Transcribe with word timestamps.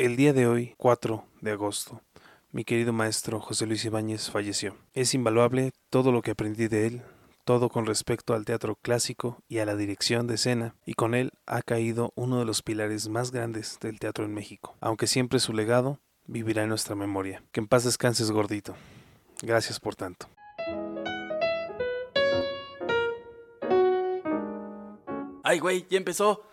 El 0.00 0.16
día 0.16 0.32
de 0.32 0.46
hoy, 0.46 0.72
4 0.78 1.26
de 1.42 1.50
agosto, 1.50 2.00
mi 2.52 2.64
querido 2.64 2.90
maestro 2.90 3.38
José 3.38 3.66
Luis 3.66 3.84
Ibáñez 3.84 4.30
falleció. 4.30 4.74
Es 4.94 5.12
invaluable 5.12 5.72
todo 5.90 6.10
lo 6.10 6.22
que 6.22 6.30
aprendí 6.30 6.68
de 6.68 6.86
él, 6.86 7.02
todo 7.44 7.68
con 7.68 7.84
respecto 7.84 8.32
al 8.32 8.46
teatro 8.46 8.76
clásico 8.76 9.42
y 9.46 9.58
a 9.58 9.66
la 9.66 9.76
dirección 9.76 10.26
de 10.26 10.36
escena, 10.36 10.74
y 10.86 10.94
con 10.94 11.14
él 11.14 11.32
ha 11.44 11.60
caído 11.60 12.14
uno 12.14 12.38
de 12.38 12.46
los 12.46 12.62
pilares 12.62 13.10
más 13.10 13.30
grandes 13.30 13.78
del 13.78 13.98
teatro 13.98 14.24
en 14.24 14.32
México, 14.32 14.74
aunque 14.80 15.06
siempre 15.06 15.38
su 15.38 15.52
legado 15.52 16.00
vivirá 16.24 16.62
en 16.62 16.70
nuestra 16.70 16.94
memoria. 16.94 17.44
Que 17.52 17.60
en 17.60 17.68
paz 17.68 17.84
descanses, 17.84 18.30
gordito. 18.30 18.74
Gracias 19.42 19.78
por 19.78 19.96
tanto. 19.96 20.30
Ay, 25.44 25.58
güey, 25.58 25.86
ya 25.90 25.98
empezó. 25.98 26.46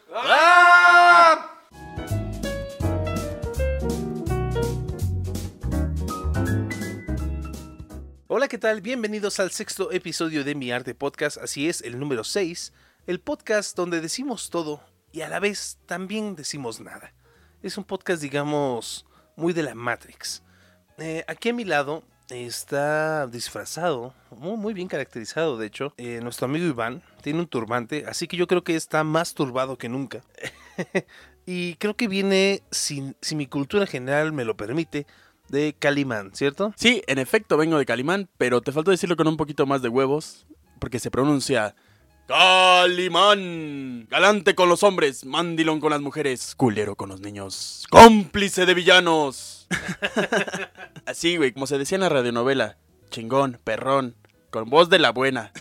Hola, 8.38 8.48
¿qué 8.48 8.60
tal? 8.60 8.82
Bienvenidos 8.82 9.40
al 9.40 9.50
sexto 9.50 9.92
episodio 9.92 10.44
de 10.44 10.54
Mi 10.54 10.72
Arte 10.72 10.94
Podcast, 10.94 11.38
así 11.38 11.68
es, 11.68 11.82
el 11.82 11.98
número 11.98 12.24
6, 12.24 12.72
el 13.08 13.20
podcast 13.20 13.76
donde 13.76 14.00
decimos 14.00 14.52
todo 14.52 14.80
y 15.12 15.22
a 15.22 15.28
la 15.28 15.40
vez 15.40 15.80
también 15.88 16.36
decimos 16.36 16.80
nada. 16.80 17.16
Es 17.64 17.80
un 17.80 17.84
podcast, 17.84 18.22
digamos, 18.22 19.08
muy 19.36 19.54
de 19.54 19.64
la 19.64 19.74
Matrix. 19.74 20.44
Eh, 21.00 21.26
aquí 21.28 21.50
a 21.50 21.54
mi 21.54 21.66
lado 21.66 22.04
está 22.30 23.26
disfrazado, 23.26 24.14
muy, 24.30 24.76
bien 24.76 24.88
caracterizado, 24.88 25.58
de 25.58 25.66
hecho, 25.66 25.96
eh, 25.98 26.20
nuestro 26.22 26.46
amigo 26.46 26.68
Iván 26.68 27.02
tiene 27.24 27.40
un 27.40 27.48
turbante, 27.48 28.06
así 28.08 28.28
que 28.28 28.38
yo 28.38 28.46
creo 28.46 28.64
que 28.64 28.76
está 28.76 29.04
más 29.04 29.34
turbado 29.34 29.80
que 29.80 29.90
nunca. 29.90 30.22
y 31.48 31.74
creo 31.78 31.96
que 31.96 32.08
viene, 32.08 32.62
si, 32.70 33.16
si 33.20 33.36
mi 33.36 33.48
cultura 33.48 33.88
general 33.88 34.32
me 34.32 34.46
lo 34.46 34.56
permite, 34.56 35.08
de 35.50 35.76
Calimán, 35.78 36.32
¿cierto? 36.34 36.74
Sí, 36.76 37.02
en 37.08 37.20
efecto 37.20 37.58
vengo 37.58 37.78
de 37.78 37.86
Calimán, 37.86 38.30
pero 38.38 38.62
te 38.62 38.72
faltó 38.72 38.92
decirlo 38.92 39.16
con 39.16 39.28
un 39.28 39.38
poquito 39.38 39.66
más 39.66 39.82
de 39.82 39.90
huevos, 39.90 40.46
porque 40.80 41.00
se 41.00 41.12
pronuncia 41.12 41.76
Calimán. 42.28 44.08
Galante 44.10 44.54
con 44.54 44.68
los 44.68 44.84
hombres, 44.84 45.26
mandilón 45.26 45.80
con 45.80 45.92
las 45.92 46.02
mujeres, 46.02 46.56
culero 46.56 46.96
con 46.96 47.10
los 47.10 47.22
niños, 47.22 47.86
cómplice 47.90 48.66
de 48.66 48.74
villanos. 48.74 49.68
Así, 51.06 51.38
güey, 51.38 51.54
como 51.54 51.68
se 51.68 51.78
decía 51.78 51.96
en 51.96 52.02
la 52.02 52.10
radionovela, 52.10 52.78
chingón, 53.10 53.60
perrón, 53.64 54.16
con 54.58 54.72
voz 54.72 54.90
de 54.90 54.98
la 54.98 55.12
buena. 55.12 55.52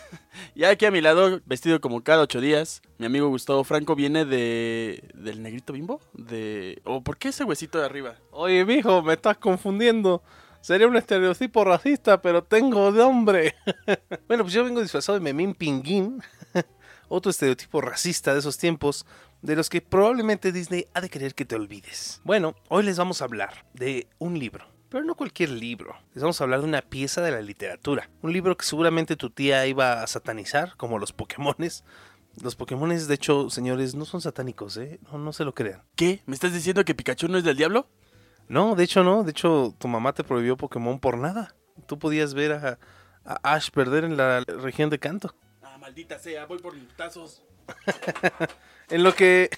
Y 0.55 0.63
aquí 0.63 0.85
a 0.85 0.91
mi 0.91 1.01
lado, 1.01 1.39
vestido 1.45 1.79
como 1.79 2.03
cada 2.03 2.23
ocho 2.23 2.41
días, 2.41 2.81
mi 2.97 3.05
amigo 3.05 3.27
Gustavo 3.29 3.63
Franco 3.63 3.95
viene 3.95 4.25
de... 4.25 5.03
¿Del 5.13 5.43
negrito 5.43 5.73
bimbo? 5.73 6.01
De... 6.13 6.81
¿O 6.83 7.03
por 7.03 7.17
qué 7.17 7.29
ese 7.29 7.43
huesito 7.43 7.77
de 7.77 7.85
arriba? 7.85 8.15
Oye, 8.31 8.65
mijo, 8.65 9.03
me 9.03 9.13
estás 9.13 9.37
confundiendo. 9.37 10.23
Sería 10.61 10.87
un 10.87 10.97
estereotipo 10.97 11.63
racista, 11.63 12.23
pero 12.23 12.43
tengo 12.43 12.91
de 12.91 13.03
hombre. 13.03 13.55
bueno, 14.27 14.43
pues 14.43 14.53
yo 14.53 14.63
vengo 14.63 14.81
disfrazado 14.81 15.19
de 15.19 15.23
Memín 15.23 15.53
Pinguín. 15.53 16.23
Otro 17.07 17.29
estereotipo 17.29 17.79
racista 17.81 18.33
de 18.33 18.39
esos 18.39 18.57
tiempos, 18.57 19.05
de 19.43 19.55
los 19.55 19.69
que 19.69 19.81
probablemente 19.81 20.51
Disney 20.51 20.87
ha 20.95 21.01
de 21.01 21.09
querer 21.09 21.35
que 21.35 21.45
te 21.45 21.55
olvides. 21.55 22.19
Bueno, 22.23 22.55
hoy 22.69 22.83
les 22.83 22.97
vamos 22.97 23.21
a 23.21 23.25
hablar 23.25 23.65
de 23.73 24.07
un 24.17 24.39
libro. 24.39 24.76
Pero 24.89 25.03
no 25.03 25.15
cualquier 25.15 25.49
libro. 25.49 25.97
Les 26.13 26.23
vamos 26.23 26.39
a 26.39 26.43
hablar 26.45 26.61
de 26.61 26.67
una 26.67 26.81
pieza 26.81 27.21
de 27.21 27.31
la 27.31 27.41
literatura. 27.41 28.09
Un 28.21 28.31
libro 28.31 28.55
que 28.55 28.65
seguramente 28.65 29.15
tu 29.17 29.29
tía 29.29 29.65
iba 29.67 30.01
a 30.01 30.07
satanizar, 30.07 30.75
como 30.77 30.97
los 30.97 31.11
Pokémones. 31.11 31.83
Los 32.41 32.55
Pokémones, 32.55 33.07
de 33.07 33.15
hecho, 33.15 33.49
señores, 33.49 33.95
no 33.95 34.05
son 34.05 34.21
satánicos, 34.21 34.77
¿eh? 34.77 34.99
No, 35.11 35.17
no 35.17 35.33
se 35.33 35.43
lo 35.43 35.53
crean. 35.53 35.83
¿Qué? 35.95 36.21
¿Me 36.25 36.35
estás 36.35 36.53
diciendo 36.53 36.85
que 36.85 36.95
Pikachu 36.95 37.27
no 37.27 37.37
es 37.37 37.43
del 37.43 37.57
diablo? 37.57 37.89
No, 38.47 38.75
de 38.75 38.83
hecho 38.85 39.03
no. 39.03 39.23
De 39.23 39.31
hecho, 39.31 39.75
tu 39.77 39.87
mamá 39.87 40.13
te 40.13 40.23
prohibió 40.23 40.55
Pokémon 40.55 40.99
por 40.99 41.17
nada. 41.17 41.55
Tú 41.85 41.99
podías 41.99 42.33
ver 42.33 42.53
a, 42.53 42.79
a 43.25 43.55
Ash 43.55 43.69
perder 43.71 44.05
en 44.05 44.15
la 44.15 44.41
región 44.41 44.89
de 44.89 44.99
Canto. 44.99 45.35
Ah, 45.61 45.77
maldita 45.77 46.17
sea, 46.17 46.45
voy 46.45 46.59
por 46.59 46.73
tazos. 46.95 47.43
En 48.89 49.03
lo 49.03 49.13
que, 49.13 49.49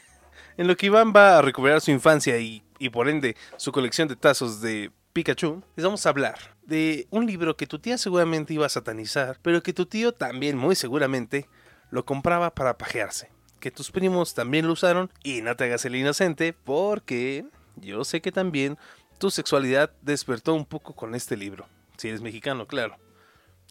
en 0.58 0.66
lo 0.66 0.76
que 0.76 0.88
Iván 0.88 1.14
va 1.16 1.38
a 1.38 1.42
recuperar 1.44 1.82
su 1.82 1.92
infancia 1.92 2.40
y, 2.40 2.64
y 2.80 2.90
por 2.90 3.08
ende 3.08 3.38
su 3.58 3.72
colección 3.72 4.08
de 4.08 4.16
tazos 4.16 4.60
de 4.60 4.92
Pikachu, 5.20 5.62
les 5.76 5.84
vamos 5.84 6.06
a 6.06 6.10
hablar 6.12 6.40
de 6.64 7.06
un 7.10 7.26
libro 7.26 7.58
que 7.58 7.68
tu 7.68 7.78
tía 7.78 7.98
seguramente 7.98 8.54
iba 8.54 8.66
a 8.66 8.70
satanizar, 8.70 9.38
pero 9.42 9.62
que 9.62 9.74
tu 9.74 9.86
tío 9.86 10.14
también 10.14 10.58
muy 10.58 10.78
seguramente 10.78 11.50
lo 11.92 12.06
compraba 12.06 12.56
para 12.56 12.78
pajearse. 12.78 13.30
Que 13.60 13.70
tus 13.70 13.92
primos 13.92 14.34
también 14.34 14.66
lo 14.66 14.72
usaron 14.72 15.12
y 15.22 15.42
no 15.42 15.54
te 15.58 15.66
hagas 15.66 15.84
el 15.84 15.98
inocente 15.98 16.54
porque 16.54 17.44
yo 17.76 18.06
sé 18.06 18.22
que 18.22 18.32
también 18.32 18.78
tu 19.18 19.30
sexualidad 19.30 19.92
despertó 20.02 20.54
un 20.54 20.66
poco 20.66 20.96
con 20.96 21.14
este 21.16 21.36
libro. 21.36 21.68
Si 21.98 22.08
eres 22.08 22.22
mexicano, 22.22 22.66
claro. 22.66 22.96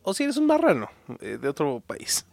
O 0.03 0.12
si 0.12 0.25
eres 0.25 0.36
un 0.36 0.44
marrano 0.44 0.91
eh, 1.20 1.38
de 1.41 1.48
otro 1.48 1.80
país. 1.80 2.26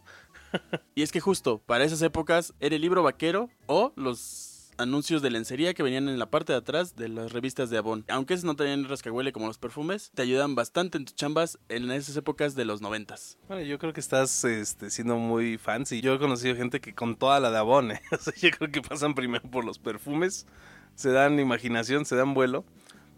Y 0.94 1.02
es 1.02 1.10
que 1.10 1.20
justo 1.20 1.56
para 1.56 1.84
esas 1.84 2.02
épocas 2.02 2.52
era 2.60 2.74
el 2.76 2.82
libro 2.82 3.02
vaquero 3.02 3.48
o 3.66 3.94
los 3.96 4.55
anuncios 4.78 5.22
de 5.22 5.30
lencería 5.30 5.72
que 5.74 5.82
venían 5.82 6.08
en 6.08 6.18
la 6.18 6.26
parte 6.26 6.52
de 6.52 6.58
atrás 6.58 6.96
de 6.96 7.08
las 7.08 7.32
revistas 7.32 7.70
de 7.70 7.78
Avon. 7.78 8.04
Aunque 8.08 8.34
esos 8.34 8.44
no 8.44 8.56
tenían 8.56 8.84
rascahuele 8.88 9.32
como 9.32 9.46
los 9.46 9.58
perfumes, 9.58 10.10
te 10.14 10.22
ayudan 10.22 10.54
bastante 10.54 10.98
en 10.98 11.04
tus 11.04 11.14
chambas 11.14 11.58
en 11.68 11.90
esas 11.90 12.16
épocas 12.16 12.54
de 12.54 12.64
los 12.64 12.80
noventas. 12.82 13.38
Bueno, 13.48 13.62
yo 13.62 13.78
creo 13.78 13.92
que 13.92 14.00
estás 14.00 14.44
este, 14.44 14.90
siendo 14.90 15.16
muy 15.16 15.58
fancy. 15.58 16.00
Yo 16.00 16.14
he 16.14 16.18
conocido 16.18 16.54
gente 16.56 16.80
que 16.80 16.94
con 16.94 17.16
toda 17.16 17.40
la 17.40 17.50
de 17.50 17.58
Avon, 17.58 17.90
¿eh? 17.92 18.00
O 18.12 18.30
yo 18.40 18.50
creo 18.50 18.70
que 18.70 18.82
pasan 18.82 19.14
primero 19.14 19.48
por 19.50 19.64
los 19.64 19.78
perfumes, 19.78 20.46
se 20.94 21.10
dan 21.10 21.38
imaginación, 21.38 22.04
se 22.04 22.16
dan 22.16 22.34
vuelo. 22.34 22.64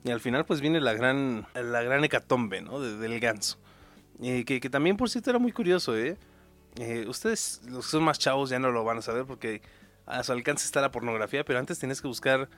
Y 0.04 0.10
al 0.10 0.20
final 0.20 0.46
pues 0.46 0.60
viene 0.60 0.80
la 0.80 0.92
gran, 0.94 1.46
la 1.54 1.82
gran 1.82 2.04
hecatombe, 2.04 2.60
¿no? 2.62 2.80
De- 2.80 2.96
del 2.98 3.18
ganso. 3.20 3.58
Eh, 4.22 4.44
que, 4.44 4.60
que 4.60 4.70
también, 4.70 4.96
por 4.96 5.10
cierto, 5.10 5.30
era 5.30 5.38
muy 5.38 5.52
curioso, 5.52 5.96
¿eh? 5.96 6.16
Eh, 6.76 7.04
Ustedes, 7.08 7.60
los 7.68 7.84
que 7.86 7.90
son 7.90 8.04
más 8.04 8.18
chavos, 8.18 8.50
ya 8.50 8.58
no 8.60 8.70
lo 8.70 8.84
van 8.84 8.98
a 8.98 9.02
saber 9.02 9.24
porque 9.24 9.60
a 10.08 10.24
su 10.24 10.32
alcance 10.32 10.64
está 10.64 10.80
la 10.80 10.90
pornografía, 10.90 11.44
pero 11.44 11.58
antes 11.58 11.78
tenías 11.78 12.00
que 12.00 12.08
buscar 12.08 12.48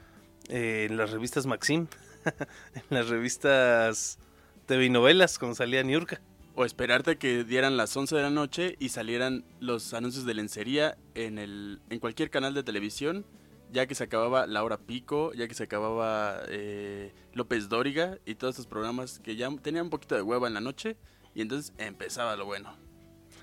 eh, 0.48 0.86
en 0.88 0.96
las 0.96 1.10
revistas 1.10 1.46
Maxim, 1.46 1.86
en 2.74 2.82
las 2.90 3.08
revistas 3.08 4.18
TV 4.66 4.86
y 4.86 4.90
novelas, 4.90 5.38
cuando 5.38 5.54
salía 5.54 5.82
Niurka. 5.82 6.20
O 6.54 6.64
esperarte 6.64 7.16
que 7.16 7.44
dieran 7.44 7.76
las 7.76 7.96
11 7.96 8.16
de 8.16 8.22
la 8.22 8.30
noche 8.30 8.76
y 8.78 8.90
salieran 8.90 9.44
los 9.60 9.94
anuncios 9.94 10.26
de 10.26 10.34
lencería 10.34 10.96
en, 11.14 11.38
el, 11.38 11.80
en 11.90 12.00
cualquier 12.00 12.30
canal 12.30 12.54
de 12.54 12.62
televisión, 12.62 13.24
ya 13.72 13.86
que 13.86 13.94
se 13.94 14.04
acababa 14.04 14.46
La 14.46 14.64
Hora 14.64 14.78
Pico, 14.78 15.32
ya 15.32 15.46
que 15.46 15.54
se 15.54 15.64
acababa 15.64 16.40
eh, 16.48 17.12
López 17.34 17.68
Dóriga 17.68 18.18
y 18.26 18.34
todos 18.34 18.54
estos 18.54 18.66
programas 18.66 19.20
que 19.20 19.36
ya 19.36 19.48
tenían 19.62 19.84
un 19.84 19.90
poquito 19.90 20.16
de 20.16 20.22
hueva 20.22 20.48
en 20.48 20.54
la 20.54 20.60
noche. 20.60 20.96
Y 21.34 21.42
entonces 21.42 21.72
empezaba 21.78 22.34
lo 22.36 22.46
bueno. 22.46 22.89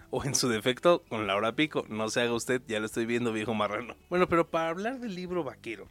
O 0.09 0.23
en 0.23 0.35
su 0.35 0.49
defecto 0.49 1.03
con 1.09 1.27
la 1.27 1.35
hora 1.35 1.55
pico. 1.55 1.85
No 1.89 2.09
se 2.09 2.21
haga 2.21 2.33
usted, 2.33 2.61
ya 2.67 2.79
lo 2.79 2.85
estoy 2.85 3.05
viendo, 3.05 3.33
viejo 3.33 3.53
marrano. 3.53 3.95
Bueno, 4.09 4.27
pero 4.27 4.47
para 4.47 4.69
hablar 4.69 4.99
del 4.99 5.15
libro 5.15 5.43
vaquero, 5.43 5.87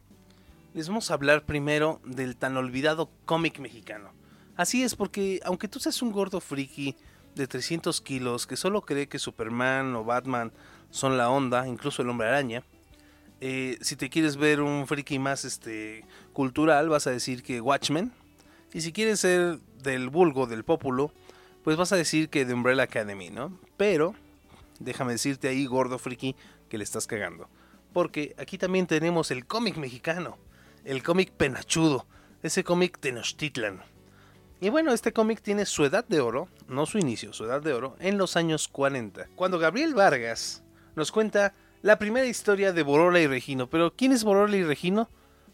les 0.73 0.87
vamos 0.87 1.09
a 1.11 1.13
hablar 1.13 1.45
primero 1.45 2.01
del 2.05 2.35
tan 2.35 2.57
olvidado 2.57 3.09
cómic 3.25 3.59
mexicano. 3.59 4.11
Así 4.55 4.83
es, 4.83 4.95
porque 4.95 5.39
aunque 5.45 5.67
tú 5.67 5.79
seas 5.79 6.01
un 6.01 6.11
gordo 6.11 6.39
friki 6.39 6.95
de 7.35 7.47
300 7.47 8.01
kilos 8.01 8.47
que 8.47 8.57
solo 8.57 8.81
cree 8.81 9.07
que 9.07 9.19
Superman 9.19 9.95
o 9.95 10.03
Batman 10.03 10.51
son 10.89 11.17
la 11.17 11.29
onda, 11.29 11.67
incluso 11.67 12.01
el 12.01 12.09
hombre 12.09 12.27
araña, 12.27 12.63
eh, 13.39 13.77
si 13.81 13.95
te 13.95 14.09
quieres 14.09 14.35
ver 14.35 14.61
un 14.61 14.87
friki 14.87 15.19
más 15.19 15.45
este, 15.45 16.03
cultural, 16.33 16.89
vas 16.89 17.05
a 17.05 17.11
decir 17.11 17.43
que 17.43 17.61
Watchmen. 17.61 18.11
Y 18.73 18.81
si 18.81 18.91
quieres 18.91 19.19
ser 19.19 19.59
del 19.83 20.09
vulgo, 20.09 20.47
del 20.47 20.63
pópulo, 20.63 21.11
pues 21.67 21.75
vas 21.75 21.91
a 21.91 21.97
decir 21.97 22.29
que 22.29 22.45
de 22.45 22.53
Umbrella 22.53 22.83
Academy, 22.83 23.29
¿no? 23.29 23.59
Pero 23.75 24.15
déjame 24.79 25.11
decirte 25.11 25.49
ahí, 25.49 25.65
gordo 25.65 25.99
friki, 25.99 26.33
que 26.69 26.77
le 26.77 26.85
estás 26.85 27.07
cagando. 27.07 27.49
Porque 27.91 28.33
aquí 28.37 28.57
también 28.57 28.87
tenemos 28.87 29.31
el 29.31 29.45
cómic 29.45 29.75
mexicano, 29.75 30.37
el 30.85 31.03
cómic 31.03 31.29
penachudo, 31.29 32.07
ese 32.41 32.63
cómic 32.63 32.97
Tenochtitlan. 32.99 33.81
Y 34.61 34.69
bueno, 34.69 34.93
este 34.93 35.11
cómic 35.11 35.41
tiene 35.41 35.65
su 35.65 35.83
edad 35.83 36.05
de 36.07 36.21
oro, 36.21 36.47
no 36.69 36.85
su 36.85 36.99
inicio, 36.99 37.33
su 37.33 37.43
edad 37.43 37.61
de 37.61 37.73
oro, 37.73 37.97
en 37.99 38.17
los 38.17 38.37
años 38.37 38.69
40. 38.69 39.27
Cuando 39.35 39.59
Gabriel 39.59 39.93
Vargas 39.93 40.63
nos 40.95 41.11
cuenta 41.11 41.53
la 41.81 41.99
primera 41.99 42.27
historia 42.27 42.71
de 42.71 42.83
Borola 42.83 43.19
y 43.19 43.27
Regino. 43.27 43.69
Pero 43.69 43.93
¿quién 43.93 44.13
es 44.13 44.23
Borola 44.23 44.55
y 44.55 44.63
Regino? 44.63 45.09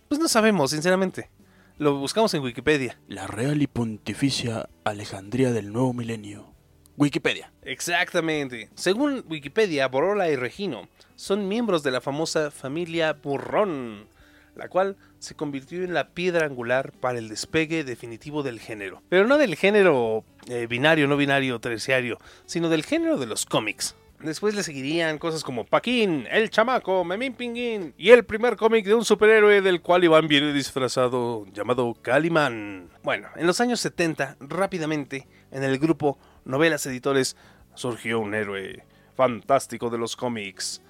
Pues 0.09 0.19
no 0.19 0.27
sabemos, 0.27 0.69
sinceramente. 0.69 1.31
Lo 1.79 1.95
buscamos 1.95 2.31
en 2.35 2.43
Wikipedia. 2.43 2.99
La 3.07 3.25
Real 3.25 3.63
y 3.63 3.65
Pontificia 3.65 4.69
Alejandría 4.83 5.51
del 5.51 5.73
Nuevo 5.73 5.91
Milenio. 5.91 6.53
Wikipedia. 6.97 7.51
Exactamente. 7.63 8.69
Según 8.75 9.25
Wikipedia, 9.27 9.87
Borola 9.87 10.29
y 10.29 10.35
Regino 10.35 10.87
son 11.15 11.47
miembros 11.47 11.81
de 11.81 11.89
la 11.89 11.99
famosa 11.99 12.51
familia 12.51 13.13
Burrón, 13.13 14.07
la 14.55 14.69
cual 14.69 14.97
se 15.17 15.33
convirtió 15.33 15.83
en 15.83 15.95
la 15.95 16.09
piedra 16.09 16.45
angular 16.45 16.91
para 16.91 17.17
el 17.17 17.27
despegue 17.27 17.83
definitivo 17.83 18.43
del 18.43 18.59
género. 18.59 19.01
Pero 19.09 19.25
no 19.25 19.39
del 19.39 19.55
género 19.55 20.23
eh, 20.47 20.67
binario, 20.67 21.07
no 21.07 21.17
binario, 21.17 21.59
terciario, 21.59 22.19
sino 22.45 22.69
del 22.69 22.83
género 22.83 23.17
de 23.17 23.25
los 23.25 23.47
cómics. 23.47 23.95
Después 24.23 24.55
le 24.55 24.63
seguirían 24.63 25.17
cosas 25.17 25.43
como 25.43 25.65
Paquín, 25.65 26.25
El 26.31 26.49
Chamaco, 26.49 27.03
Memín 27.03 27.33
Pinguín 27.33 27.93
y 27.97 28.11
el 28.11 28.23
primer 28.23 28.55
cómic 28.55 28.85
de 28.85 28.93
un 28.93 29.03
superhéroe 29.03 29.61
del 29.61 29.81
cual 29.81 30.05
Iván 30.05 30.29
viene 30.29 30.53
disfrazado 30.53 31.45
llamado 31.51 31.93
Calimán. 32.01 32.89
Bueno, 33.03 33.27
en 33.35 33.45
los 33.45 33.59
años 33.59 33.81
70, 33.81 34.37
rápidamente, 34.39 35.27
en 35.51 35.63
el 35.63 35.77
grupo 35.77 36.17
Novelas 36.45 36.85
Editores 36.85 37.35
surgió 37.75 38.21
un 38.21 38.33
héroe 38.33 38.85
fantástico 39.13 39.89
de 39.89 39.97
los 39.97 40.15
cómics, 40.15 40.81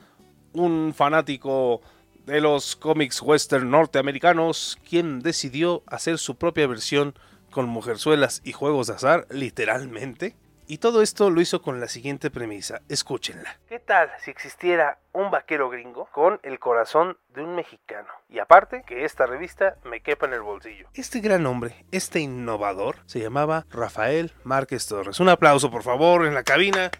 un 0.53 0.93
fanático 0.95 1.81
de 2.27 2.39
los 2.39 2.75
cómics 2.75 3.19
western 3.19 3.71
norteamericanos, 3.71 4.77
quien 4.87 5.21
decidió 5.21 5.81
hacer 5.87 6.19
su 6.19 6.35
propia 6.35 6.67
versión 6.67 7.15
con 7.49 7.67
mujerzuelas 7.67 8.41
y 8.43 8.51
juegos 8.51 8.87
de 8.87 8.93
azar, 8.93 9.25
literalmente. 9.31 10.35
Y 10.67 10.77
todo 10.77 11.01
esto 11.01 11.29
lo 11.29 11.41
hizo 11.41 11.61
con 11.61 11.79
la 11.79 11.87
siguiente 11.87 12.31
premisa, 12.31 12.81
escúchenla. 12.87 13.59
¿Qué 13.67 13.79
tal 13.79 14.09
si 14.19 14.31
existiera 14.31 14.99
un 15.11 15.29
vaquero 15.29 15.69
gringo 15.69 16.07
con 16.13 16.39
el 16.43 16.57
corazón 16.59 17.17
de 17.33 17.41
un 17.43 17.55
mexicano? 17.55 18.07
Y 18.29 18.39
aparte, 18.39 18.83
que 18.87 19.03
esta 19.03 19.25
revista 19.25 19.75
me 19.83 20.01
quepa 20.01 20.25
en 20.25 20.33
el 20.33 20.41
bolsillo. 20.41 20.87
Este 20.93 21.19
gran 21.19 21.45
hombre, 21.45 21.85
este 21.91 22.19
innovador, 22.19 22.97
se 23.05 23.19
llamaba 23.19 23.65
Rafael 23.69 24.31
Márquez 24.43 24.87
Torres. 24.87 25.19
Un 25.19 25.29
aplauso, 25.29 25.69
por 25.69 25.83
favor, 25.83 26.25
en 26.25 26.33
la 26.33 26.43
cabina 26.43 26.91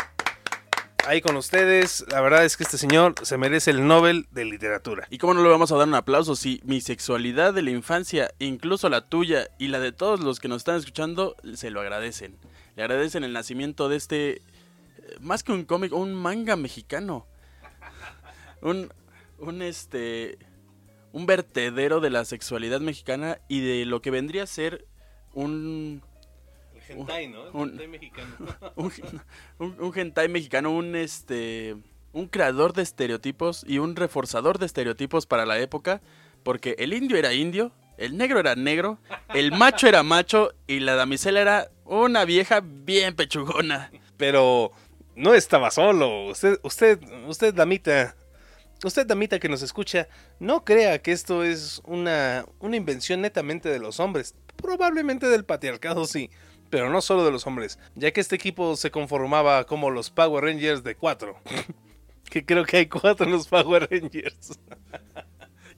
ahí 1.08 1.22
con 1.22 1.36
ustedes. 1.36 2.06
La 2.10 2.22
verdad 2.22 2.46
es 2.46 2.58
que 2.58 2.64
este 2.64 2.78
señor 2.78 3.16
se 3.22 3.38
merece 3.38 3.72
el 3.72 3.88
Nobel 3.88 4.28
de 4.32 4.46
Literatura. 4.46 5.08
¿Y 5.10 5.18
cómo 5.18 5.34
no 5.34 5.44
le 5.44 5.50
vamos 5.50 5.72
a 5.72 5.78
dar 5.78 5.88
un 5.88 5.96
aplauso 5.96 6.36
si 6.36 6.62
mi 6.64 6.82
sexualidad 6.82 7.54
de 7.54 7.62
la 7.62 7.72
infancia, 7.72 8.32
incluso 8.40 8.90
la 8.90 9.08
tuya 9.08 9.48
y 9.58 9.68
la 9.68 9.80
de 9.80 9.92
todos 9.92 10.20
los 10.20 10.40
que 10.40 10.48
nos 10.48 10.58
están 10.58 10.78
escuchando, 10.78 11.36
se 11.56 11.70
lo 11.70 11.82
agradecen? 11.82 12.38
Le 12.76 12.84
agradecen 12.84 13.24
el 13.24 13.34
nacimiento 13.34 13.90
de 13.90 13.98
este, 13.98 14.32
eh, 14.32 14.42
más 15.20 15.44
que 15.44 15.52
un 15.52 15.66
cómic, 15.66 15.94
un 15.94 16.14
manga 16.14 16.56
mexicano. 16.56 17.28
Un, 18.62 18.92
un 19.40 19.62
este, 19.62 20.38
un 21.12 21.26
vertedero 21.26 22.00
de 22.00 22.10
la 22.10 22.26
sexualidad 22.26 22.82
mexicana 22.82 23.40
y 23.48 23.62
de 23.62 23.86
lo 23.86 24.02
que 24.02 24.12
vendría 24.12 24.44
a 24.44 24.48
ser 24.48 24.86
un 25.34 26.02
hentai, 26.88 27.28
¿no? 27.28 27.52
Un, 27.52 27.72
hentai 27.72 27.88
mexicano. 27.88 28.36
Un, 29.60 29.76
un, 29.80 29.98
hentai 29.98 30.28
mexicano, 30.28 30.72
un 30.72 30.96
este 30.96 31.76
un 32.12 32.28
creador 32.28 32.74
de 32.74 32.84
estereotipos 32.84 33.66
y 33.68 33.80
un 33.80 33.96
reforzador 33.96 34.60
de 34.60 34.68
estereotipos 34.68 35.26
para 35.26 35.46
la 35.46 35.60
época, 35.60 36.02
porque 36.44 36.76
el 36.78 36.94
indio 36.94 37.18
era 37.18 37.34
indio, 37.34 37.72
el 37.98 38.18
negro 38.18 38.40
era 38.40 38.56
negro, 38.56 39.00
el 39.34 39.52
macho 39.52 39.88
era 39.88 40.04
macho 40.04 40.54
y 40.68 40.80
la 40.80 40.96
damisela 40.96 41.42
era 41.42 41.72
una 41.86 42.26
vieja 42.26 42.62
bien 42.64 43.16
pechugona. 43.16 43.92
Pero 44.18 44.72
no 45.16 45.34
estaba 45.34 45.72
solo. 45.72 46.28
Usted, 46.28 46.60
usted, 46.64 47.00
usted, 47.28 47.54
damita, 47.54 48.16
usted, 48.84 49.06
damita 49.06 49.40
que 49.40 49.50
nos 49.50 49.62
escucha, 49.62 50.08
no 50.40 50.64
crea 50.64 51.02
que 51.02 51.12
esto 51.12 51.44
es 51.44 51.82
una, 51.86 52.46
una 52.60 52.76
invención 52.76 53.22
netamente 53.22 53.70
de 53.70 53.80
los 53.80 54.00
hombres. 54.00 54.36
Probablemente 54.56 55.28
del 55.28 55.46
patriarcado, 55.46 56.06
sí 56.06 56.30
pero 56.74 56.90
no 56.90 57.04
solo 57.04 57.24
de 57.24 57.30
los 57.30 57.46
hombres, 57.46 57.78
ya 57.94 58.12
que 58.12 58.20
este 58.20 58.36
equipo 58.36 58.76
se 58.76 58.90
conformaba 58.90 59.64
como 59.68 59.92
los 59.92 60.10
Power 60.10 60.44
Rangers 60.44 60.84
de 60.84 60.96
cuatro. 60.96 61.38
que 62.32 62.44
creo 62.44 62.66
que 62.66 62.78
hay 62.78 62.88
cuatro 62.88 63.28
en 63.28 63.32
los 63.32 63.48
Power 63.48 63.88
Rangers. 63.92 64.58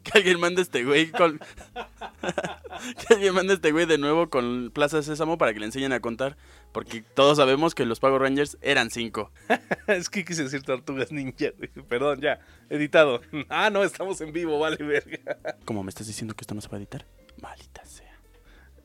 que 0.06 0.20
alguien 0.20 0.40
mande 0.40 0.62
este 0.62 0.84
güey 0.84 1.12
con. 1.12 1.40
que 3.08 3.14
alguien 3.14 3.34
mande 3.34 3.56
este 3.56 3.72
güey 3.72 3.86
de 3.86 3.98
nuevo 3.98 4.30
con 4.30 4.72
Plaza 4.72 5.02
Sésamo 5.02 5.38
para 5.38 5.54
que 5.54 5.60
le 5.60 5.66
enseñen 5.66 5.92
a 5.92 6.00
contar. 6.00 6.38
Porque 6.72 7.02
todos 7.02 7.38
sabemos 7.38 7.74
que 7.74 7.86
los 7.86 8.00
Power 8.00 8.22
Rangers 8.22 8.58
eran 8.62 8.92
cinco. 8.92 9.32
es 9.88 10.10
que 10.10 10.24
quise 10.24 10.44
decir 10.44 10.64
tortugas 10.64 11.12
ninja, 11.12 11.52
Perdón, 11.90 12.22
ya. 12.22 12.40
Editado. 12.70 13.22
ah, 13.50 13.70
no, 13.70 13.84
estamos 13.84 14.22
en 14.22 14.32
vivo, 14.32 14.60
vale, 14.60 14.78
verga. 14.78 15.38
¿Cómo 15.66 15.84
me 15.84 15.90
estás 15.90 16.08
diciendo 16.08 16.36
que 16.36 16.42
esto 16.42 16.56
no 16.56 16.62
se 16.62 16.70
va 16.70 16.76
a 16.76 16.80
editar? 16.80 17.06
Malita 17.42 17.84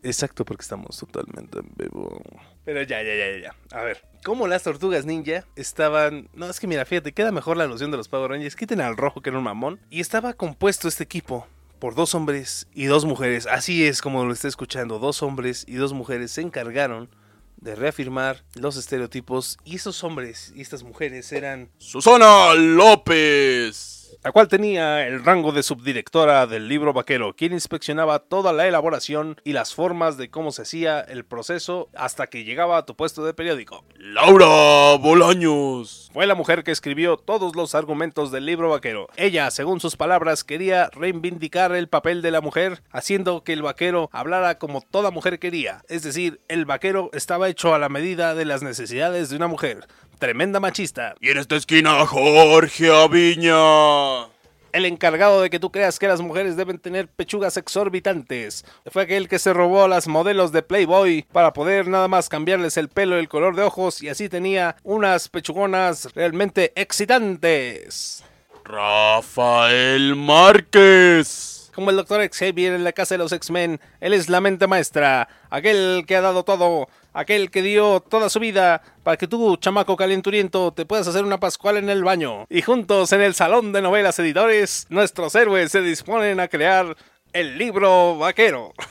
Exacto, 0.03 0.45
porque 0.45 0.63
estamos 0.63 0.99
totalmente 0.99 1.59
en 1.59 1.73
vivo. 1.77 2.23
Pero 2.65 2.83
ya, 2.83 3.03
ya, 3.03 3.15
ya, 3.15 3.39
ya. 3.39 3.79
A 3.79 3.83
ver, 3.83 4.03
¿cómo 4.25 4.47
las 4.47 4.63
tortugas 4.63 5.05
ninja 5.05 5.45
estaban. 5.57 6.29
No, 6.35 6.49
es 6.49 6.61
que 6.61 6.67
mira, 6.67 6.85
fíjate, 6.85 7.13
queda 7.13 7.33
mejor 7.33 7.57
la 7.57 7.65
alusión 7.65 7.91
de 7.91 7.97
los 7.97 8.09
Power 8.09 8.31
Rangers. 8.31 8.57
Quiten 8.57 8.81
al 8.81 8.97
rojo, 8.97 9.21
que 9.21 9.31
era 9.31 9.39
un 9.39 9.45
mamón. 9.45 9.81
Y 9.91 10.01
estaba 10.01 10.33
compuesto 10.33 10.89
este 10.89 11.05
equipo 11.05 11.47
por 11.79 11.95
dos 11.95 12.15
hombres 12.15 12.67
y 12.75 12.87
dos 12.87 13.05
mujeres. 13.05 13.47
Así 13.47 13.87
es 13.87 14.01
como 14.03 14.25
lo 14.25 14.33
está 14.33 14.49
escuchando. 14.49 14.99
Dos 14.99 15.23
hombres 15.23 15.65
y 15.69 15.75
dos 15.75 15.93
mujeres 15.93 16.31
se 16.31 16.43
encargaron 16.43 17.11
de 17.57 17.75
reafirmar 17.75 18.45
los 18.55 18.77
estereotipos. 18.77 19.59
Y 19.65 19.77
esos 19.77 20.03
hombres 20.03 20.53
y 20.55 20.63
estas 20.63 20.83
mujeres 20.83 21.31
eran. 21.33 21.71
Susana 21.79 22.55
López 22.55 24.00
la 24.23 24.33
cual 24.33 24.49
tenía 24.49 25.07
el 25.07 25.25
rango 25.25 25.53
de 25.53 25.63
subdirectora 25.63 26.47
del 26.47 26.69
libro 26.69 26.93
vaquero, 26.93 27.35
quien 27.35 27.53
inspeccionaba 27.53 28.19
toda 28.19 28.53
la 28.53 28.67
elaboración 28.67 29.41
y 29.45 29.53
las 29.53 29.75
formas 29.75 30.17
de 30.17 30.31
cómo 30.31 30.53
se 30.53 30.63
hacía 30.63 31.01
el 31.01 31.25
proceso 31.25 31.89
hasta 31.95 32.27
que 32.27 32.45
llegaba 32.45 32.79
a 32.79 32.87
tu 32.87 32.95
puesto 32.95 33.25
de 33.25 33.35
periódico. 33.35 33.85
Laura 33.97 34.97
Bolaños. 34.99 36.11
Fue 36.13 36.27
la 36.27 36.35
mujer 36.35 36.65
que 36.65 36.71
escribió 36.71 37.17
todos 37.17 37.57
los 37.57 37.75
argumentos 37.75 38.31
del 38.31 38.47
libro 38.47 38.71
vaquero. 38.71 39.09
Ella, 39.17 39.51
según 39.51 39.81
sus 39.81 39.97
palabras, 39.97 40.45
quería 40.45 40.91
reivindicar 40.93 41.73
el 41.73 41.89
papel 41.89 42.23
de 42.23 42.31
la 42.31 42.41
mujer, 42.41 42.83
haciendo 42.91 43.45
que 43.45 43.53
el 43.53 43.63
vaquero 43.63 44.11
hablara 44.13 44.59
como 44.59 44.81
toda 44.81 45.11
mujer 45.11 45.39
quería. 45.39 45.83
Es 45.89 46.03
decir, 46.03 46.41
el 46.49 46.65
vaquero 46.65 47.11
estaba 47.13 47.49
hecho 47.49 47.75
a 47.75 47.79
la 47.79 47.89
medida 47.89 48.35
de 48.35 48.45
las 48.45 48.63
necesidades 48.63 49.31
de 49.31 49.37
una 49.37 49.47
mujer 49.47 49.87
tremenda 50.21 50.61
machista. 50.61 51.17
Y 51.21 51.31
en 51.31 51.39
esta 51.39 51.57
esquina, 51.57 52.07
Jorge 52.07 52.95
Aviña. 52.95 54.29
El 54.73 54.85
encargado 54.85 55.43
de 55.43 55.51
que 55.51 55.59
tú 55.59 55.73
creas 55.73 55.99
que 55.99 56.07
las 56.07 56.21
mujeres 56.21 56.57
deben 56.57 56.79
tener 56.79 57.09
pechugas 57.09 57.57
exorbitantes. 57.57 58.65
Fue 58.93 59.03
aquel 59.03 59.29
que 59.29 59.41
se 59.41 59.53
robó 59.53 59.83
a 59.83 59.89
las 59.89 60.07
modelos 60.07 60.53
de 60.53 60.63
Playboy 60.63 61.27
para 61.33 61.53
poder 61.53 61.89
nada 61.89 62.07
más 62.07 62.29
cambiarles 62.29 62.77
el 62.77 62.89
pelo 62.89 63.17
y 63.17 63.19
el 63.19 63.29
color 63.29 63.57
de 63.57 63.65
ojos 63.65 64.01
y 64.01 64.09
así 64.09 64.29
tenía 64.29 64.77
unas 64.85 65.29
pechugonas 65.29 66.15
realmente 66.15 66.73
excitantes. 66.77 68.23
Rafael 68.65 70.15
Márquez 70.15 71.60
como 71.75 71.91
el 71.91 71.97
Dr. 71.97 72.29
Xavier 72.31 72.75
en 72.75 72.85
la 72.85 72.93
casa 72.93 73.15
de 73.15 73.19
los 73.19 73.33
X-Men. 73.33 73.81
Él 74.01 74.13
es 74.13 74.29
la 74.29 74.41
mente 74.41 74.67
maestra, 74.67 75.29
aquel 75.51 76.05
que 76.07 76.17
ha 76.17 76.21
dado 76.21 76.43
todo, 76.45 76.89
aquel 77.13 77.51
que 77.51 77.63
dio 77.63 78.01
toda 78.01 78.29
su 78.29 78.41
vida 78.41 78.83
para 79.03 79.17
que 79.17 79.27
tú, 79.27 79.57
chamaco 79.57 79.97
calenturiento, 79.97 80.73
te 80.73 80.87
puedas 80.87 81.09
hacer 81.09 81.25
una 81.25 81.41
pascual 81.41 81.77
en 81.77 81.91
el 81.91 82.05
baño. 82.05 82.47
Y 82.49 82.63
juntos 82.63 83.13
en 83.13 83.23
el 83.23 83.35
salón 83.35 83.73
de 83.73 83.83
novelas 83.83 84.19
editores, 84.19 84.87
nuestros 84.91 85.35
héroes 85.35 85.73
se 85.73 85.81
disponen 85.81 86.41
a 86.41 86.49
crear 86.49 86.97
el 87.33 87.59
libro 87.59 88.19
vaquero. 88.19 88.73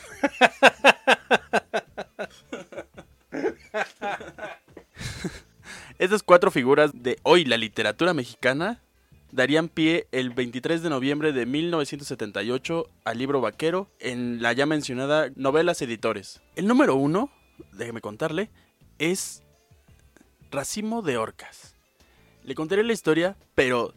Estas 6.00 6.24
cuatro 6.24 6.50
figuras 6.50 6.92
de 6.94 7.20
hoy 7.24 7.44
la 7.44 7.58
literatura 7.58 8.14
mexicana 8.14 8.82
darían 9.32 9.70
pie 9.70 10.08
el 10.12 10.32
23 10.32 10.82
de 10.82 10.90
noviembre 10.90 11.32
de 11.32 11.46
1978 11.46 12.88
al 13.04 13.18
libro 13.18 13.42
Vaquero 13.42 13.90
en 14.00 14.42
la 14.42 14.54
ya 14.54 14.66
mencionada 14.66 15.30
Novelas 15.36 15.82
Editores. 15.82 16.42
El 16.56 16.68
número 16.68 16.96
uno, 16.96 17.32
déjeme 17.74 18.02
contarle, 18.02 18.50
es 18.98 19.44
Racimo 20.52 21.02
de 21.02 21.18
Orcas. 21.18 21.76
Le 22.44 22.56
contaré 22.56 22.84
la 22.84 22.94
historia, 22.94 23.38
pero 23.56 23.94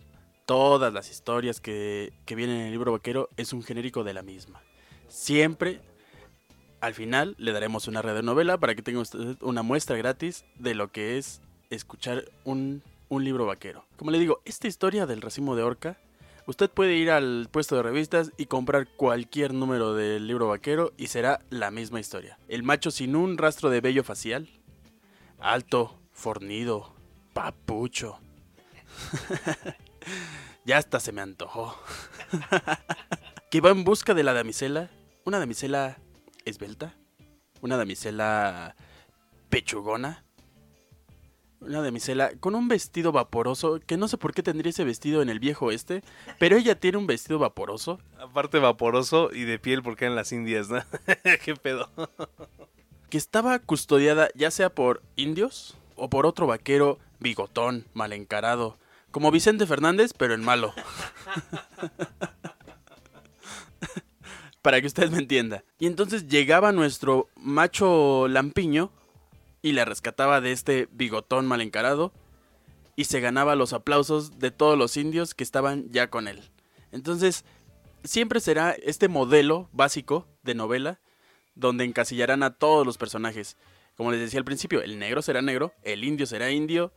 todas 0.47 0.93
las 0.93 1.11
historias 1.11 1.61
que, 1.61 2.13
que 2.27 2.35
vienen 2.35 2.57
en 2.57 2.67
el 2.67 2.73
libro 2.73 2.93
Vaquero 2.93 3.29
es 3.37 3.53
un 3.53 3.63
genérico 3.63 4.05
de 4.05 4.15
la 4.15 4.23
misma. 4.23 4.63
Siempre, 5.09 5.81
al 6.81 6.95
final, 6.95 7.35
le 7.39 7.53
daremos 7.53 7.89
una 7.89 8.03
novela 8.23 8.59
para 8.59 8.75
que 8.75 8.83
tenga 8.83 9.01
usted 9.01 9.37
una 9.41 9.63
muestra 9.63 9.97
gratis 9.97 10.45
de 10.59 10.75
lo 10.75 10.91
que 10.91 11.19
es 11.19 11.41
escuchar 11.71 12.25
un 12.45 12.83
un 13.13 13.25
libro 13.25 13.45
vaquero. 13.45 13.87
Como 13.97 14.11
le 14.11 14.19
digo, 14.19 14.41
esta 14.47 14.69
historia 14.69 15.05
del 15.05 15.21
racimo 15.21 15.55
de 15.55 15.63
orca, 15.63 15.99
usted 16.47 16.71
puede 16.71 16.95
ir 16.95 17.11
al 17.11 17.49
puesto 17.51 17.77
de 17.77 17.83
revistas 17.83 18.33
y 18.39 18.47
comprar 18.47 18.89
cualquier 18.89 19.53
número 19.53 19.95
del 19.95 20.27
libro 20.27 20.49
vaquero 20.49 20.95
y 20.97 21.09
será 21.09 21.41
la 21.51 21.71
misma 21.71 22.01
historia. 22.01 22.39
El 22.49 22.63
macho 22.63 22.91
sin 22.91 23.15
un 23.15 23.37
rastro 23.37 23.69
de 23.69 23.83
vello 23.83 24.03
facial, 24.03 24.49
alto, 25.39 26.01
fornido, 26.11 26.95
papucho. 27.35 28.19
ya 30.65 30.79
hasta 30.79 30.99
se 30.99 31.13
me 31.13 31.21
antojó. 31.21 31.77
que 33.51 33.61
va 33.61 33.73
en 33.73 33.85
busca 33.85 34.15
de 34.15 34.23
la 34.23 34.33
damisela, 34.33 34.89
una 35.27 35.39
damisela 35.39 35.99
esbelta, 36.47 36.97
una 37.61 37.77
damisela 37.77 38.75
pechugona, 39.51 40.25
una 41.67 41.83
damisela 41.83 42.33
con 42.41 42.55
un 42.55 42.69
vestido 42.69 43.13
vaporoso, 43.13 43.81
que 43.87 43.97
no 43.97 44.09
sé 44.09 44.19
por 44.19 44.35
qué 44.35 44.43
tendría 44.43 44.71
ese 44.71 44.85
vestido 44.85 45.23
en 45.23 45.29
el 45.29 45.41
viejo 45.41 45.71
este, 45.71 46.03
pero 46.39 46.57
ella 46.57 46.79
tiene 46.79 46.99
un 46.99 47.07
vestido 47.07 47.39
vaporoso. 47.39 48.01
Aparte 48.19 48.59
vaporoso 48.59 49.31
y 49.33 49.43
de 49.43 49.59
piel 49.59 49.83
porque 49.83 50.07
en 50.07 50.15
las 50.15 50.33
indias, 50.33 50.69
¿no? 50.69 50.83
¿Qué 51.45 51.57
pedo? 51.57 51.91
que 53.13 53.19
estaba 53.19 53.59
custodiada 53.59 54.31
ya 54.35 54.51
sea 54.51 54.71
por 54.71 55.03
indios 55.17 55.77
o 55.97 56.09
por 56.09 56.25
otro 56.25 56.47
vaquero 56.47 56.99
bigotón, 57.21 57.85
mal 57.93 58.15
encarado. 58.15 58.79
Como 59.11 59.31
Vicente 59.31 59.67
Fernández, 59.67 60.15
pero 60.17 60.33
en 60.33 60.43
malo. 60.43 60.73
Para 64.63 64.81
que 64.81 64.87
usted 64.87 65.11
me 65.11 65.19
entienda. 65.19 65.63
Y 65.79 65.87
entonces 65.87 66.27
llegaba 66.27 66.73
nuestro 66.73 67.29
macho 67.37 68.29
lampiño 68.29 68.91
y 69.63 69.73
le 69.73 69.85
rescataba 69.85 70.41
de 70.41 70.53
este 70.53 70.89
bigotón 70.93 71.47
mal 71.47 71.61
encarado 71.61 72.13
y 72.97 73.05
se 73.05 73.21
ganaba 73.21 73.55
los 73.55 73.73
aplausos 73.73 74.39
de 74.39 74.51
todos 74.51 74.77
los 74.77 74.97
indios 74.97 75.35
que 75.35 75.45
estaban 75.45 75.91
ya 75.91 76.11
con 76.11 76.29
él. 76.29 76.51
Entonces, 76.91 77.45
siempre 78.05 78.41
será 78.41 78.73
este 78.73 79.09
modelo 79.09 79.69
básico 79.73 80.27
de 80.43 80.55
novela 80.55 81.01
donde 81.55 81.85
encasillarán 81.85 82.43
a 82.43 82.55
todos 82.55 82.87
los 82.87 82.99
personajes. 82.99 83.57
Como 83.97 84.11
les 84.11 84.21
decía 84.21 84.39
al 84.39 84.45
principio, 84.45 84.83
el 84.83 84.99
negro 84.99 85.23
será 85.23 85.43
negro, 85.43 85.73
el 85.83 86.05
indio 86.05 86.27
será 86.27 86.51
indio, 86.51 86.93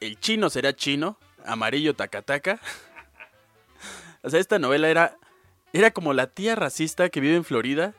el 0.00 0.20
chino 0.20 0.50
será 0.50 0.74
chino, 0.74 1.18
amarillo 1.44 1.94
tacataca. 1.94 2.60
o 4.22 4.30
sea, 4.30 4.40
esta 4.40 4.58
novela 4.58 4.88
era, 4.88 5.16
era 5.72 5.90
como 5.92 6.12
la 6.12 6.26
tía 6.28 6.54
racista 6.54 7.08
que 7.08 7.20
vive 7.20 7.36
en 7.36 7.44
Florida 7.44 7.94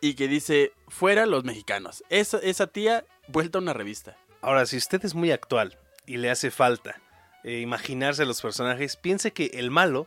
y 0.00 0.14
que 0.14 0.28
dice, 0.28 0.72
fuera 0.88 1.26
los 1.26 1.44
mexicanos. 1.44 2.04
Esa, 2.08 2.38
esa 2.38 2.66
tía 2.66 3.04
vuelta 3.28 3.58
a 3.58 3.62
una 3.62 3.72
revista. 3.72 4.16
Ahora, 4.42 4.66
si 4.66 4.76
usted 4.76 5.04
es 5.04 5.14
muy 5.14 5.30
actual 5.30 5.78
y 6.06 6.16
le 6.16 6.30
hace 6.30 6.50
falta 6.50 7.00
eh, 7.44 7.60
imaginarse 7.60 8.24
los 8.24 8.40
personajes, 8.40 8.96
piense 8.96 9.32
que 9.32 9.50
el 9.54 9.70
malo 9.70 10.06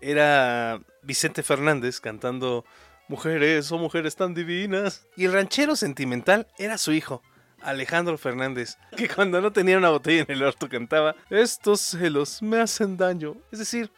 era 0.00 0.80
Vicente 1.02 1.42
Fernández 1.42 2.00
cantando 2.00 2.64
Mujeres, 3.08 3.70
oh 3.72 3.78
mujeres 3.78 4.16
tan 4.16 4.32
divinas. 4.32 5.06
Y 5.16 5.26
el 5.26 5.32
ranchero 5.32 5.76
sentimental 5.76 6.46
era 6.56 6.78
su 6.78 6.92
hijo, 6.92 7.22
Alejandro 7.60 8.16
Fernández, 8.16 8.78
que 8.96 9.08
cuando 9.08 9.40
no 9.40 9.52
tenía 9.52 9.76
una 9.76 9.90
botella 9.90 10.22
en 10.22 10.30
el 10.30 10.42
orto 10.42 10.68
cantaba 10.68 11.14
Estos 11.28 11.80
celos 11.80 12.40
me 12.40 12.60
hacen 12.60 12.96
daño. 12.96 13.36
Es 13.50 13.58
decir, 13.58 13.90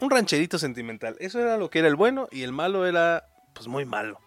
un 0.00 0.10
rancherito 0.10 0.58
sentimental. 0.58 1.16
Eso 1.20 1.40
era 1.40 1.56
lo 1.56 1.68
que 1.68 1.80
era 1.80 1.88
el 1.88 1.96
bueno 1.96 2.28
y 2.30 2.42
el 2.42 2.52
malo 2.52 2.86
era 2.86 3.26
pues 3.52 3.68
muy 3.68 3.84
malo. 3.84 4.20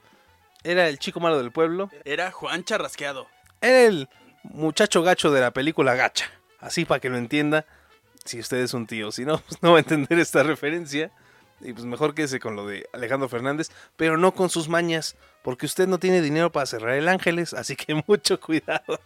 Era 0.67 0.89
el 0.89 0.99
chico 0.99 1.21
malo 1.21 1.37
del 1.37 1.53
pueblo. 1.53 1.89
Era 2.03 2.29
Juan 2.29 2.65
Charrasqueado. 2.65 3.25
Era 3.61 3.83
el 3.83 4.09
muchacho 4.43 5.01
gacho 5.01 5.31
de 5.31 5.39
la 5.39 5.51
película 5.51 5.95
Gacha. 5.95 6.29
Así 6.59 6.83
para 6.83 6.99
que 6.99 7.09
lo 7.09 7.15
entienda, 7.15 7.65
si 8.25 8.41
usted 8.41 8.57
es 8.57 8.73
un 8.73 8.85
tío. 8.85 9.13
Si 9.13 9.23
no, 9.23 9.37
pues 9.47 9.63
no 9.63 9.71
va 9.71 9.77
a 9.77 9.79
entender 9.79 10.19
esta 10.19 10.43
referencia. 10.43 11.09
Y 11.61 11.71
pues 11.71 11.85
mejor 11.85 12.13
quédese 12.13 12.41
con 12.41 12.57
lo 12.57 12.67
de 12.67 12.85
Alejandro 12.91 13.29
Fernández, 13.29 13.71
pero 13.95 14.17
no 14.17 14.33
con 14.33 14.49
sus 14.49 14.67
mañas, 14.67 15.15
porque 15.41 15.65
usted 15.65 15.87
no 15.87 15.99
tiene 15.99 16.21
dinero 16.21 16.51
para 16.51 16.65
cerrar 16.65 16.95
el 16.95 17.07
Ángeles, 17.07 17.53
así 17.53 17.77
que 17.77 17.95
mucho 18.07 18.37
cuidado. 18.37 18.99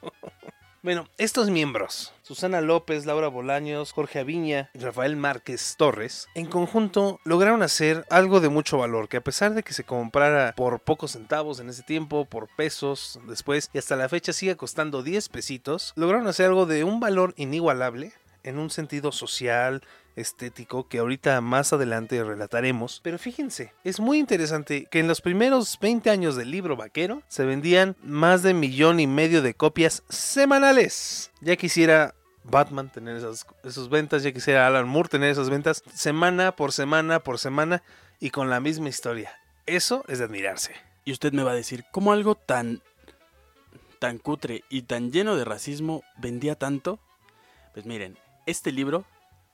Bueno, 0.84 1.08
estos 1.20 1.52
miembros, 1.52 2.12
Susana 2.24 2.60
López, 2.60 3.06
Laura 3.06 3.28
Bolaños, 3.28 3.92
Jorge 3.92 4.18
Aviña 4.18 4.72
y 4.74 4.80
Rafael 4.80 5.16
Márquez 5.16 5.76
Torres, 5.78 6.28
en 6.34 6.48
conjunto 6.48 7.20
lograron 7.24 7.62
hacer 7.62 8.04
algo 8.10 8.40
de 8.40 8.50
mucho 8.50 8.80
valor, 8.80 9.08
que 9.08 9.18
a 9.18 9.24
pesar 9.24 9.54
de 9.54 9.62
que 9.62 9.74
se 9.74 9.84
comprara 9.84 10.56
por 10.58 10.80
pocos 10.80 11.12
centavos 11.12 11.60
en 11.60 11.70
ese 11.70 11.84
tiempo, 11.84 12.26
por 12.26 12.48
pesos 12.56 13.20
después, 13.28 13.70
y 13.74 13.78
hasta 13.78 13.96
la 13.96 14.10
fecha 14.10 14.34
sigue 14.34 14.58
costando 14.58 15.04
10 15.04 15.30
pesitos, 15.30 15.94
lograron 15.96 16.26
hacer 16.26 16.48
algo 16.48 16.66
de 16.66 16.84
un 16.84 17.00
valor 17.00 17.36
inigualable 17.38 18.12
en 18.44 18.58
un 18.58 18.70
sentido 18.70 19.12
social, 19.12 19.82
estético 20.16 20.88
que 20.88 21.00
ahorita 21.00 21.40
más 21.42 21.74
adelante 21.74 22.24
relataremos. 22.24 23.02
Pero 23.04 23.18
fíjense, 23.18 23.74
es 23.84 24.00
muy 24.00 24.20
interesante 24.20 24.88
que 24.90 25.00
en 25.00 25.08
los 25.08 25.22
primeros 25.22 25.78
20 25.80 26.10
años 26.10 26.36
del 26.36 26.52
libro 26.52 26.76
vaquero 26.76 27.22
se 27.28 27.46
vendían 27.46 27.96
más 28.04 28.44
de 28.44 28.54
millón 28.54 29.00
y 29.00 29.08
medio 29.08 29.42
de 29.42 29.54
copias 29.54 30.04
semanales. 30.10 31.32
Ya 31.42 31.56
quisiera 31.56 32.14
Batman 32.44 32.92
tener 32.92 33.18
esas, 33.18 33.46
esas 33.64 33.90
ventas, 33.90 34.24
ya 34.24 34.32
quisiera 34.32 34.68
Alan 34.68 34.88
Moore 34.88 35.10
tener 35.10 35.30
esas 35.30 35.50
ventas 35.50 35.84
semana 35.94 36.56
por 36.56 36.72
semana 36.72 37.20
por 37.20 37.40
semana 37.40 37.84
y 38.20 38.30
con 38.30 38.50
la 38.50 38.60
misma 38.60 38.90
historia. 38.90 39.32
Eso 39.66 40.04
es 40.08 40.20
de 40.20 40.26
admirarse. 40.26 40.74
Y 41.06 41.12
usted 41.12 41.34
me 41.34 41.44
va 41.44 41.52
a 41.52 41.56
decir, 41.56 41.86
¿cómo 41.92 42.12
algo 42.12 42.36
tan 42.36 42.82
tan 44.00 44.18
cutre 44.18 44.64
y 44.68 44.84
tan 44.84 45.12
lleno 45.12 45.36
de 45.36 45.46
racismo 45.46 46.04
vendía 46.18 46.56
tanto? 46.56 47.00
Pues 47.74 47.86
miren, 47.86 48.18
este 48.46 48.72
libro 48.72 49.06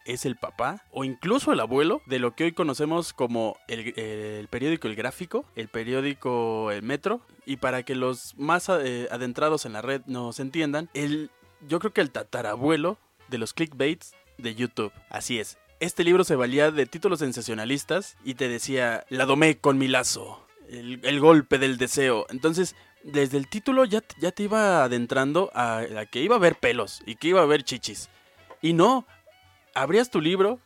es 0.07 0.25
el 0.25 0.37
papá 0.37 0.83
o 0.91 1.03
incluso 1.03 1.51
el 1.51 1.59
abuelo 1.59 2.01
de 2.05 2.19
lo 2.19 2.33
que 2.33 2.45
hoy 2.45 2.53
conocemos 2.53 3.13
como 3.13 3.57
el, 3.67 4.47
periódico 4.49 4.87
El 4.87 4.95
Gráfico, 4.95 5.45
el 5.55 5.67
periódico 5.67 6.71
El 6.71 6.81
Metro. 6.81 7.21
Y 7.45 7.57
para 7.57 7.83
que 7.83 7.95
los 7.95 8.35
más 8.37 8.69
eh, 8.69 9.07
adentrados 9.11 9.65
en 9.65 9.73
la 9.73 9.81
red 9.81 10.01
nos 10.05 10.39
entiendan, 10.39 10.89
el, 10.93 11.29
yo 11.67 11.79
creo 11.79 11.93
que 11.93 12.01
el 12.01 12.11
tatarabuelo 12.11 12.97
de 13.27 13.37
los 13.37 13.53
clickbaits 13.53 14.15
de 14.37 14.55
YouTube. 14.55 14.91
Así 15.09 15.39
es. 15.39 15.57
Este 15.79 16.03
libro 16.03 16.23
se 16.23 16.35
valía 16.35 16.71
de 16.71 16.85
títulos 16.87 17.19
sensacionalistas 17.19 18.17
y 18.23 18.33
te 18.33 18.47
decía, 18.47 19.05
la 19.09 19.25
domé 19.25 19.57
con 19.57 19.77
mi 19.77 19.87
lazo, 19.87 20.45
el, 20.69 21.19
golpe 21.19 21.59
del 21.59 21.77
deseo. 21.77 22.25
Entonces, 22.29 22.75
desde 23.03 23.37
el 23.37 23.47
título 23.47 23.85
ya, 23.85 24.03
ya 24.19 24.31
te 24.31 24.43
iba 24.43 24.83
adentrando 24.83 25.51
a, 25.53 25.77
a 25.77 26.05
que 26.07 26.21
iba 26.21 26.35
a 26.35 26.39
haber 26.39 26.55
pelos 26.55 27.01
y 27.05 27.15
que 27.15 27.27
iba 27.27 27.41
a 27.41 27.43
haber 27.43 27.63
chichis. 27.63 28.09
Y 28.61 28.73
no, 28.73 29.05
abrías 29.73 30.09
tu 30.09 30.21
libro 30.21 30.59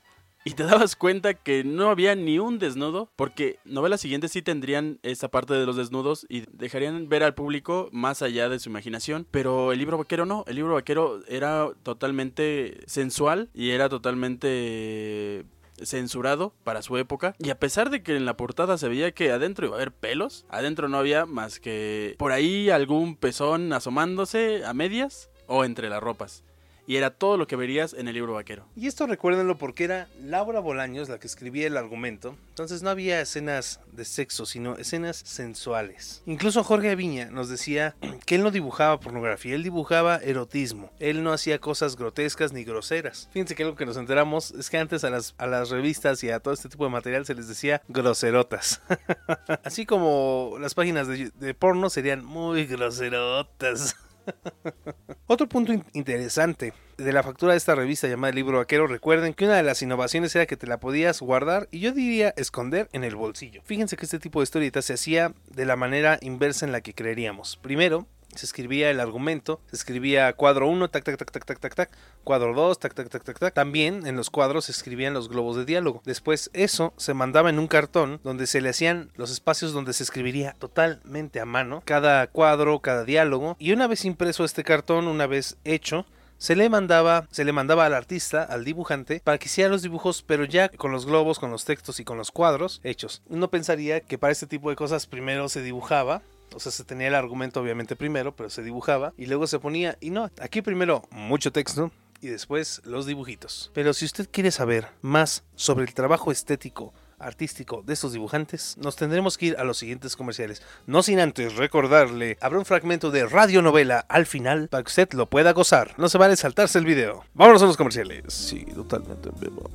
y 0.43 0.51
te 0.51 0.63
dabas 0.63 0.95
cuenta 0.95 1.33
que 1.35 1.63
no 1.63 1.89
había 1.89 2.15
ni 2.15 2.39
un 2.39 2.57
desnudo, 2.57 3.11
porque 3.15 3.59
novelas 3.63 4.01
siguientes 4.01 4.31
sí 4.31 4.41
tendrían 4.41 4.99
esa 5.03 5.29
parte 5.29 5.53
de 5.53 5.65
los 5.65 5.75
desnudos 5.75 6.25
y 6.29 6.45
dejarían 6.51 7.09
ver 7.09 7.23
al 7.23 7.35
público 7.35 7.89
más 7.91 8.21
allá 8.21 8.49
de 8.49 8.59
su 8.59 8.69
imaginación, 8.69 9.27
pero 9.29 9.71
el 9.71 9.79
libro 9.79 9.97
vaquero 9.97 10.25
no, 10.25 10.43
el 10.47 10.55
libro 10.55 10.73
vaquero 10.73 11.19
era 11.27 11.69
totalmente 11.83 12.79
sensual 12.87 13.49
y 13.53 13.69
era 13.69 13.87
totalmente 13.87 15.45
censurado 15.83 16.53
para 16.63 16.81
su 16.81 16.97
época. 16.97 17.35
Y 17.39 17.49
a 17.49 17.59
pesar 17.59 17.89
de 17.89 18.03
que 18.03 18.15
en 18.15 18.25
la 18.25 18.37
portada 18.37 18.77
se 18.77 18.87
veía 18.87 19.11
que 19.11 19.31
adentro 19.31 19.67
iba 19.67 19.75
a 19.75 19.77
haber 19.77 19.91
pelos, 19.91 20.45
adentro 20.49 20.89
no 20.89 20.97
había 20.97 21.25
más 21.25 21.59
que 21.59 22.15
por 22.17 22.31
ahí 22.31 22.69
algún 22.69 23.15
pezón 23.15 23.73
asomándose 23.73 24.65
a 24.65 24.73
medias 24.73 25.29
o 25.47 25.65
entre 25.65 25.89
las 25.89 26.01
ropas 26.01 26.43
y 26.91 26.97
era 26.97 27.09
todo 27.09 27.37
lo 27.37 27.47
que 27.47 27.55
verías 27.55 27.93
en 27.93 28.09
el 28.09 28.15
libro 28.15 28.33
vaquero. 28.33 28.65
Y 28.75 28.87
esto 28.87 29.07
recuérdenlo 29.07 29.57
porque 29.57 29.85
era 29.85 30.09
Laura 30.21 30.59
Bolaños 30.59 31.07
la 31.07 31.19
que 31.19 31.27
escribía 31.27 31.67
el 31.67 31.77
argumento, 31.77 32.35
entonces 32.49 32.83
no 32.83 32.89
había 32.89 33.21
escenas 33.21 33.79
de 33.93 34.03
sexo, 34.03 34.45
sino 34.45 34.75
escenas 34.75 35.15
sensuales. 35.15 36.21
Incluso 36.25 36.65
Jorge 36.65 36.89
Aviña 36.89 37.31
nos 37.31 37.47
decía 37.47 37.95
que 38.25 38.35
él 38.35 38.43
no 38.43 38.51
dibujaba 38.51 38.99
pornografía, 38.99 39.55
él 39.55 39.63
dibujaba 39.63 40.17
erotismo, 40.17 40.91
él 40.99 41.23
no 41.23 41.31
hacía 41.31 41.59
cosas 41.59 41.95
grotescas 41.95 42.51
ni 42.51 42.65
groseras. 42.65 43.29
Fíjense 43.31 43.55
que 43.55 43.63
algo 43.63 43.77
que 43.77 43.85
nos 43.85 43.95
enteramos 43.95 44.51
es 44.51 44.69
que 44.69 44.77
antes 44.77 45.05
a 45.05 45.09
las, 45.09 45.33
a 45.37 45.47
las 45.47 45.69
revistas 45.69 46.21
y 46.25 46.29
a 46.29 46.41
todo 46.41 46.53
este 46.53 46.67
tipo 46.67 46.83
de 46.83 46.89
material 46.89 47.25
se 47.25 47.35
les 47.35 47.47
decía 47.47 47.81
groserotas. 47.87 48.81
Así 49.63 49.85
como 49.85 50.57
las 50.59 50.73
páginas 50.73 51.07
de 51.07 51.53
porno 51.53 51.89
serían 51.89 52.25
muy 52.25 52.65
groserotas. 52.65 53.95
Otro 55.27 55.47
punto 55.47 55.73
interesante 55.93 56.73
de 56.97 57.13
la 57.13 57.23
factura 57.23 57.53
de 57.53 57.57
esta 57.57 57.75
revista 57.75 58.07
llamada 58.07 58.33
Libro 58.33 58.57
Vaquero, 58.57 58.87
recuerden 58.87 59.33
que 59.33 59.45
una 59.45 59.55
de 59.55 59.63
las 59.63 59.81
innovaciones 59.81 60.35
era 60.35 60.45
que 60.45 60.57
te 60.57 60.67
la 60.67 60.79
podías 60.79 61.19
guardar 61.21 61.67
y 61.71 61.79
yo 61.79 61.91
diría 61.91 62.33
esconder 62.37 62.89
en 62.93 63.03
el 63.03 63.15
bolsillo. 63.15 63.61
Fíjense 63.63 63.97
que 63.97 64.05
este 64.05 64.19
tipo 64.19 64.39
de 64.39 64.43
historietas 64.43 64.85
se 64.85 64.93
hacía 64.93 65.33
de 65.49 65.65
la 65.65 65.75
manera 65.75 66.19
inversa 66.21 66.65
en 66.65 66.71
la 66.71 66.81
que 66.81 66.93
creeríamos. 66.93 67.57
Primero, 67.57 68.07
se 68.35 68.45
escribía 68.45 68.89
el 68.89 68.99
argumento, 68.99 69.61
se 69.67 69.75
escribía 69.75 70.33
cuadro 70.33 70.67
1, 70.67 70.89
tac, 70.89 71.03
tac, 71.03 71.17
tac, 71.17 71.31
tac, 71.31 71.45
tac, 71.45 71.59
tac, 71.59 71.75
tac, 71.75 71.97
cuadro 72.23 72.53
2, 72.53 72.79
tac, 72.79 72.93
tac, 72.93 73.09
tac, 73.09 73.23
tac, 73.23 73.39
tac. 73.39 73.53
También 73.53 74.05
en 74.07 74.15
los 74.15 74.29
cuadros 74.29 74.65
se 74.65 74.71
escribían 74.71 75.13
los 75.13 75.29
globos 75.29 75.55
de 75.55 75.65
diálogo. 75.65 76.01
Después 76.05 76.49
eso 76.53 76.93
se 76.97 77.13
mandaba 77.13 77.49
en 77.49 77.59
un 77.59 77.67
cartón 77.67 78.19
donde 78.23 78.47
se 78.47 78.61
le 78.61 78.69
hacían 78.69 79.11
los 79.15 79.31
espacios 79.31 79.73
donde 79.73 79.93
se 79.93 80.03
escribiría 80.03 80.55
totalmente 80.59 81.39
a 81.39 81.45
mano 81.45 81.81
cada 81.85 82.27
cuadro, 82.27 82.79
cada 82.79 83.03
diálogo. 83.03 83.55
Y 83.59 83.71
una 83.71 83.87
vez 83.87 84.05
impreso 84.05 84.43
este 84.43 84.63
cartón, 84.63 85.07
una 85.07 85.27
vez 85.27 85.57
hecho, 85.63 86.05
se 86.41 86.55
le 86.55 86.69
mandaba, 86.69 87.27
se 87.29 87.45
le 87.45 87.53
mandaba 87.53 87.85
al 87.85 87.93
artista, 87.93 88.41
al 88.41 88.65
dibujante, 88.65 89.21
para 89.23 89.37
que 89.37 89.45
hiciera 89.45 89.69
los 89.69 89.83
dibujos, 89.83 90.23
pero 90.23 90.43
ya 90.43 90.69
con 90.69 90.91
los 90.91 91.05
globos, 91.05 91.37
con 91.37 91.51
los 91.51 91.65
textos 91.65 91.99
y 91.99 92.03
con 92.03 92.17
los 92.17 92.31
cuadros 92.31 92.81
hechos. 92.83 93.21
Uno 93.29 93.51
pensaría 93.51 94.01
que 94.01 94.17
para 94.17 94.31
este 94.31 94.47
tipo 94.47 94.71
de 94.71 94.75
cosas 94.75 95.05
primero 95.05 95.49
se 95.49 95.61
dibujaba 95.61 96.23
o 96.53 96.59
sea, 96.59 96.71
se 96.71 96.83
tenía 96.83 97.07
el 97.07 97.15
argumento 97.15 97.61
obviamente 97.61 97.95
primero, 97.95 98.35
pero 98.35 98.49
se 98.49 98.63
dibujaba 98.63 99.13
y 99.17 99.25
luego 99.25 99.47
se 99.47 99.59
ponía. 99.59 99.97
Y 99.99 100.09
no, 100.09 100.29
aquí 100.39 100.61
primero 100.61 101.03
mucho 101.11 101.51
texto 101.51 101.91
y 102.21 102.27
después 102.27 102.81
los 102.85 103.05
dibujitos. 103.05 103.71
Pero 103.73 103.93
si 103.93 104.05
usted 104.05 104.29
quiere 104.31 104.51
saber 104.51 104.87
más 105.01 105.43
sobre 105.55 105.85
el 105.85 105.93
trabajo 105.93 106.31
estético 106.31 106.93
artístico 107.19 107.83
de 107.85 107.93
estos 107.93 108.13
dibujantes, 108.13 108.75
nos 108.77 108.95
tendremos 108.95 109.37
que 109.37 109.47
ir 109.47 109.57
a 109.57 109.63
los 109.63 109.77
siguientes 109.77 110.15
comerciales. 110.15 110.61
No 110.87 111.03
sin 111.03 111.19
antes 111.19 111.55
recordarle, 111.55 112.37
habrá 112.41 112.59
un 112.59 112.65
fragmento 112.65 113.11
de 113.11 113.27
radionovela 113.27 113.99
al 114.09 114.25
final 114.25 114.67
para 114.69 114.83
que 114.83 114.89
usted 114.89 115.13
lo 115.13 115.29
pueda 115.29 115.53
gozar. 115.53 115.93
No 115.97 116.09
se 116.09 116.17
vale 116.17 116.35
saltarse 116.35 116.79
el 116.79 116.85
video. 116.85 117.23
Vámonos 117.33 117.61
a 117.61 117.67
los 117.67 117.77
comerciales. 117.77 118.33
Sí, 118.33 118.65
totalmente 118.73 119.29
en 119.29 119.39
vivo. 119.39 119.69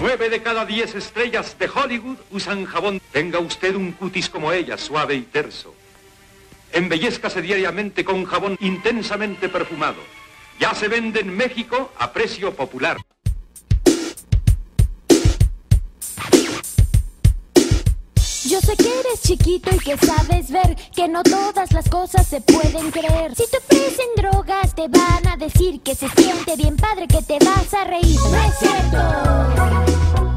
Nueve 0.00 0.30
de 0.30 0.40
cada 0.40 0.64
diez 0.64 0.94
estrellas 0.94 1.58
de 1.58 1.68
Hollywood 1.68 2.16
usan 2.30 2.64
jabón. 2.64 3.02
Tenga 3.12 3.38
usted 3.38 3.74
un 3.74 3.92
cutis 3.92 4.30
como 4.30 4.50
ella, 4.50 4.78
suave 4.78 5.14
y 5.14 5.20
terso. 5.20 5.74
Embellezcase 6.72 7.42
diariamente 7.42 8.02
con 8.02 8.24
jabón 8.24 8.56
intensamente 8.60 9.50
perfumado. 9.50 9.98
Ya 10.58 10.74
se 10.74 10.88
vende 10.88 11.20
en 11.20 11.36
México 11.36 11.92
a 11.98 12.14
precio 12.14 12.54
popular. 12.54 12.96
Yo 18.50 18.60
sé 18.60 18.76
que 18.76 18.88
eres 18.88 19.22
chiquito 19.22 19.70
y 19.72 19.78
que 19.78 19.96
sabes 19.96 20.50
ver 20.50 20.74
que 20.92 21.06
no 21.06 21.22
todas 21.22 21.70
las 21.70 21.88
cosas 21.88 22.26
se 22.26 22.40
pueden 22.40 22.90
creer. 22.90 23.32
Si 23.36 23.44
te 23.48 23.58
ofrecen 23.58 24.08
drogas, 24.16 24.74
te 24.74 24.88
van 24.88 25.24
a 25.28 25.36
decir 25.36 25.80
que 25.82 25.94
se 25.94 26.08
siente 26.08 26.56
bien 26.56 26.76
padre, 26.76 27.06
que 27.06 27.22
te 27.22 27.38
vas 27.44 27.72
a 27.72 27.84
reír. 27.84 28.18
No 28.18 28.42
es 28.42 28.58
cierto. 28.58 30.29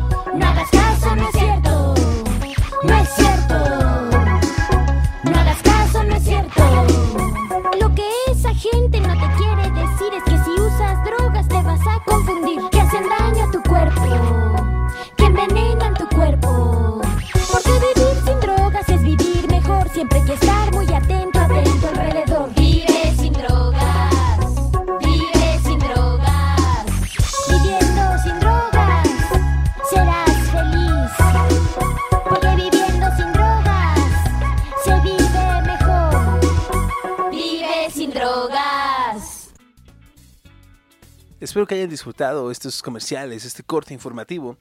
Espero 41.64 41.70
que 41.70 41.76
hayan 41.76 41.90
disfrutado 41.92 42.52
estos 42.52 42.82
comerciales, 42.84 43.46
este 43.46 43.64
corte 43.64 43.94
informativo, 43.94 44.58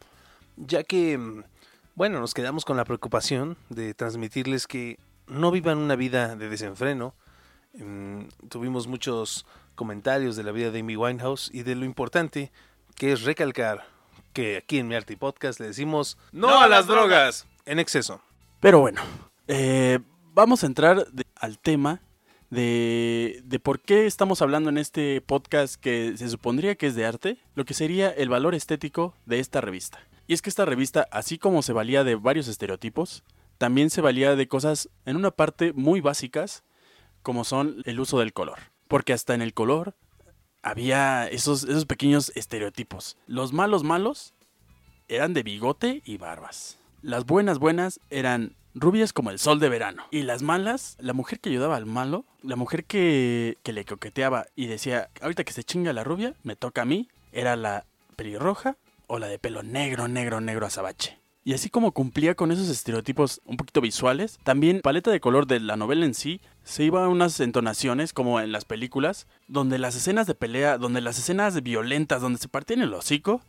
ya 0.57 0.85
que, 0.85 1.19
mm, 1.19 1.43
bueno, 1.97 2.21
nos 2.21 2.33
quedamos 2.33 2.65
con 2.65 2.77
la 2.77 2.85
preocupación 2.85 3.57
de 3.71 3.93
transmitirles 3.93 4.69
que 4.69 5.01
no 5.27 5.51
vivan 5.51 5.79
una 5.79 5.97
vida 5.97 6.37
de 6.37 6.49
desenfreno. 6.49 7.17
Mm, 7.75 8.27
Tuvimos 8.49 8.87
muchos 8.87 9.45
comentarios 9.75 10.37
de 10.37 10.45
la 10.45 10.53
vida 10.53 10.71
de 10.71 10.79
Amy 10.79 10.95
Winehouse 10.95 11.51
y 11.53 11.65
de 11.65 11.75
lo 11.75 11.85
importante 11.85 12.53
que 12.95 13.11
es 13.11 13.23
recalcar 13.23 13.85
que 14.33 14.59
aquí 14.59 14.79
en 14.79 14.87
Mi 14.87 14.95
Arte 14.95 15.15
y 15.15 15.17
Podcast 15.17 15.59
le 15.59 15.67
decimos 15.67 16.17
¡No 16.31 16.61
a 16.61 16.69
las 16.69 16.87
drogas! 16.87 17.49
en 17.67 17.81
exceso. 17.81 18.23
Pero 18.61 18.79
bueno, 18.79 19.01
eh, 19.49 19.99
vamos 20.35 20.63
a 20.63 20.67
entrar 20.67 21.05
de- 21.11 21.27
al 21.35 21.59
tema 21.59 22.01
de, 22.53 23.41
de 23.47 23.59
por 23.59 23.81
qué 23.81 24.05
estamos 24.05 24.43
hablando 24.43 24.69
en 24.69 24.77
este 24.77 25.23
podcast 25.23 25.77
que 25.77 26.19
se 26.19 26.29
supondría 26.29 26.75
que 26.75 26.87
es 26.87 26.95
de 26.95 27.07
arte, 27.07 27.39
lo 27.55 27.65
que 27.65 27.73
sería 27.73 28.11
el 28.11 28.29
valor 28.29 28.55
estético 28.55 29.15
de 29.25 29.41
esta 29.41 29.63
revista. 29.63 30.01
Y 30.27 30.35
es 30.35 30.43
que 30.43 30.51
esta 30.51 30.67
revista, 30.67 31.09
así 31.11 31.39
como 31.39 31.63
se 31.63 31.73
valía 31.73 32.05
de 32.05 32.15
varios 32.15 32.49
estereotipos, 32.49 33.25
también 33.57 33.89
se 33.89 34.03
valía 34.03 34.37
de 34.37 34.49
cosas 34.49 34.91
en 35.07 35.17
una 35.17 35.31
parte 35.31 35.73
muy 35.73 36.03
básicas, 36.03 36.63
como 37.23 37.45
son 37.45 37.77
el 37.87 37.99
uso 37.99 38.19
del 38.19 38.35
color. 38.35 38.59
Porque 38.87 39.15
hasta 39.15 39.33
en 39.33 39.41
el 39.41 39.55
color 39.55 39.95
había 40.63 41.27
esos, 41.29 41.65
esos 41.65 41.87
pequeños 41.87 42.33
estereotipos. 42.35 43.17
Los 43.27 43.55
malos 43.55 43.83
malos 43.83 44.35
eran 45.09 45.33
de 45.33 45.43
bigote 45.43 46.03
y 46.05 46.19
barbas. 46.19 46.79
Las 47.01 47.25
buenas 47.25 47.59
buenas 47.59 47.99
eran 48.11 48.57
rubias 48.75 49.13
como 49.13 49.31
el 49.31 49.39
sol 49.39 49.61
de 49.61 49.69
verano. 49.69 50.05
Y 50.11 50.23
las 50.23 50.43
malas, 50.43 50.97
la 51.01 51.13
mujer 51.13 51.41
que 51.41 51.51
ayudaba 51.51 51.77
al 51.77 51.87
malo, 51.87 52.25
la 52.43 52.57
mujer 52.57 52.85
que, 52.85 53.59
que 53.63 53.73
le 53.73 53.85
coqueteaba 53.85 54.47
y 54.57 54.67
decía, 54.67 55.11
ahorita 55.21 55.45
que 55.45 55.53
se 55.53 55.65
chinga 55.65 55.93
la 55.93 56.05
rubia, 56.05 56.35
me 56.43 56.57
toca 56.57 56.83
a 56.83 56.87
mí, 56.87 57.09
era 57.33 57.57
la 57.57 57.85
pelirroja 58.17 58.77
o 59.07 59.19
la 59.19 59.29
de 59.29 59.39
pelo 59.39 59.63
negro, 59.63 60.09
negro, 60.09 60.41
negro 60.41 60.67
azabache. 60.67 61.19
Y 61.45 61.55
así 61.55 61.71
como 61.71 61.91
cumplía 61.91 62.37
con 62.37 62.53
esos 62.53 62.69
estereotipos 62.69 63.41
un 63.45 63.57
poquito 63.57 63.81
visuales, 63.81 64.39
también 64.45 64.81
paleta 64.81 65.11
de 65.11 65.21
color 65.21 65.49
de 65.49 65.59
la 65.59 65.77
novela 65.77 66.07
en 66.07 66.15
sí 66.15 66.41
se 66.63 66.85
iba 66.85 67.05
a 67.05 67.09
unas 67.09 67.41
entonaciones 67.41 68.13
como 68.13 68.39
en 68.39 68.53
las 68.53 68.65
películas, 68.65 69.27
donde 69.49 69.79
las 69.79 69.97
escenas 69.97 70.29
de 70.29 70.37
pelea, 70.37 70.79
donde 70.79 71.01
las 71.01 71.19
escenas 71.19 71.61
violentas, 71.65 72.23
donde 72.23 72.39
se 72.39 72.47
partían 72.47 72.83
el 72.83 72.95
hocico, 72.95 73.43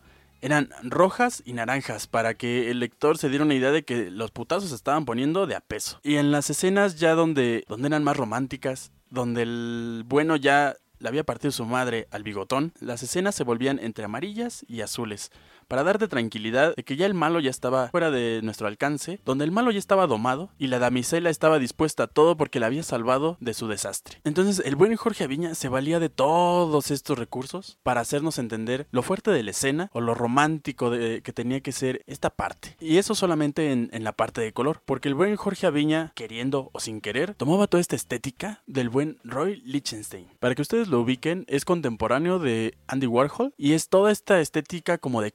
eran 0.44 0.70
rojas 0.84 1.42
y 1.46 1.54
naranjas 1.54 2.08
para 2.08 2.34
que 2.34 2.70
el 2.70 2.80
lector 2.82 3.18
se 3.18 3.30
diera 3.30 3.46
una 3.46 3.56
idea 3.56 3.72
de 3.72 3.86
que 3.86 4.12
los 4.12 4.32
putazos 4.32 4.70
se 4.70 4.76
estaban 4.76 5.06
poniendo 5.06 5.48
de 5.48 5.56
a 5.56 5.62
peso. 5.62 6.02
Y 6.04 6.18
en 6.18 6.34
las 6.34 6.50
escenas 6.50 7.00
ya 7.00 7.16
donde, 7.16 7.64
donde 7.70 7.88
eran 7.88 8.04
más 8.04 8.18
románticas, 8.18 8.92
donde 9.10 9.44
el 9.44 10.04
bueno 10.06 10.36
ya 10.36 10.76
le 11.00 11.08
había 11.08 11.24
partido 11.24 11.54
su 11.54 11.64
madre 11.64 12.10
al 12.12 12.24
bigotón, 12.24 12.74
las 12.82 13.04
escenas 13.04 13.36
se 13.36 13.46
volvían 13.46 13.80
entre 13.80 14.04
amarillas 14.04 14.66
y 14.68 14.82
azules, 14.82 15.32
para 15.68 15.84
darte 15.84 16.08
tranquilidad 16.08 16.76
de 16.76 16.84
que 16.84 16.96
ya 16.96 17.06
el 17.06 17.14
malo 17.14 17.40
ya 17.40 17.50
estaba 17.50 17.90
fuera 17.90 18.12
de 18.12 18.42
nuestro 18.44 18.68
alcance, 18.68 19.20
donde 19.26 19.46
el 19.46 19.52
malo 19.52 19.72
ya 19.72 19.80
estaba 19.80 20.08
domado 20.08 20.50
y 20.58 20.68
la 20.68 20.80
damisela 20.80 21.30
estaba 21.30 21.60
dispuesta 21.60 22.04
a 22.04 22.08
todo 22.08 22.38
porque 22.38 22.60
la 22.60 22.68
había 22.68 22.84
salvado 22.84 23.38
de 23.40 23.54
su 23.54 23.68
desastre. 23.68 24.20
Entonces 24.24 24.66
el 24.66 24.76
buen 24.76 24.96
Jorge 24.96 25.24
Aviña 25.24 25.56
se 25.56 25.70
valía 25.70 26.00
de 26.00 26.10
todos 26.10 26.92
estos 26.92 27.18
recursos 27.18 27.78
para 27.84 28.02
hacernos 28.02 28.38
entender 28.38 28.88
lo 28.92 29.04
fuerte 29.04 29.32
de 29.32 29.44
la 29.44 29.52
escena 29.52 29.90
o 29.94 30.02
lo 30.02 30.14
romántico 30.14 30.92
que 30.92 31.34
tenía 31.34 31.62
que 31.62 31.72
ser 31.72 32.04
esta 32.08 32.30
parte. 32.30 32.76
Y 32.80 32.98
eso 32.98 33.16
solamente 33.16 33.72
en, 33.72 33.90
en 33.94 34.04
la 34.04 34.14
parte 34.14 34.42
de 34.42 34.54
color, 34.54 34.82
porque 34.86 35.08
el 35.08 35.16
buen 35.16 35.36
Jorge 35.36 35.68
Aviña, 35.68 36.12
queriendo 36.16 36.70
o 36.74 36.80
sin 36.80 37.02
querer, 37.02 37.36
tomaba 37.36 37.68
toda 37.68 37.82
esta 37.82 37.96
estética 37.96 38.62
del 38.68 38.90
buen 38.90 39.18
Roy 39.24 39.62
Lichtenstein. 39.66 40.28
Para 40.40 40.56
que 40.56 40.62
ustedes 40.62 40.88
lo 40.88 41.02
ubiquen, 41.02 41.46
es 41.48 41.66
contemporáneo 41.66 42.40
de 42.40 42.78
Andy 42.88 43.08
Warhol 43.08 43.54
y 43.58 43.74
es 43.74 43.90
toda 43.90 44.12
esta 44.12 44.40
estética 44.40 44.98
como 44.98 45.22
de 45.22 45.32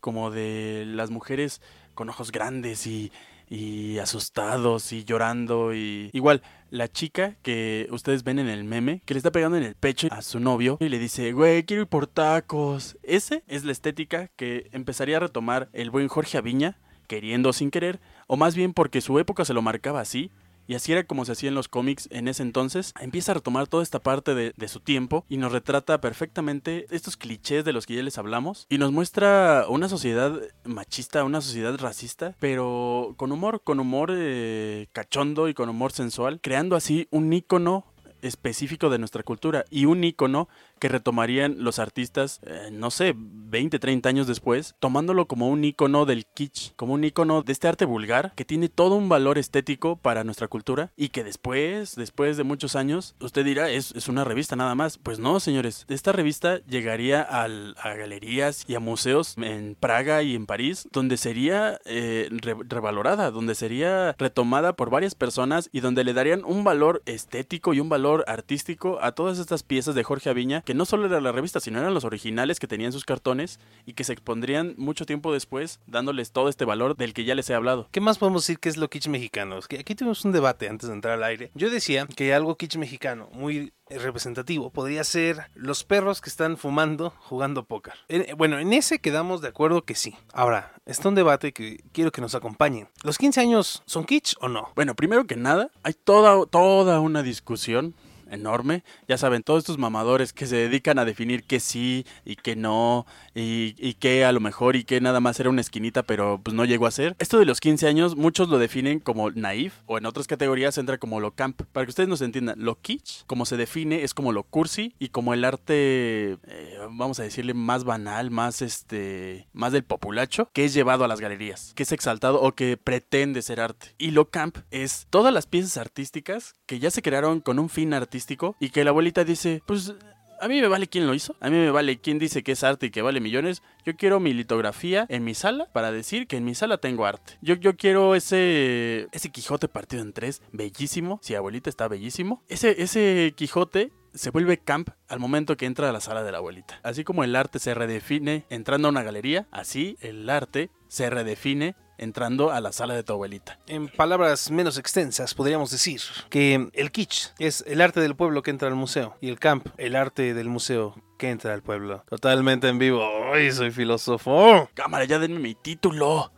como 0.00 0.30
de 0.30 0.84
las 0.86 1.10
mujeres 1.10 1.60
con 1.94 2.08
ojos 2.08 2.30
grandes 2.32 2.86
y, 2.86 3.10
y 3.48 3.98
asustados 3.98 4.92
y 4.92 5.04
llorando 5.04 5.74
y 5.74 6.10
igual 6.12 6.42
la 6.70 6.88
chica 6.88 7.36
que 7.42 7.88
ustedes 7.90 8.24
ven 8.24 8.38
en 8.38 8.48
el 8.48 8.64
meme 8.64 9.02
que 9.04 9.14
le 9.14 9.18
está 9.18 9.30
pegando 9.30 9.56
en 9.56 9.62
el 9.62 9.74
pecho 9.74 10.08
a 10.10 10.22
su 10.22 10.40
novio 10.40 10.78
y 10.80 10.88
le 10.88 10.98
dice, 10.98 11.32
güey, 11.32 11.64
quiero 11.64 11.82
ir 11.82 11.88
por 11.88 12.06
tacos. 12.06 12.98
Ese 13.02 13.44
es 13.46 13.64
la 13.64 13.72
estética 13.72 14.28
que 14.36 14.68
empezaría 14.72 15.18
a 15.18 15.20
retomar 15.20 15.68
el 15.72 15.90
buen 15.90 16.08
Jorge 16.08 16.38
Aviña, 16.38 16.78
queriendo 17.06 17.52
sin 17.52 17.70
querer, 17.70 18.00
o 18.26 18.36
más 18.36 18.56
bien 18.56 18.72
porque 18.72 19.00
su 19.00 19.18
época 19.18 19.44
se 19.44 19.54
lo 19.54 19.62
marcaba 19.62 20.00
así. 20.00 20.30
Y 20.66 20.74
así 20.74 20.92
era 20.92 21.04
como 21.04 21.24
se 21.24 21.32
hacía 21.32 21.48
en 21.48 21.54
los 21.54 21.68
cómics 21.68 22.08
en 22.10 22.28
ese 22.28 22.42
entonces. 22.42 22.92
Empieza 23.00 23.32
a 23.32 23.36
retomar 23.36 23.66
toda 23.68 23.82
esta 23.82 24.00
parte 24.00 24.34
de, 24.34 24.52
su 24.66 24.80
tiempo 24.80 25.24
y 25.28 25.36
nos 25.36 25.52
retrata 25.52 26.00
perfectamente 26.00 26.86
estos 26.90 27.16
clichés 27.16 27.64
de 27.64 27.72
los 27.72 27.86
que 27.86 27.94
ya 27.94 28.02
les 28.02 28.18
hablamos. 28.18 28.66
Y 28.68 28.78
nos 28.78 28.90
muestra 28.90 29.66
una 29.68 29.88
sociedad 29.88 30.40
machista, 30.64 31.22
una 31.22 31.40
sociedad 31.40 31.78
racista, 31.78 32.34
pero 32.40 33.14
con 33.16 33.30
humor, 33.30 33.60
con 33.62 33.78
humor 33.78 34.10
eh, 34.12 34.88
cachondo 34.92 35.48
y 35.48 35.54
con 35.54 35.68
humor 35.68 35.92
sensual, 35.92 36.40
creando 36.42 36.74
así 36.74 37.06
un 37.12 37.32
ícono 37.32 37.84
específico 38.22 38.90
de 38.90 38.98
nuestra 38.98 39.22
cultura 39.22 39.64
y 39.70 39.84
un 39.84 40.02
ícono 40.04 40.48
que 40.78 40.88
retomarían 40.88 41.56
los 41.58 41.78
artistas, 41.78 42.40
eh, 42.44 42.68
no 42.72 42.90
sé, 42.90 43.14
20, 43.16 43.78
30 43.78 44.08
años 44.08 44.26
después, 44.26 44.74
tomándolo 44.80 45.26
como 45.26 45.48
un 45.48 45.64
ícono 45.64 46.04
del 46.06 46.26
kitsch, 46.26 46.72
como 46.76 46.94
un 46.94 47.04
ícono 47.04 47.42
de 47.42 47.52
este 47.52 47.68
arte 47.68 47.84
vulgar 47.84 48.32
que 48.34 48.44
tiene 48.44 48.68
todo 48.68 48.94
un 48.96 49.08
valor 49.08 49.38
estético 49.38 49.96
para 49.96 50.24
nuestra 50.24 50.48
cultura 50.48 50.90
y 50.96 51.08
que 51.10 51.24
después, 51.24 51.94
después 51.96 52.36
de 52.36 52.44
muchos 52.44 52.76
años, 52.76 53.14
usted 53.20 53.44
dirá, 53.44 53.70
es, 53.70 53.92
es 53.94 54.08
una 54.08 54.24
revista 54.24 54.56
nada 54.56 54.74
más. 54.74 54.98
Pues 54.98 55.18
no, 55.18 55.40
señores, 55.40 55.84
esta 55.88 56.12
revista 56.12 56.58
llegaría 56.66 57.22
al- 57.22 57.74
a 57.80 57.94
galerías 57.94 58.64
y 58.68 58.74
a 58.74 58.80
museos 58.80 59.34
en 59.38 59.76
Praga 59.78 60.22
y 60.22 60.34
en 60.34 60.46
París, 60.46 60.88
donde 60.92 61.16
sería 61.16 61.78
eh, 61.84 62.28
re- 62.30 62.56
revalorada, 62.68 63.30
donde 63.30 63.54
sería 63.54 64.14
retomada 64.18 64.74
por 64.74 64.90
varias 64.90 65.14
personas 65.14 65.68
y 65.72 65.80
donde 65.80 66.04
le 66.04 66.12
darían 66.12 66.44
un 66.44 66.64
valor 66.64 67.02
estético 67.06 67.72
y 67.74 67.80
un 67.80 67.88
valor 67.88 68.24
artístico 68.26 68.98
a 69.00 69.12
todas 69.12 69.38
estas 69.38 69.62
piezas 69.62 69.94
de 69.94 70.04
Jorge 70.04 70.30
Aviña, 70.30 70.62
que 70.66 70.74
no 70.74 70.84
solo 70.84 71.06
era 71.06 71.22
la 71.22 71.32
revista, 71.32 71.60
sino 71.60 71.78
eran 71.78 71.94
los 71.94 72.04
originales 72.04 72.60
que 72.60 72.66
tenían 72.66 72.92
sus 72.92 73.06
cartones 73.06 73.58
y 73.86 73.94
que 73.94 74.04
se 74.04 74.12
expondrían 74.12 74.74
mucho 74.76 75.06
tiempo 75.06 75.32
después, 75.32 75.80
dándoles 75.86 76.32
todo 76.32 76.50
este 76.50 76.66
valor 76.66 76.94
del 76.96 77.14
que 77.14 77.24
ya 77.24 77.34
les 77.34 77.48
he 77.48 77.54
hablado. 77.54 77.88
¿Qué 77.92 78.00
más 78.02 78.18
podemos 78.18 78.42
decir 78.42 78.58
que 78.58 78.68
es 78.68 78.76
lo 78.76 78.90
kitsch 78.90 79.08
mexicano? 79.08 79.56
Es 79.56 79.66
que 79.68 79.78
aquí 79.78 79.94
tuvimos 79.94 80.22
un 80.26 80.32
debate 80.32 80.68
antes 80.68 80.88
de 80.90 80.94
entrar 80.94 81.14
al 81.14 81.24
aire. 81.24 81.50
Yo 81.54 81.70
decía 81.70 82.06
que 82.06 82.34
algo 82.34 82.56
kitsch 82.56 82.76
mexicano 82.76 83.30
muy 83.32 83.72
representativo 83.88 84.70
podría 84.70 85.04
ser 85.04 85.44
los 85.54 85.84
perros 85.84 86.20
que 86.20 86.28
están 86.28 86.56
fumando 86.56 87.10
jugando 87.20 87.64
póker. 87.64 87.94
En- 88.08 88.36
bueno, 88.36 88.58
en 88.58 88.72
ese 88.72 88.98
quedamos 88.98 89.40
de 89.40 89.48
acuerdo 89.48 89.84
que 89.84 89.94
sí. 89.94 90.16
Ahora, 90.32 90.72
está 90.86 91.08
un 91.08 91.14
debate 91.14 91.52
que 91.52 91.84
quiero 91.92 92.10
que 92.10 92.20
nos 92.20 92.34
acompañen. 92.34 92.88
¿Los 93.04 93.16
15 93.16 93.40
años 93.40 93.82
son 93.86 94.04
kitsch 94.04 94.34
o 94.40 94.48
no? 94.48 94.72
Bueno, 94.74 94.94
primero 94.96 95.26
que 95.26 95.36
nada, 95.36 95.70
hay 95.84 95.94
toda, 95.94 96.44
toda 96.46 96.98
una 97.00 97.22
discusión 97.22 97.94
enorme. 98.30 98.82
Ya 99.08 99.18
saben, 99.18 99.42
todos 99.42 99.58
estos 99.58 99.78
mamadores 99.78 100.32
que 100.32 100.46
se 100.46 100.56
dedican 100.56 100.98
a 100.98 101.04
definir 101.04 101.44
que 101.44 101.60
sí 101.60 102.06
y 102.24 102.36
que 102.36 102.56
no, 102.56 103.06
y, 103.34 103.74
y 103.78 103.94
que 103.94 104.24
a 104.24 104.32
lo 104.32 104.40
mejor 104.40 104.76
y 104.76 104.84
que 104.84 105.00
nada 105.00 105.20
más 105.20 105.38
era 105.40 105.50
una 105.50 105.60
esquinita, 105.60 106.02
pero 106.02 106.40
pues 106.42 106.54
no 106.54 106.64
llegó 106.64 106.86
a 106.86 106.90
ser. 106.90 107.16
Esto 107.18 107.38
de 107.38 107.44
los 107.44 107.60
15 107.60 107.86
años, 107.88 108.16
muchos 108.16 108.48
lo 108.48 108.58
definen 108.58 109.00
como 109.00 109.30
naif 109.30 109.74
o 109.86 109.98
en 109.98 110.06
otras 110.06 110.26
categorías 110.26 110.78
entra 110.78 110.98
como 110.98 111.20
lo 111.20 111.32
camp. 111.32 111.62
Para 111.72 111.86
que 111.86 111.90
ustedes 111.90 112.08
nos 112.08 112.20
entiendan, 112.20 112.62
lo 112.62 112.80
kitsch, 112.80 113.24
como 113.26 113.46
se 113.46 113.56
define, 113.56 114.02
es 114.02 114.14
como 114.14 114.32
lo 114.32 114.42
cursi 114.42 114.94
y 114.98 115.08
como 115.08 115.34
el 115.34 115.44
arte, 115.44 116.38
eh, 116.46 116.75
vamos 116.96 117.20
a 117.20 117.22
decirle, 117.22 117.54
más 117.54 117.84
banal, 117.84 118.30
más 118.30 118.62
este, 118.62 119.48
más 119.52 119.72
del 119.72 119.84
populacho, 119.84 120.50
que 120.52 120.64
es 120.64 120.74
llevado 120.74 121.04
a 121.04 121.08
las 121.08 121.20
galerías, 121.20 121.72
que 121.74 121.84
es 121.84 121.92
exaltado 121.92 122.40
o 122.40 122.54
que 122.54 122.76
pretende 122.76 123.42
ser 123.42 123.60
arte. 123.60 123.94
Y 123.98 124.10
lo 124.10 124.30
camp 124.30 124.58
es 124.70 125.06
todas 125.10 125.32
las 125.32 125.46
piezas 125.46 125.76
artísticas 125.76 126.54
que 126.66 126.78
ya 126.78 126.90
se 126.90 127.02
crearon 127.02 127.40
con 127.40 127.58
un 127.58 127.68
fin 127.68 127.94
artístico 127.94 128.56
y 128.60 128.70
que 128.70 128.84
la 128.84 128.90
abuelita 128.90 129.24
dice, 129.24 129.62
pues 129.66 129.94
a 130.40 130.48
mí 130.48 130.60
me 130.60 130.68
vale 130.68 130.86
quién 130.86 131.06
lo 131.06 131.14
hizo, 131.14 131.34
a 131.40 131.48
mí 131.48 131.56
me 131.56 131.70
vale 131.70 131.98
quién 131.98 132.18
dice 132.18 132.42
que 132.42 132.52
es 132.52 132.64
arte 132.64 132.86
y 132.86 132.90
que 132.90 133.02
vale 133.02 133.20
millones. 133.20 133.62
Yo 133.84 133.96
quiero 133.96 134.20
mi 134.20 134.32
litografía 134.32 135.06
en 135.08 135.24
mi 135.24 135.34
sala 135.34 135.66
para 135.72 135.92
decir 135.92 136.26
que 136.26 136.36
en 136.36 136.44
mi 136.44 136.54
sala 136.54 136.78
tengo 136.78 137.06
arte. 137.06 137.38
Yo, 137.40 137.54
yo 137.54 137.76
quiero 137.76 138.14
ese 138.14 139.08
ese 139.12 139.30
Quijote 139.30 139.68
partido 139.68 140.02
en 140.02 140.12
tres, 140.12 140.42
bellísimo. 140.52 141.20
Si 141.22 141.34
abuelita 141.34 141.70
está 141.70 141.88
bellísimo. 141.88 142.42
Ese, 142.48 142.82
ese 142.82 143.34
Quijote 143.36 143.92
se 144.16 144.30
vuelve 144.30 144.58
camp 144.58 144.90
al 145.08 145.20
momento 145.20 145.56
que 145.56 145.66
entra 145.66 145.88
a 145.88 145.92
la 145.92 146.00
sala 146.00 146.22
de 146.22 146.32
la 146.32 146.38
abuelita. 146.38 146.80
Así 146.82 147.04
como 147.04 147.24
el 147.24 147.36
arte 147.36 147.58
se 147.58 147.74
redefine 147.74 148.44
entrando 148.50 148.88
a 148.88 148.90
una 148.90 149.02
galería, 149.02 149.46
así 149.50 149.96
el 150.00 150.28
arte 150.28 150.70
se 150.88 151.10
redefine 151.10 151.76
entrando 151.98 152.50
a 152.50 152.60
la 152.60 152.72
sala 152.72 152.94
de 152.94 153.02
tu 153.02 153.12
abuelita. 153.12 153.58
En 153.66 153.88
palabras 153.88 154.50
menos 154.50 154.78
extensas, 154.78 155.34
podríamos 155.34 155.70
decir 155.70 156.00
que 156.30 156.68
el 156.72 156.92
kitsch 156.92 157.30
es 157.38 157.64
el 157.66 157.80
arte 157.80 158.00
del 158.00 158.16
pueblo 158.16 158.42
que 158.42 158.50
entra 158.50 158.68
al 158.68 158.74
museo 158.74 159.16
y 159.20 159.28
el 159.28 159.38
camp, 159.38 159.68
el 159.78 159.96
arte 159.96 160.34
del 160.34 160.48
museo 160.48 160.94
que 161.18 161.30
entra 161.30 161.54
al 161.54 161.62
pueblo. 161.62 162.04
Totalmente 162.08 162.68
en 162.68 162.78
vivo. 162.78 163.02
¡Ay, 163.32 163.50
soy 163.52 163.70
filósofo! 163.70 164.68
Cámara, 164.74 165.04
ya 165.04 165.18
denme 165.18 165.38
mi 165.38 165.54
título. 165.54 166.32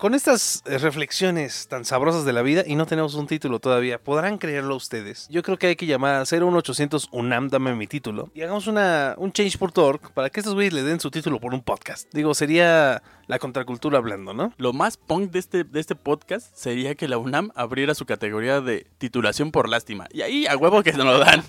Con 0.00 0.14
estas 0.14 0.62
eh, 0.64 0.78
reflexiones 0.78 1.68
tan 1.68 1.84
sabrosas 1.84 2.24
de 2.24 2.32
la 2.32 2.40
vida, 2.40 2.64
y 2.66 2.74
no 2.74 2.86
tenemos 2.86 3.16
un 3.16 3.26
título 3.26 3.58
todavía, 3.58 3.98
¿podrán 3.98 4.38
creerlo 4.38 4.74
ustedes? 4.74 5.28
Yo 5.28 5.42
creo 5.42 5.58
que 5.58 5.66
hay 5.66 5.76
que 5.76 5.84
llamar 5.84 6.14
a 6.14 6.24
01800 6.24 7.10
UNAM, 7.12 7.50
dame 7.50 7.74
mi 7.74 7.86
título, 7.86 8.30
y 8.32 8.40
hagamos 8.40 8.66
una, 8.66 9.14
un 9.18 9.30
change.org 9.30 10.14
para 10.14 10.30
que 10.30 10.40
estos 10.40 10.54
güeyes 10.54 10.72
le 10.72 10.84
den 10.84 11.00
su 11.00 11.10
título 11.10 11.38
por 11.38 11.52
un 11.52 11.60
podcast. 11.60 12.08
Digo, 12.14 12.32
sería 12.32 13.02
la 13.26 13.38
contracultura 13.38 13.98
hablando, 13.98 14.32
¿no? 14.32 14.54
Lo 14.56 14.72
más 14.72 14.96
punk 14.96 15.32
de 15.32 15.38
este, 15.38 15.64
de 15.64 15.80
este 15.80 15.96
podcast 15.96 16.56
sería 16.56 16.94
que 16.94 17.06
la 17.06 17.18
UNAM 17.18 17.50
abriera 17.54 17.94
su 17.94 18.06
categoría 18.06 18.62
de 18.62 18.86
titulación 18.96 19.52
por 19.52 19.68
lástima. 19.68 20.06
Y 20.12 20.22
ahí 20.22 20.46
a 20.46 20.56
huevo 20.56 20.82
que 20.82 20.92
se 20.92 20.96
nos 20.96 21.08
lo 21.08 21.18
dan. 21.18 21.44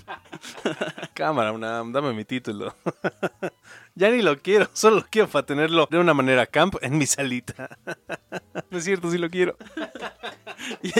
Cámara, 1.14 1.52
UNAM, 1.52 1.90
dame 1.90 2.12
mi 2.12 2.26
título. 2.26 2.74
ya 3.94 4.10
ni 4.10 4.22
lo 4.22 4.38
quiero, 4.38 4.68
solo 4.74 4.96
lo 4.96 5.06
quiero 5.10 5.28
para 5.28 5.46
tenerlo 5.46 5.86
de 5.90 5.98
una 5.98 6.14
manera 6.14 6.46
camp 6.46 6.76
en 6.80 6.98
mi 6.98 7.06
salita. 7.06 7.78
no 8.70 8.78
es 8.78 8.84
cierto, 8.84 9.10
sí 9.10 9.18
lo 9.18 9.30
quiero. 9.30 9.56
Y, 10.80 10.92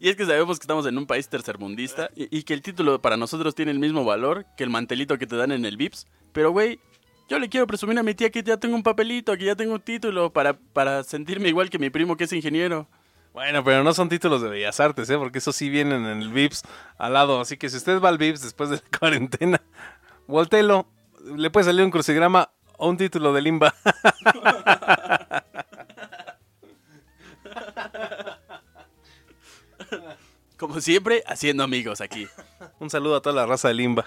y 0.00 0.08
es 0.08 0.16
que 0.16 0.24
sabemos 0.24 0.58
que 0.58 0.62
estamos 0.62 0.86
en 0.86 0.96
un 0.96 1.06
país 1.06 1.28
tercermundista 1.28 2.08
y, 2.16 2.34
y 2.34 2.44
que 2.44 2.54
el 2.54 2.62
título 2.62 3.02
para 3.02 3.18
nosotros 3.18 3.54
tiene 3.54 3.70
el 3.70 3.78
mismo 3.78 4.06
valor 4.06 4.46
que 4.56 4.64
el 4.64 4.70
mantelito 4.70 5.18
que 5.18 5.26
te 5.26 5.36
dan 5.36 5.52
en 5.52 5.66
el 5.66 5.76
VIPS. 5.76 6.06
Pero, 6.32 6.50
güey, 6.50 6.80
yo 7.28 7.38
le 7.38 7.48
quiero 7.48 7.66
presumir 7.66 7.98
a 7.98 8.02
mi 8.02 8.14
tía 8.14 8.30
que 8.30 8.42
ya 8.42 8.56
tengo 8.56 8.74
un 8.74 8.82
papelito, 8.82 9.36
que 9.36 9.44
ya 9.44 9.56
tengo 9.56 9.74
un 9.74 9.80
título 9.80 10.32
para, 10.32 10.54
para 10.54 11.02
sentirme 11.02 11.48
igual 11.48 11.68
que 11.68 11.78
mi 11.78 11.90
primo 11.90 12.16
que 12.16 12.24
es 12.24 12.32
ingeniero. 12.32 12.88
Bueno, 13.32 13.62
pero 13.64 13.84
no 13.84 13.92
son 13.92 14.08
títulos 14.08 14.40
de 14.40 14.48
Bellas 14.48 14.80
Artes, 14.80 15.10
¿eh? 15.10 15.18
Porque 15.18 15.38
eso 15.38 15.52
sí 15.52 15.68
vienen 15.68 16.06
en 16.06 16.22
el 16.22 16.32
VIPS 16.32 16.62
al 16.96 17.12
lado. 17.12 17.40
Así 17.40 17.58
que 17.58 17.68
si 17.68 17.76
usted 17.76 18.00
va 18.00 18.08
al 18.08 18.16
VIPS 18.16 18.42
después 18.42 18.70
de 18.70 18.76
la 18.76 18.98
cuarentena, 18.98 19.60
voltelo. 20.26 20.88
Le 21.34 21.50
puede 21.50 21.64
salir 21.64 21.84
un 21.84 21.90
crucigrama 21.90 22.50
o 22.78 22.88
un 22.88 22.96
título 22.96 23.32
de 23.32 23.42
Limba. 23.42 23.74
Como 30.56 30.80
siempre, 30.80 31.22
haciendo 31.26 31.64
amigos 31.64 32.00
aquí. 32.00 32.28
Un 32.78 32.88
saludo 32.90 33.16
a 33.16 33.22
toda 33.22 33.34
la 33.34 33.44
raza 33.44 33.68
de 33.68 33.74
Limba. 33.74 34.06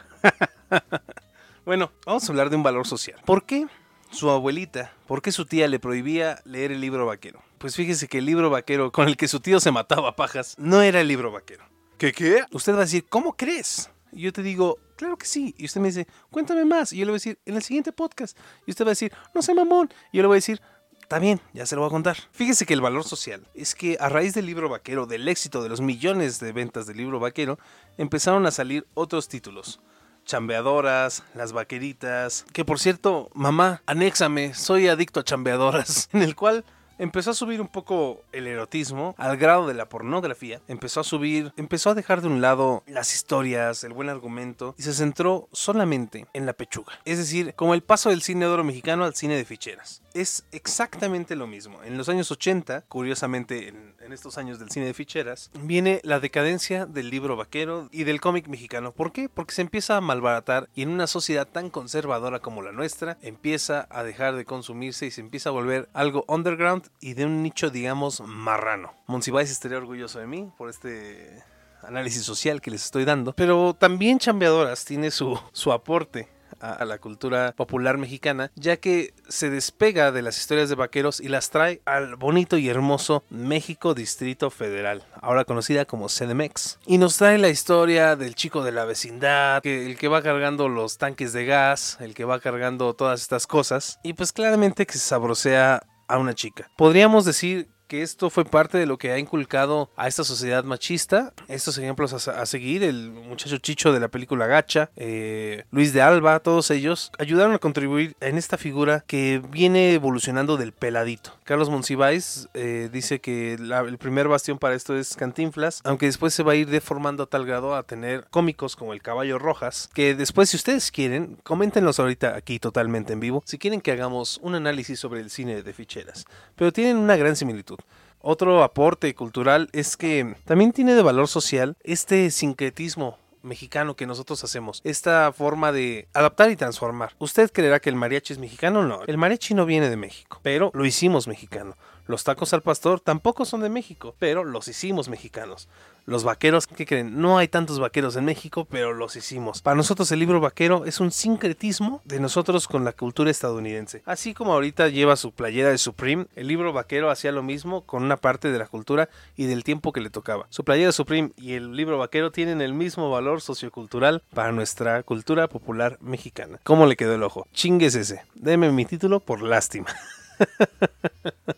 bueno, 1.65 1.91
vamos 2.05 2.23
a 2.23 2.31
hablar 2.31 2.49
de 2.49 2.55
un 2.55 2.63
valor 2.63 2.87
social. 2.87 3.19
¿Por 3.25 3.45
qué 3.45 3.67
su 4.11 4.29
abuelita, 4.29 4.93
por 5.05 5.21
qué 5.21 5.31
su 5.31 5.45
tía 5.45 5.67
le 5.67 5.79
prohibía 5.79 6.39
leer 6.45 6.71
el 6.71 6.81
libro 6.81 7.05
vaquero? 7.05 7.43
Pues 7.57 7.75
fíjese 7.75 8.07
que 8.07 8.19
el 8.19 8.25
libro 8.25 8.49
vaquero 8.49 8.91
con 8.91 9.07
el 9.07 9.17
que 9.17 9.27
su 9.27 9.41
tío 9.41 9.59
se 9.59 9.71
mataba 9.71 10.09
a 10.09 10.15
pajas 10.15 10.55
no 10.57 10.81
era 10.81 11.01
el 11.01 11.07
libro 11.07 11.31
vaquero. 11.31 11.65
¿Qué 11.97 12.13
qué? 12.13 12.43
Usted 12.51 12.73
va 12.73 12.77
a 12.77 12.81
decir, 12.81 13.05
¿cómo 13.09 13.35
crees? 13.35 13.91
Y 14.11 14.21
yo 14.21 14.33
te 14.33 14.41
digo, 14.41 14.79
claro 14.99 15.17
que 15.17 15.25
sí. 15.25 15.55
Y 15.57 15.65
usted 15.65 15.79
me 15.79 15.87
dice, 15.87 16.07
cuéntame 16.29 16.65
más. 16.65 16.91
Y 16.91 16.97
yo 16.97 17.05
le 17.05 17.11
voy 17.11 17.15
a 17.15 17.21
decir, 17.21 17.39
en 17.45 17.55
el 17.55 17.63
siguiente 17.63 17.93
podcast. 17.93 18.37
Y 18.67 18.71
usted 18.71 18.83
va 18.83 18.89
a 18.89 18.91
decir, 18.91 19.13
no 19.33 19.41
sé, 19.41 19.53
mamón. 19.53 19.89
Y 20.11 20.17
yo 20.17 20.23
le 20.23 20.27
voy 20.27 20.35
a 20.35 20.43
decir, 20.43 20.61
Está 21.01 21.17
bien, 21.17 21.41
ya 21.53 21.65
se 21.65 21.73
lo 21.73 21.81
voy 21.81 21.87
a 21.87 21.89
contar. 21.89 22.17
Fíjese 22.33 22.67
que 22.67 22.75
el 22.75 22.81
valor 22.81 23.03
social 23.03 23.47
es 23.55 23.73
que 23.73 23.97
a 23.99 24.09
raíz 24.09 24.35
del 24.35 24.45
libro 24.45 24.69
vaquero, 24.69 25.07
del 25.07 25.27
éxito 25.27 25.63
de 25.63 25.69
los 25.69 25.81
millones 25.81 26.39
de 26.39 26.51
ventas 26.51 26.85
del 26.85 26.97
libro 26.97 27.19
vaquero, 27.19 27.57
empezaron 27.97 28.45
a 28.45 28.51
salir 28.51 28.85
otros 28.93 29.27
títulos. 29.27 29.79
Chambeadoras, 30.25 31.23
las 31.33 31.51
vaqueritas, 31.51 32.45
que 32.53 32.63
por 32.63 32.79
cierto, 32.79 33.31
mamá, 33.33 33.81
anéxame, 33.87 34.53
soy 34.53 34.87
adicto 34.87 35.19
a 35.19 35.23
chambeadoras, 35.23 36.09
en 36.13 36.21
el 36.21 36.35
cual 36.35 36.63
empezó 36.99 37.31
a 37.31 37.33
subir 37.33 37.61
un 37.61 37.67
poco 37.67 38.21
el 38.31 38.45
erotismo 38.45 39.15
al 39.17 39.37
grado 39.37 39.67
de 39.67 39.73
la 39.73 39.89
pornografía, 39.89 40.61
empezó 40.67 40.99
a 40.99 41.03
subir, 41.03 41.51
empezó 41.57 41.89
a 41.89 41.95
dejar 41.95 42.21
de 42.21 42.27
un 42.27 42.41
lado 42.41 42.83
las 42.85 43.15
historias, 43.15 43.83
el 43.83 43.93
buen 43.93 44.09
argumento 44.09 44.75
y 44.77 44.83
se 44.83 44.93
centró 44.93 45.47
solamente 45.51 46.27
en 46.33 46.45
la 46.45 46.53
pechuga. 46.53 46.93
Es 47.05 47.17
decir, 47.17 47.53
como 47.55 47.73
el 47.73 47.81
paso 47.81 48.09
del 48.09 48.21
cine 48.21 48.45
oro 48.45 48.63
mexicano 48.63 49.05
al 49.05 49.15
cine 49.15 49.35
de 49.35 49.45
ficheras. 49.45 50.03
Es 50.13 50.43
exactamente 50.51 51.35
lo 51.35 51.47
mismo. 51.47 51.83
En 51.83 51.97
los 51.97 52.09
años 52.09 52.31
80, 52.31 52.81
curiosamente 52.87 53.69
en, 53.69 53.95
en 54.09 54.13
estos 54.13 54.39
años 54.39 54.57
del 54.57 54.71
cine 54.71 54.87
de 54.87 54.95
ficheras, 54.95 55.51
viene 55.61 56.01
la 56.03 56.19
decadencia 56.19 56.87
del 56.87 57.11
libro 57.11 57.35
vaquero 57.35 57.89
y 57.91 58.05
del 58.05 58.19
cómic 58.19 58.47
mexicano. 58.47 58.91
¿Por 58.91 59.11
qué? 59.11 59.29
Porque 59.29 59.53
se 59.53 59.61
empieza 59.61 59.97
a 59.97 60.01
malbaratar 60.01 60.67
y 60.73 60.81
en 60.81 60.89
una 60.89 61.05
sociedad 61.05 61.47
tan 61.47 61.69
conservadora 61.69 62.39
como 62.39 62.63
la 62.63 62.71
nuestra, 62.71 63.19
empieza 63.21 63.87
a 63.91 64.03
dejar 64.03 64.35
de 64.35 64.45
consumirse 64.45 65.05
y 65.05 65.11
se 65.11 65.21
empieza 65.21 65.49
a 65.49 65.51
volver 65.51 65.89
algo 65.93 66.25
underground 66.27 66.87
y 66.99 67.13
de 67.13 67.25
un 67.25 67.43
nicho, 67.43 67.69
digamos, 67.69 68.21
marrano. 68.21 68.95
Monsiváis 69.05 69.51
estaría 69.51 69.77
orgulloso 69.77 70.17
de 70.17 70.25
mí 70.25 70.51
por 70.57 70.69
este 70.69 71.43
análisis 71.83 72.23
social 72.23 72.61
que 72.61 72.71
les 72.71 72.85
estoy 72.85 73.05
dando. 73.05 73.33
Pero 73.33 73.75
también 73.75 74.17
Chambeadoras 74.17 74.85
tiene 74.85 75.11
su, 75.11 75.39
su 75.53 75.71
aporte 75.71 76.27
a, 76.59 76.85
la 76.85 76.97
cultura 76.97 77.53
popular 77.55 77.97
mexicana, 77.97 78.51
ya 78.55 78.77
que 78.77 79.13
se 79.27 79.49
despega 79.49 80.11
de 80.11 80.21
las 80.21 80.37
historias 80.37 80.69
de 80.69 80.75
vaqueros 80.75 81.19
y 81.19 81.29
las 81.29 81.49
trae 81.49 81.81
al 81.85 82.15
bonito 82.15 82.57
y 82.57 82.69
hermoso 82.69 83.23
México 83.29 83.93
Distrito 83.93 84.49
Federal, 84.49 85.03
ahora 85.21 85.45
conocida 85.45 85.85
como 85.85 86.07
CDMX. 86.07 86.79
Y 86.85 86.97
nos 86.97 87.17
trae 87.17 87.37
la 87.37 87.49
historia 87.49 88.15
del 88.15 88.35
chico 88.35 88.63
de 88.63 88.71
la 88.71 88.85
vecindad, 88.85 89.65
el 89.65 89.97
que 89.97 90.07
va 90.07 90.21
cargando 90.21 90.69
los 90.69 90.97
tanques 90.97 91.33
de 91.33 91.45
gas, 91.45 91.97
el 91.99 92.13
que 92.13 92.25
va 92.25 92.39
cargando 92.39 92.93
todas 92.93 93.21
estas 93.21 93.47
cosas, 93.47 93.99
y 94.03 94.13
pues 94.13 94.31
claramente 94.33 94.85
que 94.85 94.93
se 94.93 94.99
sabrosea 94.99 95.81
a 96.07 96.17
una 96.17 96.33
chica. 96.33 96.69
Podríamos 96.75 97.23
decir 97.25 97.69
que 97.89 98.03
esto 98.03 98.29
fue 98.29 98.45
parte 98.45 98.77
de 98.77 98.85
lo 98.85 98.97
que 98.99 99.11
ha 99.11 99.17
inculcado 99.17 99.89
a 99.97 100.07
esta 100.07 100.23
sociedad 100.23 100.63
machista. 100.63 101.33
Estos 101.47 101.77
ejemplos 101.79 102.27
a, 102.27 102.45
seguir, 102.45 102.83
el 102.83 103.09
muchacho 103.09 103.57
chicho 103.57 103.91
de 103.91 103.99
la 103.99 104.07
película 104.09 104.45
Gacha, 104.45 104.91
eh, 104.95 105.65
Luis 105.71 105.91
de 105.91 106.03
Alba, 106.03 106.39
todos 106.39 106.69
ellos 106.69 107.11
ayudaron 107.17 107.55
a 107.55 107.57
contribuir 107.59 108.15
en 108.21 108.37
esta 108.37 108.57
figura 108.57 109.03
que 109.07 109.41
viene 109.49 109.93
evolucionando 109.93 110.55
del 110.55 110.71
peladito. 110.71 111.31
Carlos 111.43 111.71
Monsiváis 111.71 112.47
eh, 112.53 112.89
dice 112.93 113.19
que 113.19 113.53
el 113.53 113.97
primer 113.97 114.27
bastión 114.27 114.59
para 114.59 114.75
esto 114.75 114.95
es 114.95 115.15
Cantinflas, 115.15 115.81
aunque 115.83 116.05
después 116.05 116.31
se 116.31 116.43
va 116.43 116.51
a 116.51 116.55
ir 116.55 116.69
deformando 116.69 117.23
a 117.23 117.25
tal 117.25 117.47
grado 117.47 117.73
a 117.73 117.81
tener 117.81 118.27
cómicos 118.29 118.75
como 118.75 118.93
el 118.93 119.01
Caballo 119.01 119.39
Rojas, 119.39 119.89
que 119.95 120.13
después 120.13 120.51
si 120.51 120.57
ustedes 120.57 120.91
quieren, 120.91 121.39
coméntenos 121.41 121.99
ahorita 121.99 122.35
aquí 122.35 122.59
totalmente 122.59 123.13
en 123.13 123.19
vivo, 123.19 123.41
si 123.47 123.57
quieren 123.57 123.81
que 123.81 123.91
hagamos 123.91 124.39
un 124.43 124.53
análisis 124.53 124.99
sobre 124.99 125.21
el 125.21 125.31
cine 125.31 125.63
de 125.63 125.73
ficheras. 125.73 126.25
Pero 126.55 126.71
tienen 126.71 126.97
una 126.97 127.15
gran 127.15 127.35
similitud. 127.35 127.78
Otro 128.21 128.63
aporte 128.63 129.13
cultural 129.15 129.69
es 129.71 129.95
que 129.95 130.35
también 130.45 130.73
tiene 130.73 130.93
de 130.93 131.01
valor 131.01 131.27
social 131.27 131.77
este 131.83 132.29
sincretismo 132.31 133.17
mexicano 133.43 133.95
que 133.95 134.05
nosotros 134.05 134.43
hacemos. 134.43 134.81
Esta 134.83 135.31
forma 135.31 135.71
de 135.71 136.07
adaptar 136.13 136.51
y 136.51 136.57
transformar. 136.57 137.13
¿Usted 137.19 137.49
creerá 137.51 137.79
que 137.79 137.89
el 137.89 137.95
mariachi 137.95 138.33
es 138.33 138.39
mexicano? 138.39 138.83
No. 138.83 139.03
El 139.05 139.17
mariachi 139.17 139.53
no 139.53 139.65
viene 139.65 139.89
de 139.89 139.95
México, 139.95 140.39
pero 140.43 140.71
lo 140.73 140.85
hicimos 140.85 141.27
mexicano. 141.27 141.77
Los 142.07 142.23
tacos 142.23 142.53
al 142.53 142.61
pastor 142.61 142.99
tampoco 142.99 143.45
son 143.45 143.61
de 143.61 143.69
México, 143.69 144.15
pero 144.19 144.43
los 144.43 144.67
hicimos 144.67 145.09
mexicanos. 145.09 145.69
Los 146.09 146.23
vaqueros, 146.23 146.65
¿qué 146.65 146.87
creen? 146.87 147.21
No 147.21 147.37
hay 147.37 147.47
tantos 147.47 147.79
vaqueros 147.79 148.15
en 148.15 148.25
México, 148.25 148.65
pero 148.65 148.95
los 148.95 149.15
hicimos. 149.15 149.61
Para 149.61 149.75
nosotros 149.75 150.11
el 150.11 150.17
libro 150.17 150.39
vaquero 150.39 150.85
es 150.85 150.99
un 150.99 151.11
sincretismo 151.11 152.01
de 152.03 152.19
nosotros 152.19 152.67
con 152.67 152.83
la 152.83 152.93
cultura 152.93 153.29
estadounidense. 153.29 154.01
Así 154.07 154.33
como 154.33 154.53
ahorita 154.53 154.87
lleva 154.87 155.15
su 155.15 155.31
playera 155.31 155.69
de 155.69 155.77
Supreme, 155.77 156.25
el 156.35 156.47
libro 156.47 156.73
vaquero 156.73 157.11
hacía 157.11 157.31
lo 157.31 157.43
mismo 157.43 157.83
con 157.83 158.01
una 158.01 158.17
parte 158.17 158.51
de 158.51 158.57
la 158.57 158.65
cultura 158.65 159.07
y 159.37 159.45
del 159.45 159.63
tiempo 159.63 159.93
que 159.93 160.01
le 160.01 160.09
tocaba. 160.09 160.47
Su 160.49 160.63
playera 160.63 160.91
Supreme 160.93 161.31
y 161.37 161.53
el 161.53 161.75
libro 161.75 161.99
vaquero 161.99 162.31
tienen 162.31 162.59
el 162.61 162.73
mismo 162.73 163.11
valor 163.11 163.41
sociocultural 163.41 164.23
para 164.33 164.51
nuestra 164.51 165.03
cultura 165.03 165.47
popular 165.47 165.99
mexicana. 166.01 166.59
¿Cómo 166.63 166.87
le 166.87 166.95
quedó 166.95 167.13
el 167.13 167.21
ojo? 167.21 167.45
Chingues 167.53 167.93
ese. 167.93 168.23
Deme 168.33 168.71
mi 168.71 168.85
título 168.85 169.19
por 169.19 169.43
lástima. 169.43 169.85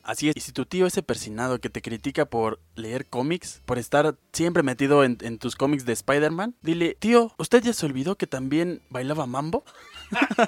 Así 0.03 0.29
es. 0.29 0.37
Y 0.37 0.41
si 0.41 0.51
tu 0.51 0.65
tío 0.65 0.85
ese 0.87 1.03
persinado 1.03 1.59
que 1.59 1.69
te 1.69 1.81
critica 1.81 2.25
por 2.25 2.59
leer 2.75 3.05
cómics, 3.07 3.61
por 3.65 3.77
estar 3.77 4.15
siempre 4.33 4.63
metido 4.63 5.03
en, 5.03 5.17
tus 5.37 5.55
cómics 5.55 5.85
de 5.85 5.93
Spider-Man, 5.93 6.55
dile, 6.61 6.95
tío, 6.99 7.33
¿usted 7.37 7.61
ya 7.63 7.73
se 7.73 7.85
olvidó 7.85 8.17
que 8.17 8.27
también 8.27 8.81
bailaba 8.89 9.25
mambo? 9.25 9.63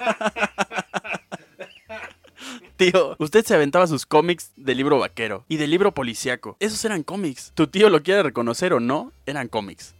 Tío, 2.76 3.14
usted 3.20 3.44
se 3.44 3.54
aventaba 3.54 3.86
sus 3.86 4.04
cómics 4.04 4.50
de 4.56 4.74
libro 4.74 4.98
vaquero 4.98 5.44
y 5.48 5.58
de 5.58 5.68
libro 5.68 5.94
policíaco. 5.94 6.56
Esos 6.58 6.84
eran 6.84 7.04
cómics. 7.04 7.52
Tu 7.54 7.68
tío 7.68 7.88
lo 7.88 8.02
quiere 8.02 8.24
reconocer 8.24 8.72
o 8.72 8.80
no, 8.80 9.12
eran 9.26 9.46
cómics. 9.48 9.94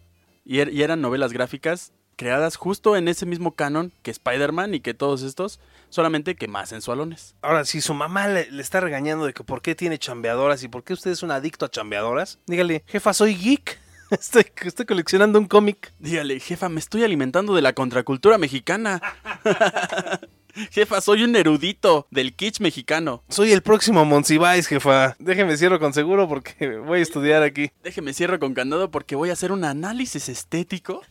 Y, 0.44 0.58
er- 0.58 0.72
y 0.72 0.82
eran 0.82 1.00
novelas 1.00 1.32
gráficas 1.32 1.92
creadas 2.14 2.56
justo 2.56 2.96
en 2.96 3.08
ese 3.08 3.26
mismo 3.26 3.52
canon 3.52 3.92
que 4.02 4.10
Spider-Man 4.10 4.74
y 4.74 4.80
que 4.80 4.94
todos 4.94 5.22
estos, 5.22 5.60
solamente 5.90 6.34
que 6.34 6.48
más 6.48 6.70
sensualones. 6.70 7.34
Ahora, 7.42 7.64
si 7.64 7.80
su 7.80 7.94
mamá 7.94 8.28
le, 8.28 8.50
le 8.50 8.62
está 8.62 8.80
regañando 8.80 9.26
de 9.26 9.32
que 9.32 9.44
por 9.44 9.62
qué 9.62 9.74
tiene 9.74 9.98
chambeadoras 9.98 10.62
y 10.62 10.68
por 10.68 10.84
qué 10.84 10.92
usted 10.92 11.10
es 11.10 11.22
un 11.22 11.30
adicto 11.30 11.66
a 11.66 11.70
chambeadoras, 11.70 12.38
dígale, 12.46 12.84
jefa, 12.86 13.12
soy 13.12 13.34
geek. 13.34 13.78
Estoy, 14.10 14.44
estoy 14.62 14.86
coleccionando 14.86 15.38
un 15.38 15.46
cómic. 15.46 15.92
Dígale, 15.98 16.38
jefa, 16.38 16.68
me 16.68 16.78
estoy 16.78 17.04
alimentando 17.04 17.54
de 17.54 17.62
la 17.62 17.72
contracultura 17.72 18.38
mexicana. 18.38 19.00
jefa, 20.70 21.00
soy 21.00 21.24
un 21.24 21.34
erudito 21.36 22.06
del 22.10 22.34
kitsch 22.34 22.60
mexicano. 22.60 23.22
Soy 23.28 23.52
el 23.52 23.62
próximo 23.62 24.04
Monsiváis, 24.04 24.66
jefa. 24.66 25.16
Déjeme 25.18 25.56
cierro 25.56 25.80
con 25.80 25.94
seguro 25.94 26.28
porque 26.28 26.76
voy 26.78 27.00
a 27.00 27.02
estudiar 27.02 27.42
aquí. 27.42 27.70
Déjeme 27.82 28.12
cierro 28.12 28.38
con 28.38 28.54
candado 28.54 28.90
porque 28.90 29.16
voy 29.16 29.30
a 29.30 29.32
hacer 29.32 29.52
un 29.52 29.64
análisis 29.64 30.28
estético 30.28 31.02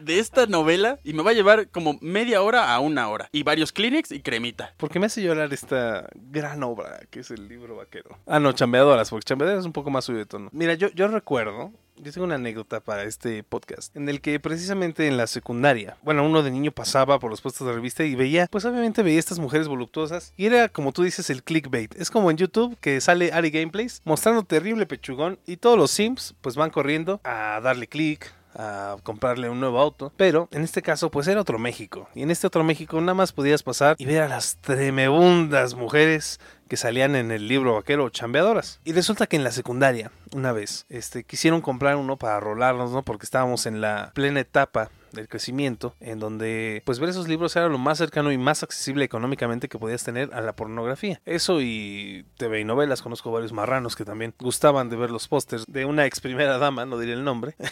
de 0.00 0.18
esta 0.18 0.46
novela 0.46 0.98
y 1.04 1.12
me 1.12 1.22
va 1.22 1.30
a 1.30 1.34
llevar 1.34 1.68
como 1.68 1.98
media 2.00 2.42
hora 2.42 2.74
a 2.74 2.80
una 2.80 3.08
hora. 3.08 3.28
Y 3.32 3.42
varios 3.42 3.72
Kleenex 3.72 4.12
y 4.12 4.20
cremita. 4.20 4.74
Porque 4.76 4.98
me 4.98 5.06
hace 5.06 5.22
llorar 5.22 5.52
esta 5.52 6.08
gran 6.14 6.62
obra 6.62 7.00
que 7.10 7.20
es 7.20 7.30
el 7.30 7.48
libro 7.48 7.76
vaquero. 7.76 8.18
Ah, 8.26 8.40
no, 8.40 8.52
chambeadoras, 8.52 9.10
porque 9.10 9.24
chambeadoras 9.24 9.60
es 9.60 9.66
un 9.66 9.72
poco 9.72 9.90
más 9.90 10.04
subido 10.04 10.20
de 10.20 10.26
tono. 10.26 10.48
Mira, 10.52 10.74
yo, 10.74 10.88
yo 10.88 11.08
recuerdo, 11.08 11.72
yo 11.96 12.12
tengo 12.12 12.24
una 12.24 12.36
anécdota 12.36 12.80
para 12.80 13.04
este 13.04 13.42
podcast, 13.42 13.94
en 13.96 14.08
el 14.08 14.20
que 14.20 14.40
precisamente 14.40 15.06
en 15.06 15.16
la 15.16 15.26
secundaria, 15.26 15.96
bueno, 16.02 16.24
uno 16.24 16.42
de 16.42 16.50
niño 16.50 16.72
pasaba 16.72 17.18
por 17.18 17.30
los 17.30 17.40
puestos 17.40 17.66
de 17.66 17.72
revista 17.72 18.04
y 18.04 18.14
veía, 18.14 18.46
pues 18.50 18.64
obviamente 18.64 19.02
veía 19.02 19.18
estas 19.18 19.38
mujeres 19.38 19.68
voluptuosas 19.68 20.32
y 20.36 20.46
era 20.46 20.68
como 20.68 20.92
tú 20.92 21.02
dices 21.02 21.30
el 21.30 21.42
clickbait. 21.42 21.94
Es 21.96 22.10
como 22.10 22.30
en 22.30 22.36
YouTube 22.36 22.76
que 22.80 23.00
sale 23.00 23.32
Ari 23.32 23.50
Gameplays 23.50 24.00
mostrando 24.04 24.42
terrible 24.44 24.86
pechugón 24.86 25.38
y 25.46 25.58
todos 25.58 25.76
los 25.76 25.90
sims 25.90 26.34
pues 26.40 26.56
van 26.56 26.70
corriendo 26.70 27.20
a 27.24 27.60
darle 27.62 27.86
click, 27.86 28.32
a 28.54 28.96
comprarle 29.02 29.48
un 29.48 29.60
nuevo 29.60 29.80
auto. 29.80 30.12
Pero 30.16 30.48
en 30.52 30.62
este 30.62 30.82
caso, 30.82 31.10
pues 31.10 31.28
era 31.28 31.40
otro 31.40 31.58
México. 31.58 32.08
Y 32.14 32.22
en 32.22 32.30
este 32.30 32.46
otro 32.46 32.64
México 32.64 33.00
nada 33.00 33.14
más 33.14 33.32
podías 33.32 33.62
pasar 33.62 33.96
y 33.98 34.04
ver 34.04 34.22
a 34.22 34.28
las 34.28 34.56
tremebundas 34.56 35.74
mujeres 35.74 36.40
que 36.68 36.76
salían 36.76 37.16
en 37.16 37.32
el 37.32 37.48
libro 37.48 37.74
vaquero 37.74 38.08
chambeadoras. 38.10 38.80
Y 38.84 38.92
resulta 38.92 39.26
que 39.26 39.36
en 39.36 39.44
la 39.44 39.50
secundaria, 39.50 40.12
una 40.34 40.52
vez, 40.52 40.86
este, 40.88 41.24
quisieron 41.24 41.60
comprar 41.60 41.96
uno 41.96 42.16
para 42.16 42.38
rolarnos, 42.38 42.92
¿no? 42.92 43.02
Porque 43.02 43.24
estábamos 43.24 43.66
en 43.66 43.80
la 43.80 44.12
plena 44.14 44.40
etapa 44.40 44.90
del 45.12 45.28
crecimiento, 45.28 45.94
en 46.00 46.18
donde 46.18 46.82
pues 46.84 46.98
ver 46.98 47.08
esos 47.08 47.28
libros 47.28 47.54
era 47.56 47.68
lo 47.68 47.78
más 47.78 47.98
cercano 47.98 48.32
y 48.32 48.38
más 48.38 48.62
accesible 48.62 49.04
económicamente 49.04 49.68
que 49.68 49.78
podías 49.78 50.04
tener 50.04 50.32
a 50.34 50.40
la 50.40 50.54
pornografía. 50.54 51.20
Eso 51.24 51.60
y 51.60 52.24
TV 52.36 52.60
y 52.60 52.64
novelas, 52.64 53.02
conozco 53.02 53.30
varios 53.30 53.52
marranos 53.52 53.96
que 53.96 54.04
también 54.04 54.34
gustaban 54.38 54.88
de 54.88 54.96
ver 54.96 55.10
los 55.10 55.28
pósters 55.28 55.64
de 55.66 55.84
una 55.84 56.06
ex 56.06 56.20
primera 56.20 56.58
dama, 56.58 56.86
no 56.86 56.98
diré 56.98 57.12
el 57.12 57.24
nombre. 57.24 57.54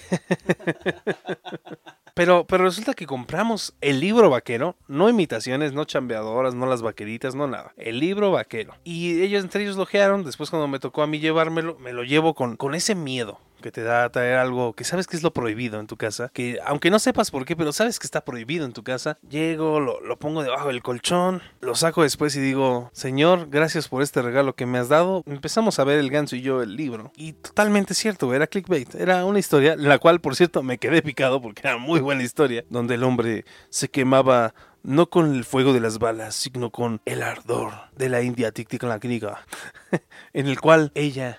Pero, 2.18 2.48
pero 2.48 2.64
resulta 2.64 2.94
que 2.94 3.07
compramos 3.07 3.74
el 3.81 4.01
libro 4.01 4.29
vaquero, 4.29 4.74
no 4.88 5.09
imitaciones, 5.09 5.72
no 5.72 5.85
chambeadoras, 5.85 6.53
no 6.53 6.66
las 6.66 6.83
vaqueritas, 6.83 7.37
no 7.37 7.46
nada. 7.46 7.72
El 7.77 8.01
libro 8.01 8.33
vaquero. 8.33 8.74
Y 8.83 9.22
ellos 9.22 9.44
entre 9.44 9.62
ellos 9.62 9.77
lo 9.77 9.85
ojearon. 9.85 10.24
Después, 10.24 10.51
cuando 10.51 10.66
me 10.66 10.81
tocó 10.81 11.03
a 11.03 11.07
mí 11.07 11.20
llevármelo, 11.20 11.79
me 11.79 11.92
lo 11.92 12.03
llevo 12.03 12.35
con, 12.35 12.57
con 12.57 12.74
ese 12.74 12.96
miedo 12.96 13.38
que 13.60 13.70
te 13.70 13.82
da 13.82 14.04
a 14.04 14.10
traer 14.10 14.36
algo 14.36 14.72
que 14.72 14.84
sabes 14.84 15.06
que 15.06 15.16
es 15.16 15.22
lo 15.22 15.32
prohibido 15.32 15.80
en 15.80 15.86
tu 15.86 15.96
casa. 15.96 16.30
Que 16.32 16.58
aunque 16.64 16.90
no 16.90 16.98
sepas 16.98 17.30
por 17.30 17.44
qué, 17.44 17.56
pero 17.56 17.72
sabes 17.72 17.98
que 17.98 18.06
está 18.06 18.24
prohibido 18.24 18.64
en 18.64 18.72
tu 18.72 18.82
casa. 18.82 19.18
Llego, 19.28 19.80
lo, 19.80 20.00
lo 20.00 20.18
pongo 20.18 20.42
debajo 20.42 20.68
del 20.68 20.82
colchón, 20.82 21.42
lo 21.60 21.74
saco 21.74 22.02
después 22.02 22.34
y 22.36 22.40
digo, 22.40 22.90
Señor, 22.92 23.48
gracias 23.50 23.88
por 23.88 24.02
este 24.02 24.22
regalo 24.22 24.54
que 24.54 24.66
me 24.66 24.78
has 24.78 24.88
dado. 24.88 25.22
Empezamos 25.26 25.78
a 25.78 25.84
ver 25.84 25.98
el 25.98 26.10
ganso 26.10 26.36
y 26.36 26.42
yo 26.42 26.62
el 26.62 26.76
libro. 26.76 27.12
Y 27.16 27.32
totalmente 27.32 27.94
cierto, 27.94 28.32
era 28.34 28.46
clickbait. 28.46 28.94
Era 28.94 29.24
una 29.24 29.38
historia, 29.38 29.76
la 29.76 29.98
cual, 29.98 30.20
por 30.20 30.36
cierto, 30.36 30.62
me 30.62 30.78
quedé 30.78 31.02
picado 31.02 31.40
porque 31.40 31.62
era 31.64 31.78
muy 31.78 32.00
buena 32.00 32.22
historia. 32.22 32.64
Donde 32.70 32.94
el 32.94 33.04
hombre 33.04 33.44
se 33.70 33.88
quemaba 33.88 34.54
no 34.82 35.10
con 35.10 35.34
el 35.34 35.44
fuego 35.44 35.72
de 35.72 35.80
las 35.80 35.98
balas, 35.98 36.34
sino 36.34 36.70
con 36.70 37.00
el 37.04 37.22
ardor 37.22 37.72
de 37.96 38.08
la 38.08 38.22
India 38.22 38.52
Ticticlacniga, 38.52 39.44
en 40.32 40.46
el 40.46 40.60
cual 40.60 40.92
ella 40.94 41.38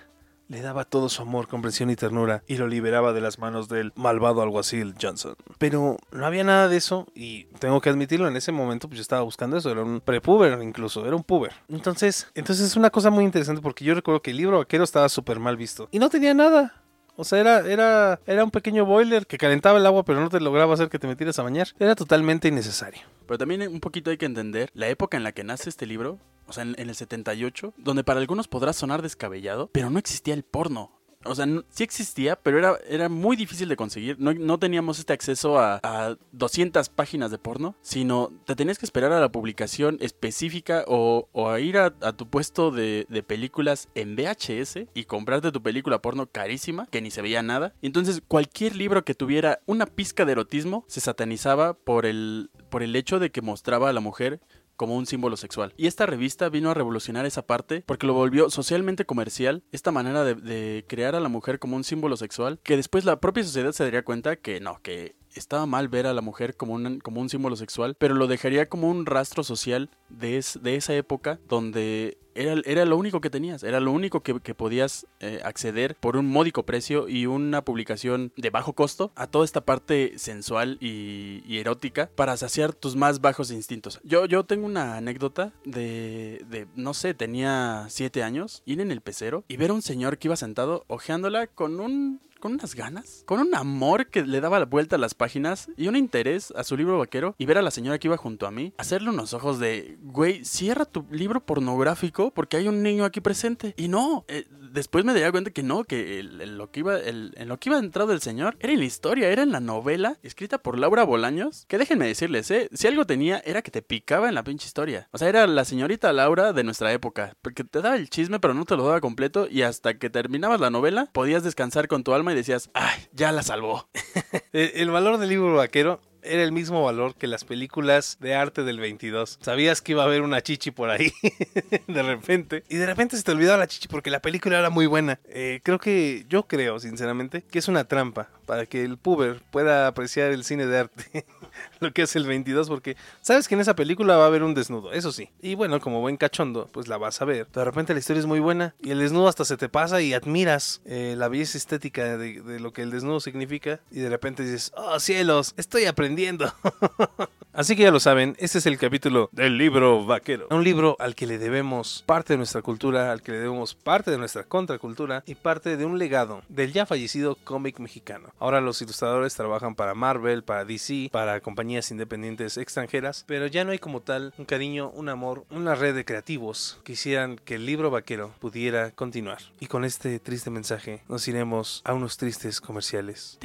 le 0.50 0.60
daba 0.60 0.84
todo 0.84 1.08
su 1.08 1.22
amor, 1.22 1.46
comprensión 1.46 1.90
y 1.90 1.96
ternura 1.96 2.42
y 2.48 2.56
lo 2.56 2.66
liberaba 2.66 3.12
de 3.12 3.20
las 3.20 3.38
manos 3.38 3.68
del 3.68 3.92
malvado 3.94 4.42
alguacil 4.42 4.94
Johnson. 5.00 5.36
Pero 5.58 5.96
no 6.10 6.26
había 6.26 6.42
nada 6.42 6.68
de 6.68 6.76
eso 6.76 7.06
y 7.14 7.44
tengo 7.60 7.80
que 7.80 7.88
admitirlo, 7.88 8.26
en 8.26 8.36
ese 8.36 8.50
momento 8.50 8.88
pues 8.88 8.98
yo 8.98 9.02
estaba 9.02 9.22
buscando 9.22 9.56
eso, 9.56 9.70
era 9.70 9.82
un 9.82 10.00
prepuber 10.00 10.60
incluso, 10.60 11.06
era 11.06 11.14
un 11.14 11.22
puber. 11.22 11.52
Entonces, 11.68 12.26
entonces 12.34 12.66
es 12.66 12.76
una 12.76 12.90
cosa 12.90 13.10
muy 13.10 13.24
interesante 13.24 13.62
porque 13.62 13.84
yo 13.84 13.94
recuerdo 13.94 14.22
que 14.22 14.32
el 14.32 14.38
libro 14.38 14.58
vaquero 14.58 14.82
estaba 14.82 15.08
súper 15.08 15.38
mal 15.38 15.56
visto 15.56 15.88
y 15.92 16.00
no 16.00 16.10
tenía 16.10 16.34
nada. 16.34 16.74
O 17.16 17.24
sea, 17.24 17.40
era, 17.40 17.60
era, 17.60 18.20
era 18.26 18.44
un 18.44 18.50
pequeño 18.50 18.84
boiler 18.84 19.26
que 19.26 19.38
calentaba 19.38 19.78
el 19.78 19.86
agua 19.86 20.04
pero 20.04 20.20
no 20.20 20.28
te 20.28 20.40
lograba 20.40 20.74
hacer 20.74 20.88
que 20.88 20.98
te 20.98 21.06
metieras 21.06 21.38
a 21.38 21.42
bañar. 21.42 21.68
Era 21.78 21.94
totalmente 21.94 22.48
innecesario. 22.48 23.02
Pero 23.26 23.38
también 23.38 23.62
un 23.62 23.80
poquito 23.80 24.10
hay 24.10 24.18
que 24.18 24.26
entender 24.26 24.70
la 24.74 24.88
época 24.88 25.16
en 25.16 25.22
la 25.22 25.32
que 25.32 25.44
nace 25.44 25.68
este 25.68 25.86
libro, 25.86 26.18
o 26.46 26.52
sea, 26.52 26.62
en, 26.62 26.74
en 26.78 26.88
el 26.88 26.94
78, 26.94 27.74
donde 27.76 28.04
para 28.04 28.20
algunos 28.20 28.48
podrá 28.48 28.72
sonar 28.72 29.02
descabellado, 29.02 29.68
pero 29.72 29.90
no 29.90 29.98
existía 29.98 30.34
el 30.34 30.42
porno. 30.42 30.99
O 31.24 31.34
sea, 31.34 31.46
sí 31.68 31.84
existía, 31.84 32.36
pero 32.36 32.58
era, 32.58 32.78
era 32.88 33.10
muy 33.10 33.36
difícil 33.36 33.68
de 33.68 33.76
conseguir. 33.76 34.16
No, 34.18 34.32
no 34.32 34.58
teníamos 34.58 34.98
este 34.98 35.12
acceso 35.12 35.58
a, 35.58 35.78
a 35.82 36.16
200 36.32 36.88
páginas 36.88 37.30
de 37.30 37.36
porno, 37.36 37.76
sino 37.82 38.32
te 38.46 38.56
tenías 38.56 38.78
que 38.78 38.86
esperar 38.86 39.12
a 39.12 39.20
la 39.20 39.30
publicación 39.30 39.98
específica 40.00 40.84
o, 40.86 41.28
o 41.32 41.50
a 41.50 41.60
ir 41.60 41.76
a, 41.76 41.94
a 42.00 42.12
tu 42.14 42.26
puesto 42.26 42.70
de, 42.70 43.06
de 43.10 43.22
películas 43.22 43.88
en 43.94 44.16
VHS 44.16 44.86
y 44.94 45.04
comprarte 45.04 45.52
tu 45.52 45.62
película 45.62 46.00
porno 46.00 46.26
carísima, 46.26 46.86
que 46.86 47.02
ni 47.02 47.10
se 47.10 47.20
veía 47.20 47.42
nada. 47.42 47.74
Entonces 47.82 48.22
cualquier 48.26 48.74
libro 48.74 49.04
que 49.04 49.14
tuviera 49.14 49.60
una 49.66 49.84
pizca 49.84 50.24
de 50.24 50.32
erotismo 50.32 50.84
se 50.88 51.00
satanizaba 51.00 51.74
por 51.74 52.06
el, 52.06 52.48
por 52.70 52.82
el 52.82 52.96
hecho 52.96 53.18
de 53.18 53.30
que 53.30 53.42
mostraba 53.42 53.90
a 53.90 53.92
la 53.92 54.00
mujer 54.00 54.40
como 54.80 54.96
un 54.96 55.04
símbolo 55.04 55.36
sexual. 55.36 55.74
Y 55.76 55.88
esta 55.88 56.06
revista 56.06 56.48
vino 56.48 56.70
a 56.70 56.74
revolucionar 56.74 57.26
esa 57.26 57.46
parte 57.46 57.82
porque 57.84 58.06
lo 58.06 58.14
volvió 58.14 58.48
socialmente 58.48 59.04
comercial, 59.04 59.62
esta 59.72 59.92
manera 59.92 60.24
de, 60.24 60.86
crear 60.88 61.14
a 61.14 61.20
la 61.20 61.28
mujer 61.28 61.58
como 61.58 61.76
un 61.76 61.84
símbolo 61.84 62.16
sexual, 62.16 62.60
que 62.62 62.78
después 62.78 63.04
la 63.04 63.20
propia 63.20 63.44
sociedad 63.44 63.72
se 63.72 63.84
daría 63.84 64.06
cuenta 64.06 64.36
que 64.36 64.58
no, 64.58 64.80
que 64.80 65.16
estaba 65.34 65.66
mal 65.66 65.88
ver 65.88 66.06
a 66.06 66.12
la 66.14 66.20
mujer 66.20 66.56
como 66.56 66.74
un, 66.74 67.00
como 67.00 67.20
un 67.20 67.28
símbolo 67.28 67.56
sexual, 67.56 67.94
pero 67.98 68.14
lo 68.14 68.26
dejaría 68.26 68.68
como 68.68 68.88
un 68.90 69.06
rastro 69.06 69.42
social 69.44 69.90
de, 70.08 70.38
es- 70.38 70.58
de 70.62 70.76
esa 70.76 70.94
época 70.94 71.38
donde 71.48 72.18
era, 72.34 72.54
era 72.64 72.84
lo 72.84 72.96
único 72.96 73.20
que 73.20 73.28
tenías, 73.28 73.62
era 73.64 73.80
lo 73.80 73.90
único 73.92 74.20
que, 74.22 74.54
podías 74.54 75.06
eh, 75.20 75.40
acceder 75.44 75.96
por 75.96 76.16
un 76.16 76.26
módico 76.28 76.64
precio 76.64 77.08
y 77.08 77.26
una 77.26 77.64
publicación 77.64 78.32
de 78.36 78.50
bajo 78.50 78.72
costo 78.72 79.10
a 79.16 79.26
toda 79.26 79.44
esta 79.44 79.62
parte 79.62 80.14
sensual 80.16 80.78
y, 80.80 81.42
y 81.46 81.58
erótica 81.58 82.08
para 82.14 82.36
saciar 82.36 82.72
tus 82.72 82.94
más 82.96 83.20
bajos 83.20 83.50
instintos. 83.50 84.00
Yo, 84.04 84.26
yo 84.26 84.44
tengo 84.44 84.66
una 84.66 84.96
anécdota 84.96 85.52
de, 85.64 86.44
de, 86.48 86.66
no 86.76 86.94
sé, 86.94 87.14
tenía 87.14 87.86
siete 87.88 88.22
años, 88.22 88.62
ir 88.64 88.80
en 88.80 88.92
el 88.92 89.00
pecero 89.00 89.44
y 89.48 89.56
ver 89.56 89.70
a 89.70 89.74
un 89.74 89.82
señor 89.82 90.18
que 90.18 90.28
iba 90.28 90.36
sentado 90.36 90.84
ojeándola 90.86 91.46
con 91.48 91.80
un 91.80 92.20
con 92.40 92.54
unas 92.54 92.74
ganas, 92.74 93.22
con 93.26 93.38
un 93.38 93.54
amor 93.54 94.06
que 94.06 94.22
le 94.22 94.40
daba 94.40 94.58
la 94.58 94.64
vuelta 94.64 94.96
a 94.96 94.98
las 94.98 95.14
páginas 95.14 95.68
y 95.76 95.86
un 95.88 95.96
interés 95.96 96.52
a 96.56 96.64
su 96.64 96.76
libro 96.76 96.98
vaquero 96.98 97.34
y 97.38 97.46
ver 97.46 97.58
a 97.58 97.62
la 97.62 97.70
señora 97.70 97.98
que 97.98 98.08
iba 98.08 98.16
junto 98.16 98.46
a 98.46 98.50
mí, 98.50 98.72
hacerle 98.78 99.10
unos 99.10 99.34
ojos 99.34 99.60
de, 99.60 99.98
güey, 100.02 100.44
cierra 100.44 100.84
tu 100.84 101.06
libro 101.10 101.40
pornográfico 101.40 102.32
porque 102.32 102.56
hay 102.56 102.68
un 102.68 102.82
niño 102.82 103.04
aquí 103.04 103.20
presente. 103.20 103.74
Y 103.76 103.88
no, 103.88 104.24
eh, 104.28 104.46
después 104.72 105.04
me 105.04 105.12
daría 105.12 105.30
cuenta 105.30 105.50
que 105.50 105.62
no, 105.62 105.84
que 105.84 106.18
el- 106.20 106.56
lo 106.58 106.70
que 106.70 106.80
iba, 106.80 106.98
en 107.00 107.48
lo 107.48 107.58
que 107.58 107.68
iba 107.68 107.78
entrado 107.78 108.12
el 108.12 108.20
señor 108.20 108.56
era 108.60 108.72
en 108.72 108.78
la 108.78 108.84
historia, 108.84 109.28
era 109.30 109.42
en 109.42 109.52
la 109.52 109.60
novela 109.60 110.18
escrita 110.22 110.58
por 110.58 110.78
Laura 110.78 111.04
Bolaños. 111.04 111.64
Que 111.68 111.78
déjenme 111.78 112.06
decirles, 112.06 112.50
¿eh? 112.50 112.68
Si 112.72 112.86
algo 112.86 113.04
tenía, 113.06 113.38
era 113.44 113.62
que 113.62 113.70
te 113.70 113.82
picaba 113.82 114.28
en 114.28 114.34
la 114.34 114.44
pinche 114.44 114.66
historia. 114.66 115.08
O 115.12 115.18
sea, 115.18 115.28
era 115.28 115.46
la 115.46 115.64
señorita 115.64 116.12
Laura 116.12 116.52
de 116.52 116.64
nuestra 116.64 116.92
época. 116.92 117.36
Porque 117.42 117.64
te 117.64 117.80
daba 117.82 117.96
el 117.96 118.08
chisme, 118.10 118.40
pero 118.40 118.54
no 118.54 118.64
te 118.64 118.76
lo 118.76 118.84
daba 118.84 119.00
completo. 119.00 119.46
Y 119.50 119.62
hasta 119.62 119.98
que 119.98 120.10
terminabas 120.10 120.60
la 120.60 120.70
novela, 120.70 121.10
podías 121.12 121.42
descansar 121.44 121.88
con 121.88 122.04
tu 122.04 122.14
alma 122.14 122.32
y 122.32 122.36
decías, 122.36 122.70
¡ay, 122.74 123.00
ya 123.12 123.32
la 123.32 123.42
salvó! 123.42 123.88
Eh, 124.52 124.72
El 124.76 124.90
valor 124.90 125.18
del 125.18 125.28
libro 125.28 125.54
vaquero 125.54 126.00
era 126.22 126.42
el 126.42 126.52
mismo 126.52 126.84
valor 126.84 127.14
que 127.14 127.26
las 127.26 127.44
películas 127.44 128.18
de 128.20 128.34
arte 128.34 128.62
del 128.62 128.80
22. 128.80 129.38
Sabías 129.40 129.82
que 129.82 129.92
iba 129.92 130.02
a 130.02 130.06
haber 130.06 130.22
una 130.22 130.42
chichi 130.42 130.70
por 130.70 130.90
ahí 130.90 131.12
de 131.86 132.02
repente 132.02 132.64
y 132.68 132.76
de 132.76 132.86
repente 132.86 133.16
se 133.16 133.22
te 133.22 133.32
olvidaba 133.32 133.58
la 133.58 133.66
chichi 133.66 133.88
porque 133.88 134.10
la 134.10 134.20
película 134.20 134.58
era 134.58 134.70
muy 134.70 134.86
buena. 134.86 135.20
Eh, 135.28 135.60
creo 135.62 135.78
que 135.78 136.24
yo 136.28 136.46
creo 136.46 136.78
sinceramente 136.80 137.42
que 137.42 137.58
es 137.58 137.68
una 137.68 137.84
trampa 137.84 138.28
para 138.50 138.66
que 138.66 138.82
el 138.82 138.98
puber 138.98 139.40
pueda 139.52 139.86
apreciar 139.86 140.32
el 140.32 140.42
cine 140.42 140.66
de 140.66 140.80
arte. 140.80 141.24
Lo 141.78 141.92
que 141.92 142.02
es 142.02 142.16
el 142.16 142.26
22 142.26 142.68
porque 142.68 142.96
sabes 143.20 143.46
que 143.46 143.54
en 143.54 143.60
esa 143.60 143.76
película 143.76 144.16
va 144.16 144.24
a 144.24 144.26
haber 144.26 144.42
un 144.42 144.54
desnudo, 144.54 144.92
eso 144.92 145.12
sí. 145.12 145.30
Y 145.40 145.54
bueno, 145.54 145.78
como 145.78 146.00
buen 146.00 146.16
cachondo, 146.16 146.68
pues 146.72 146.88
la 146.88 146.98
vas 146.98 147.22
a 147.22 147.24
ver. 147.24 147.46
De 147.46 147.64
repente 147.64 147.92
la 147.92 148.00
historia 148.00 148.18
es 148.18 148.26
muy 148.26 148.40
buena 148.40 148.74
y 148.82 148.90
el 148.90 148.98
desnudo 148.98 149.28
hasta 149.28 149.44
se 149.44 149.56
te 149.56 149.68
pasa 149.68 150.02
y 150.02 150.14
admiras 150.14 150.82
eh, 150.84 151.14
la 151.16 151.28
belleza 151.28 151.58
estética 151.58 152.18
de, 152.18 152.42
de 152.42 152.58
lo 152.58 152.72
que 152.72 152.82
el 152.82 152.90
desnudo 152.90 153.20
significa 153.20 153.78
y 153.92 154.00
de 154.00 154.10
repente 154.10 154.42
dices, 154.42 154.72
oh 154.74 154.98
cielos, 154.98 155.54
estoy 155.56 155.84
aprendiendo. 155.84 156.52
Así 157.52 157.74
que 157.74 157.82
ya 157.82 157.90
lo 157.90 157.98
saben, 157.98 158.36
este 158.38 158.58
es 158.58 158.66
el 158.66 158.78
capítulo 158.78 159.28
del 159.32 159.58
libro 159.58 160.06
vaquero. 160.06 160.46
Un 160.50 160.62
libro 160.62 160.96
al 161.00 161.16
que 161.16 161.26
le 161.26 161.36
debemos 161.36 162.04
parte 162.06 162.32
de 162.32 162.36
nuestra 162.36 162.62
cultura, 162.62 163.10
al 163.10 163.22
que 163.22 163.32
le 163.32 163.38
debemos 163.38 163.74
parte 163.74 164.12
de 164.12 164.18
nuestra 164.18 164.44
contracultura 164.44 165.24
y 165.26 165.34
parte 165.34 165.76
de 165.76 165.84
un 165.84 165.98
legado 165.98 166.42
del 166.48 166.72
ya 166.72 166.86
fallecido 166.86 167.36
cómic 167.42 167.80
mexicano. 167.80 168.32
Ahora 168.40 168.62
los 168.62 168.80
ilustradores 168.80 169.34
trabajan 169.34 169.74
para 169.74 169.94
Marvel, 169.94 170.42
para 170.42 170.64
DC, 170.64 171.10
para 171.12 171.40
compañías 171.40 171.90
independientes 171.90 172.56
extranjeras, 172.56 173.24
pero 173.26 173.46
ya 173.46 173.64
no 173.64 173.72
hay 173.72 173.78
como 173.78 174.00
tal 174.00 174.32
un 174.38 174.46
cariño, 174.46 174.90
un 174.94 175.10
amor, 175.10 175.44
una 175.50 175.74
red 175.74 175.94
de 175.94 176.06
creativos 176.06 176.80
que 176.82 176.92
hicieran 176.92 177.36
que 177.36 177.56
el 177.56 177.66
libro 177.66 177.90
vaquero 177.90 178.32
pudiera 178.40 178.92
continuar. 178.92 179.42
Y 179.60 179.66
con 179.66 179.84
este 179.84 180.18
triste 180.18 180.48
mensaje 180.48 181.02
nos 181.06 181.28
iremos 181.28 181.82
a 181.84 181.92
unos 181.92 182.16
tristes 182.16 182.62
comerciales. 182.62 183.38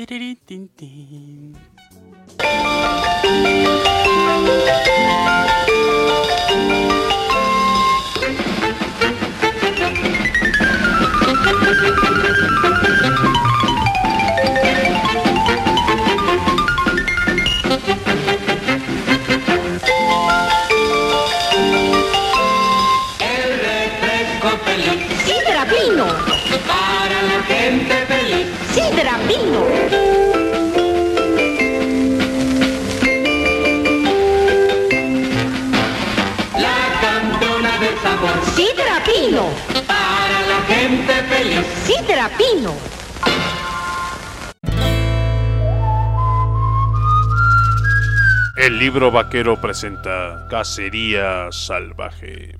Vaquero 49.16 49.56
presenta 49.62 50.46
Cacería 50.50 51.50
Salvaje. 51.50 52.55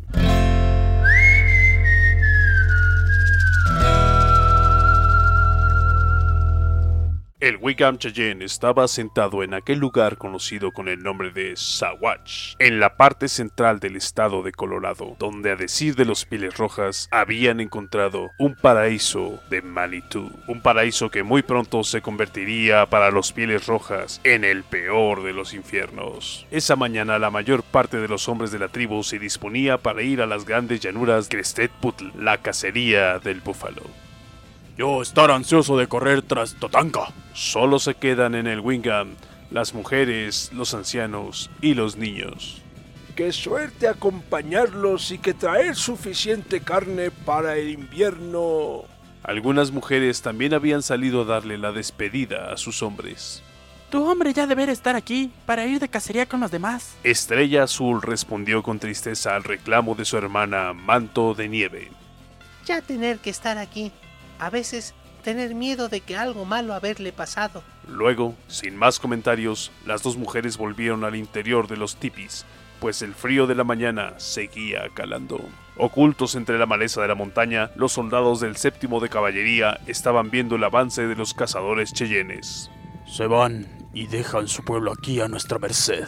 Wigam 7.66 7.98
Cheyenne 7.98 8.46
estaba 8.46 8.88
sentado 8.88 9.42
en 9.42 9.56
aquel 9.56 9.80
lugar 9.80 10.20
conocido 10.20 10.72
con 10.72 10.88
el 10.88 11.02
nombre 11.02 11.32
de 11.32 11.56
Sawatch, 11.56 12.54
en 12.60 12.80
la 12.80 12.96
parte 12.96 13.28
central 13.28 13.80
del 13.80 13.96
estado 13.96 14.44
de 14.44 14.52
Colorado, 14.52 15.16
donde 15.18 15.50
a 15.50 15.56
decir 15.56 15.96
de 15.96 16.06
los 16.06 16.26
pieles 16.26 16.60
rojas 16.60 17.08
habían 17.10 17.60
encontrado 17.60 18.30
un 18.38 18.54
paraíso 18.54 19.40
de 19.50 19.64
Manitou, 19.64 20.30
un 20.48 20.62
paraíso 20.62 21.10
que 21.10 21.24
muy 21.24 21.42
pronto 21.42 21.84
se 21.84 22.04
convertiría 22.04 22.86
para 22.86 23.10
los 23.10 23.32
pieles 23.32 23.66
rojas 23.66 24.22
en 24.24 24.44
el 24.44 24.64
peor 24.64 25.24
de 25.24 25.34
los 25.34 25.56
infiernos. 25.56 26.46
Esa 26.52 26.76
mañana 26.76 27.18
la 27.18 27.32
mayor 27.32 27.64
parte 27.64 27.98
de 27.98 28.08
los 28.08 28.30
hombres 28.30 28.52
de 28.52 28.60
la 28.60 28.68
tribu 28.68 29.02
se 29.02 29.18
disponía 29.18 29.80
para 29.80 30.04
ir 30.04 30.22
a 30.22 30.28
las 30.28 30.46
grandes 30.46 30.82
llanuras 30.82 31.30
Crested 31.30 31.72
Putl, 31.82 32.12
la 32.16 32.44
cacería 32.44 33.18
del 33.18 33.42
búfalo. 33.42 34.05
Yo 34.78 35.02
estar 35.02 35.32
ansioso 35.32 35.78
de 35.78 35.88
correr 35.88 36.22
tras 36.22 36.56
Totanka. 36.56 37.14
Solo 37.34 37.80
se 37.80 37.96
quedan 37.96 38.36
en 38.36 38.46
el 38.46 38.60
Wingham 38.60 39.16
las 39.50 39.74
mujeres, 39.74 40.52
los 40.54 40.74
ancianos 40.74 41.50
y 41.62 41.76
los 41.76 41.96
niños. 41.96 42.62
Qué 43.16 43.32
suerte 43.32 43.88
acompañarlos 43.88 45.12
y 45.12 45.18
que 45.18 45.34
traer 45.34 45.76
suficiente 45.76 46.60
carne 46.60 47.10
para 47.10 47.56
el 47.56 47.70
invierno. 47.70 48.84
Algunas 49.24 49.72
mujeres 49.72 50.22
también 50.22 50.54
habían 50.54 50.84
salido 50.84 51.22
a 51.22 51.26
darle 51.26 51.58
la 51.58 51.72
despedida 51.72 52.52
a 52.52 52.58
sus 52.58 52.84
hombres. 52.84 53.42
Tu 53.90 54.04
hombre 54.04 54.34
ya 54.34 54.46
debería 54.46 54.74
estar 54.74 54.98
aquí 54.98 55.32
para 55.46 55.66
ir 55.66 55.80
de 55.80 55.88
cacería 55.88 56.26
con 56.26 56.42
los 56.42 56.52
demás. 56.52 56.98
Estrella 57.06 57.64
Azul 57.64 58.02
respondió 58.02 58.62
con 58.62 58.80
tristeza 58.80 59.36
al 59.36 59.46
reclamo 59.46 59.96
de 59.96 60.04
su 60.04 60.18
hermana 60.18 60.74
Manto 60.74 61.34
de 61.34 61.48
Nieve. 61.48 61.92
Ya 62.66 62.82
tener 62.82 63.20
que 63.20 63.30
estar 63.30 63.58
aquí. 63.58 63.94
A 64.40 64.50
veces 64.50 64.94
tener 65.24 65.56
miedo 65.56 65.90
de 65.90 66.02
que 66.02 66.16
algo 66.16 66.46
malo 66.46 66.74
haberle 66.74 67.12
pasado. 67.12 67.64
Luego, 67.88 68.36
sin 68.48 68.76
más 68.76 69.00
comentarios, 69.00 69.72
las 69.86 70.04
dos 70.04 70.18
mujeres 70.18 70.58
volvieron 70.58 71.04
al 71.04 71.16
interior 71.16 71.68
de 71.68 71.78
los 71.78 71.96
tipis, 71.96 72.46
pues 72.80 73.02
el 73.02 73.16
frío 73.16 73.48
de 73.48 73.56
la 73.56 73.64
mañana 73.64 74.14
seguía 74.20 74.88
calando. 74.94 75.42
Ocultos 75.78 76.36
entre 76.36 76.60
la 76.60 76.68
maleza 76.68 77.02
de 77.02 77.08
la 77.08 77.16
montaña, 77.16 77.72
los 77.76 77.94
soldados 77.94 78.40
del 78.40 78.56
séptimo 78.56 79.00
de 79.00 79.10
caballería 79.10 79.80
estaban 79.88 80.30
viendo 80.30 80.58
el 80.58 80.64
avance 80.64 81.08
de 81.08 81.16
los 81.16 81.34
cazadores 81.34 81.92
cheyennes. 81.92 82.70
Se 83.08 83.26
van 83.26 83.90
y 83.94 84.08
dejan 84.08 84.48
su 84.48 84.64
pueblo 84.64 84.94
aquí 84.94 85.22
a 85.22 85.28
nuestra 85.28 85.58
merced. 85.58 86.08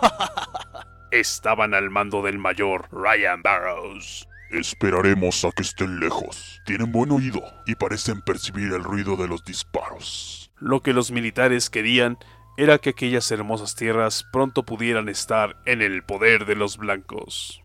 Estaban 1.10 1.74
al 1.74 1.90
mando 1.90 2.22
del 2.22 2.38
mayor 2.38 2.88
Ryan 2.90 3.42
Barrows. 3.42 4.26
Esperaremos 4.50 5.44
a 5.44 5.50
que 5.50 5.62
estén 5.62 5.98
lejos. 5.98 6.62
Tienen 6.64 6.92
buen 6.92 7.10
oído 7.10 7.42
y 7.66 7.74
parecen 7.74 8.22
percibir 8.22 8.72
el 8.72 8.84
ruido 8.84 9.16
de 9.16 9.28
los 9.28 9.44
disparos. 9.44 10.52
Lo 10.58 10.82
que 10.82 10.92
los 10.92 11.10
militares 11.10 11.68
querían 11.68 12.18
era 12.56 12.78
que 12.78 12.90
aquellas 12.90 13.30
hermosas 13.30 13.74
tierras 13.74 14.24
pronto 14.32 14.64
pudieran 14.64 15.08
estar 15.08 15.56
en 15.66 15.82
el 15.82 16.02
poder 16.02 16.46
de 16.46 16.54
los 16.54 16.78
blancos. 16.78 17.62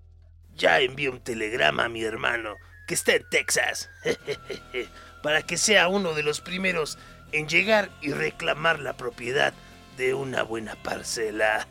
Ya 0.56 0.80
envié 0.80 1.10
un 1.10 1.22
telegrama 1.22 1.86
a 1.86 1.90
mi 1.90 2.04
hermano, 2.04 2.56
que 2.88 2.96
está 2.96 3.16
en 3.16 3.24
Texas, 3.30 3.90
para 5.24 5.44
que 5.44 5.58
sea 5.58 5.88
uno 5.88 6.14
de 6.14 6.24
los 6.24 6.42
primeros 6.42 6.98
en 7.32 7.48
llegar 7.48 7.90
y 8.02 8.12
reclamar 8.12 8.80
la 8.80 8.98
propiedad 8.98 9.54
de 9.98 10.14
una 10.14 10.44
buena 10.44 10.76
parcela. 10.76 11.68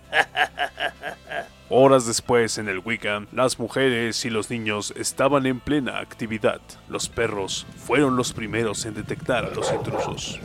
Horas 1.68 2.06
después, 2.06 2.58
en 2.58 2.68
el 2.68 2.80
Wiccan, 2.80 3.28
las 3.32 3.58
mujeres 3.58 4.24
y 4.24 4.30
los 4.30 4.50
niños 4.50 4.92
estaban 4.96 5.46
en 5.46 5.60
plena 5.60 6.00
actividad. 6.00 6.60
Los 6.88 7.08
perros 7.08 7.66
fueron 7.86 8.16
los 8.16 8.32
primeros 8.32 8.84
en 8.86 8.94
detectar 8.94 9.44
a 9.44 9.50
los 9.50 9.72
intrusos. 9.72 10.40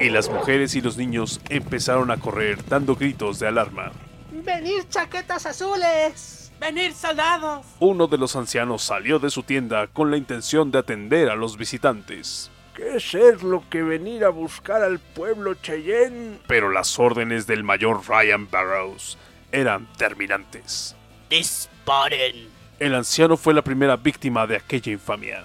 Y 0.00 0.10
las 0.10 0.28
mujeres 0.28 0.74
y 0.74 0.80
los 0.80 0.96
niños 0.96 1.40
empezaron 1.48 2.10
a 2.10 2.16
correr 2.16 2.64
dando 2.66 2.96
gritos 2.96 3.38
de 3.38 3.46
alarma. 3.46 3.92
¡Venir 4.32 4.88
chaquetas 4.88 5.46
azules! 5.46 6.52
¡Venir, 6.60 6.92
soldados! 6.92 7.64
Uno 7.78 8.06
de 8.06 8.18
los 8.18 8.36
ancianos 8.36 8.82
salió 8.82 9.18
de 9.18 9.30
su 9.30 9.42
tienda 9.42 9.86
con 9.86 10.10
la 10.10 10.16
intención 10.16 10.70
de 10.70 10.78
atender 10.78 11.30
a 11.30 11.36
los 11.36 11.56
visitantes. 11.56 12.50
¿Qué 12.74 12.96
es 12.96 13.42
lo 13.42 13.62
que 13.70 13.82
venir 13.82 14.24
a 14.24 14.30
buscar 14.30 14.82
al 14.82 14.98
pueblo 14.98 15.54
Cheyenne? 15.54 16.40
Pero 16.48 16.70
las 16.70 16.98
órdenes 16.98 17.46
del 17.46 17.62
mayor 17.62 18.02
Ryan 18.08 18.50
Barrows 18.50 19.16
eran 19.52 19.86
terminantes. 19.96 20.96
¡Disparen! 21.30 22.48
El 22.80 22.96
anciano 22.96 23.36
fue 23.36 23.54
la 23.54 23.62
primera 23.62 23.96
víctima 23.96 24.48
de 24.48 24.56
aquella 24.56 24.90
infamia. 24.90 25.44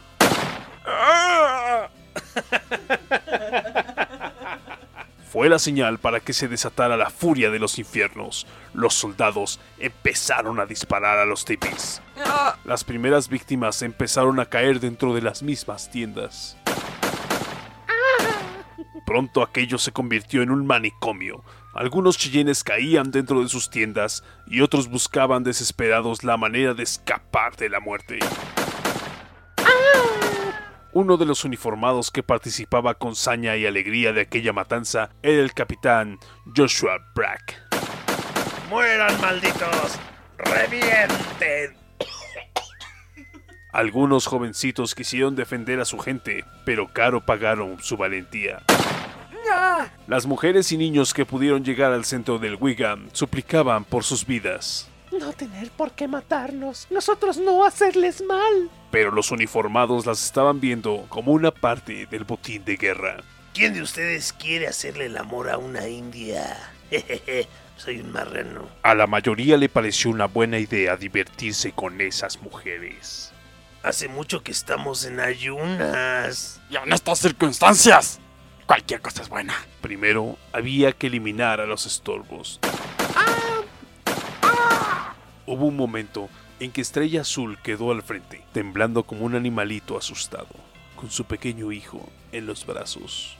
fue 5.31 5.47
la 5.47 5.59
señal 5.59 5.99
para 5.99 6.19
que 6.19 6.33
se 6.33 6.47
desatara 6.47 6.97
la 6.97 7.11
furia 7.11 7.51
de 7.51 7.59
los 7.59 7.77
infiernos. 7.77 8.47
Los 8.73 8.95
soldados 8.95 9.59
empezaron 9.77 10.59
a 10.59 10.65
disparar 10.65 11.19
a 11.19 11.25
los 11.25 11.45
tipis. 11.45 12.01
Las 12.65 12.83
primeras 12.83 13.29
víctimas 13.29 13.83
empezaron 13.83 14.39
a 14.39 14.47
caer 14.47 14.79
dentro 14.79 15.13
de 15.13 15.21
las 15.21 15.43
mismas 15.43 15.91
tiendas. 15.91 16.57
Pronto 19.09 19.41
aquello 19.41 19.79
se 19.79 19.91
convirtió 19.91 20.43
en 20.43 20.51
un 20.51 20.67
manicomio. 20.67 21.43
Algunos 21.73 22.15
chillenes 22.15 22.63
caían 22.63 23.09
dentro 23.09 23.41
de 23.41 23.49
sus 23.49 23.71
tiendas 23.71 24.23
y 24.45 24.61
otros 24.61 24.87
buscaban 24.87 25.43
desesperados 25.43 26.23
la 26.23 26.37
manera 26.37 26.75
de 26.75 26.83
escapar 26.83 27.55
de 27.55 27.69
la 27.69 27.79
muerte. 27.79 28.19
Uno 30.93 31.17
de 31.17 31.25
los 31.25 31.43
uniformados 31.43 32.11
que 32.11 32.21
participaba 32.21 32.93
con 32.93 33.15
saña 33.15 33.57
y 33.57 33.65
alegría 33.65 34.13
de 34.13 34.21
aquella 34.21 34.53
matanza 34.53 35.09
era 35.23 35.41
el 35.41 35.53
capitán 35.53 36.19
Joshua 36.55 36.99
Brack. 37.15 37.63
¡Mueran, 38.69 39.19
malditos! 39.21 39.97
¡Revienten! 40.37 41.75
Algunos 43.71 44.27
jovencitos 44.27 44.93
quisieron 44.93 45.35
defender 45.35 45.79
a 45.79 45.85
su 45.85 45.97
gente, 45.97 46.43
pero 46.63 46.93
caro 46.93 47.25
pagaron 47.25 47.79
su 47.81 47.97
valentía. 47.97 48.63
Las 50.07 50.25
mujeres 50.25 50.71
y 50.71 50.77
niños 50.77 51.13
que 51.13 51.25
pudieron 51.25 51.63
llegar 51.63 51.91
al 51.91 52.05
centro 52.05 52.39
del 52.39 52.55
Wigan 52.55 53.09
suplicaban 53.13 53.85
por 53.85 54.03
sus 54.03 54.25
vidas. 54.25 54.87
No 55.11 55.33
tener 55.33 55.71
por 55.71 55.91
qué 55.91 56.07
matarnos, 56.07 56.87
nosotros 56.89 57.37
no 57.37 57.65
hacerles 57.65 58.21
mal. 58.21 58.69
Pero 58.91 59.11
los 59.11 59.31
uniformados 59.31 60.05
las 60.05 60.23
estaban 60.23 60.59
viendo 60.59 61.05
como 61.09 61.31
una 61.31 61.51
parte 61.51 62.05
del 62.05 62.23
botín 62.23 62.63
de 62.63 62.77
guerra. 62.77 63.17
¿Quién 63.53 63.73
de 63.73 63.81
ustedes 63.81 64.33
quiere 64.33 64.67
hacerle 64.67 65.07
el 65.07 65.17
amor 65.17 65.49
a 65.49 65.57
una 65.57 65.87
india? 65.87 66.57
Jejeje, 66.89 67.47
soy 67.77 67.99
un 67.99 68.11
marrano. 68.11 68.67
A 68.83 68.93
la 68.93 69.07
mayoría 69.07 69.57
le 69.57 69.69
pareció 69.69 70.11
una 70.11 70.25
buena 70.25 70.59
idea 70.59 70.95
divertirse 70.95 71.71
con 71.71 71.99
esas 72.01 72.41
mujeres. 72.41 73.31
Hace 73.81 74.07
mucho 74.07 74.43
que 74.43 74.51
estamos 74.51 75.05
en 75.05 75.19
ayunas. 75.19 76.59
Y 76.69 76.75
en 76.75 76.93
estas 76.93 77.19
circunstancias, 77.19 78.19
cualquier 78.69 79.01
cosa 79.01 79.23
es 79.23 79.29
buena. 79.29 79.55
Primero 79.81 80.37
había 80.53 80.91
que 80.91 81.07
eliminar 81.07 81.59
a 81.59 81.65
los 81.65 81.87
estorbos. 81.87 82.59
Hubo 85.47 85.65
un 85.65 85.75
momento 85.75 86.29
en 86.59 86.71
que 86.71 86.81
Estrella 86.81 87.21
Azul 87.21 87.57
quedó 87.63 87.89
al 87.91 88.03
frente, 88.03 88.43
temblando 88.53 89.01
como 89.01 89.25
un 89.25 89.33
animalito 89.33 89.97
asustado, 89.97 90.49
con 90.95 91.09
su 91.09 91.25
pequeño 91.25 91.71
hijo 91.71 92.07
en 92.31 92.45
los 92.45 92.63
brazos. 92.67 93.35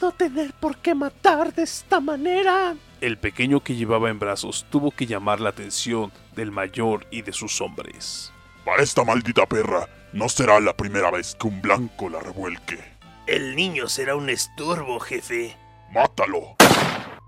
No 0.00 0.10
tener 0.10 0.52
por 0.54 0.78
qué 0.78 0.92
matar 0.92 1.54
de 1.54 1.62
esta 1.62 2.00
manera. 2.00 2.74
El 3.00 3.16
pequeño 3.16 3.60
que 3.60 3.76
llevaba 3.76 4.10
en 4.10 4.18
brazos 4.18 4.66
tuvo 4.70 4.90
que 4.90 5.06
llamar 5.06 5.40
la 5.40 5.50
atención 5.50 6.10
del 6.34 6.50
mayor 6.50 7.06
y 7.12 7.22
de 7.22 7.32
sus 7.32 7.60
hombres. 7.60 8.32
Para 8.64 8.82
esta 8.82 9.04
maldita 9.04 9.46
perra, 9.46 9.88
no 10.12 10.28
será 10.28 10.58
la 10.58 10.76
primera 10.76 11.12
vez 11.12 11.36
que 11.36 11.46
un 11.46 11.62
blanco 11.62 12.08
la 12.08 12.18
revuelque. 12.18 12.93
El 13.26 13.56
niño 13.56 13.88
será 13.88 14.16
un 14.16 14.28
estorbo, 14.28 15.00
jefe. 15.00 15.56
¡Mátalo! 15.92 16.56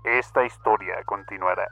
Esta 0.03 0.45
historia 0.45 1.03
continuará. 1.05 1.67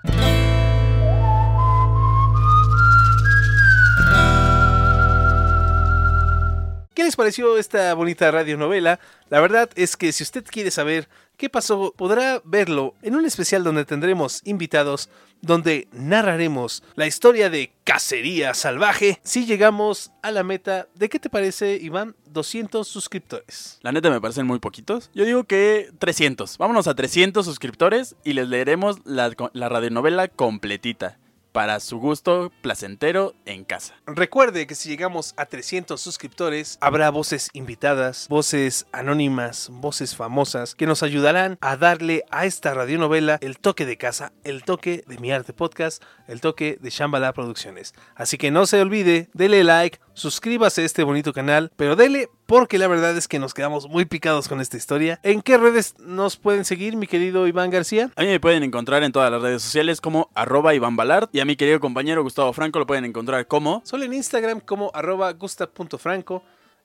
¿Qué 6.95 7.03
les 7.03 7.17
pareció 7.17 7.57
esta 7.57 7.93
bonita 7.93 8.31
radionovela? 8.31 9.01
La 9.29 9.41
verdad 9.41 9.69
es 9.75 9.97
que 9.97 10.13
si 10.13 10.23
usted 10.23 10.45
quiere 10.45 10.71
saber 10.71 11.09
qué 11.35 11.49
pasó, 11.49 11.93
podrá 11.93 12.41
verlo 12.45 12.95
en 13.01 13.15
un 13.15 13.25
especial 13.25 13.65
donde 13.65 13.83
tendremos 13.83 14.39
invitados, 14.45 15.09
donde 15.41 15.89
narraremos 15.91 16.83
la 16.95 17.05
historia 17.05 17.49
de 17.49 17.73
Cacería 17.83 18.53
Salvaje 18.53 19.19
si 19.23 19.45
llegamos 19.45 20.13
a 20.21 20.31
la 20.31 20.43
meta 20.43 20.87
de, 20.95 21.09
¿qué 21.09 21.19
te 21.19 21.29
parece, 21.29 21.75
Iván? 21.75 22.15
200 22.27 22.87
suscriptores. 22.87 23.77
La 23.81 23.91
neta 23.91 24.09
me 24.09 24.21
parecen 24.21 24.47
muy 24.47 24.59
poquitos. 24.59 25.11
Yo 25.13 25.25
digo 25.25 25.43
que 25.43 25.89
300. 25.99 26.57
Vámonos 26.57 26.87
a 26.87 26.95
300 26.95 27.45
suscriptores 27.45 28.15
y 28.23 28.31
les 28.31 28.47
leeremos 28.47 29.01
la, 29.03 29.35
la 29.51 29.67
radionovela 29.67 30.29
completita. 30.29 31.17
Para 31.55 31.79
su 31.79 31.99
gusto 31.99 32.51
placentero 32.61 33.33
en 33.45 33.63
casa. 33.63 33.93
Recuerde 34.05 34.67
que 34.67 34.75
si 34.75 34.89
llegamos 34.89 35.33
a 35.37 35.45
300 35.45 36.01
suscriptores, 36.01 36.77
habrá 36.81 37.09
voces 37.11 37.49
invitadas, 37.53 38.27
voces 38.27 38.87
anónimas, 38.91 39.69
voces 39.71 40.17
famosas 40.17 40.75
que 40.75 40.85
nos 40.85 41.01
ayudarán 41.01 41.57
a 41.61 41.77
darle 41.77 42.25
a 42.29 42.45
esta 42.45 42.73
radionovela 42.73 43.37
el 43.39 43.57
toque 43.57 43.85
de 43.85 43.95
casa, 43.95 44.33
el 44.43 44.65
toque 44.65 45.05
de 45.07 45.17
Mi 45.17 45.31
Arte 45.31 45.53
Podcast, 45.53 46.03
el 46.27 46.41
toque 46.41 46.77
de 46.81 46.89
Shambhala 46.89 47.31
Producciones. 47.31 47.93
Así 48.15 48.37
que 48.37 48.51
no 48.51 48.65
se 48.65 48.81
olvide, 48.81 49.29
dele 49.31 49.63
like, 49.63 49.99
suscríbase 50.15 50.81
a 50.81 50.85
este 50.85 51.03
bonito 51.03 51.33
canal, 51.33 51.71
pero 51.75 51.95
dele 51.95 52.29
porque 52.47 52.79
la 52.79 52.87
verdad 52.87 53.15
es 53.15 53.27
que 53.27 53.37
nos 53.37 53.53
quedamos 53.53 53.87
muy 53.87 54.05
picados 54.05 54.47
con 54.47 54.61
esta 54.61 54.77
historia. 54.77 55.19
¿En 55.21 55.41
qué 55.41 55.57
redes 55.57 55.93
nos 55.99 56.37
pueden 56.37 56.65
seguir, 56.65 56.95
mi 56.95 57.05
querido 57.05 57.47
Iván 57.47 57.69
García? 57.69 58.11
A 58.15 58.21
mí 58.21 58.27
me 58.27 58.39
pueden 58.39 58.63
encontrar 58.63 59.03
en 59.03 59.11
todas 59.11 59.31
las 59.31 59.41
redes 59.41 59.61
sociales 59.61 60.01
como 60.01 60.31
arroba 60.33 60.73
Iván 60.73 60.95
Balart 60.95 61.33
y 61.35 61.41
a 61.41 61.45
mi 61.45 61.55
querido 61.55 61.79
compañero 61.79 62.23
Gustavo 62.23 62.53
Franco 62.53 62.79
lo 62.79 62.87
pueden 62.87 63.05
encontrar 63.05 63.45
como... 63.47 63.81
Solo 63.85 64.05
en 64.05 64.13
Instagram 64.13 64.61
como 64.61 64.89
arroba 64.93 65.31
gusta.franco. 65.33 66.43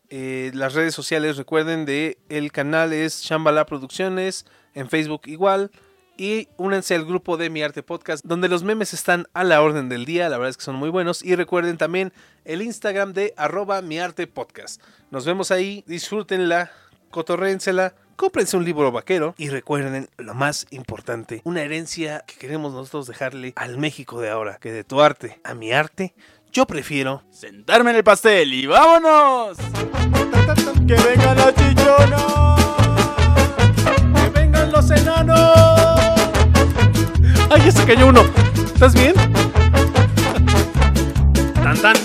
Eh, 0.08 0.50
las 0.54 0.74
redes 0.74 0.92
sociales, 0.92 1.36
recuerden, 1.36 1.86
de 1.86 2.18
el 2.28 2.50
canal 2.50 2.92
es 2.92 3.22
Shambhala 3.22 3.64
Producciones, 3.64 4.44
en 4.74 4.88
Facebook 4.88 5.22
igual. 5.26 5.70
Y 6.20 6.48
únanse 6.58 6.94
al 6.94 7.06
grupo 7.06 7.38
de 7.38 7.48
Mi 7.48 7.62
Arte 7.62 7.82
Podcast, 7.82 8.22
donde 8.26 8.50
los 8.50 8.62
memes 8.62 8.92
están 8.92 9.26
a 9.32 9.42
la 9.42 9.62
orden 9.62 9.88
del 9.88 10.04
día, 10.04 10.28
la 10.28 10.36
verdad 10.36 10.50
es 10.50 10.58
que 10.58 10.64
son 10.64 10.76
muy 10.76 10.90
buenos. 10.90 11.24
Y 11.24 11.34
recuerden 11.34 11.78
también 11.78 12.12
el 12.44 12.60
Instagram 12.60 13.14
de 13.14 13.32
arroba 13.38 13.80
Mi 13.80 13.98
Arte 13.98 14.26
Podcast. 14.26 14.82
Nos 15.10 15.24
vemos 15.24 15.50
ahí, 15.50 15.82
disfrútenla, 15.86 16.72
cotorrénsela, 17.10 17.94
cómprense 18.16 18.58
un 18.58 18.66
libro 18.66 18.92
vaquero 18.92 19.34
y 19.38 19.48
recuerden 19.48 20.10
lo 20.18 20.34
más 20.34 20.66
importante, 20.72 21.40
una 21.44 21.62
herencia 21.62 22.22
que 22.26 22.34
queremos 22.34 22.74
nosotros 22.74 23.06
dejarle 23.06 23.54
al 23.56 23.78
México 23.78 24.20
de 24.20 24.28
ahora, 24.28 24.58
que 24.60 24.72
de 24.72 24.84
tu 24.84 25.00
arte 25.00 25.40
a 25.42 25.54
mi 25.54 25.72
arte, 25.72 26.12
yo 26.52 26.66
prefiero 26.66 27.22
sentarme 27.30 27.92
en 27.92 27.96
el 27.96 28.04
pastel 28.04 28.52
y 28.52 28.66
vámonos. 28.66 29.56
¡Que 30.86 30.96
vengan 30.96 31.38
los 31.38 31.54
chichonos! 31.54 32.60
¡Que 34.14 34.28
vengan 34.38 34.70
los 34.70 34.90
enanos! 34.90 35.69
¡Ay, 37.52 37.62
ya 37.64 37.72
se 37.72 37.84
cayó 37.84 38.06
uno! 38.06 38.22
¿Estás 38.54 38.94
bien? 38.94 39.12
Tan 41.62 41.76
tan. 41.82 42.00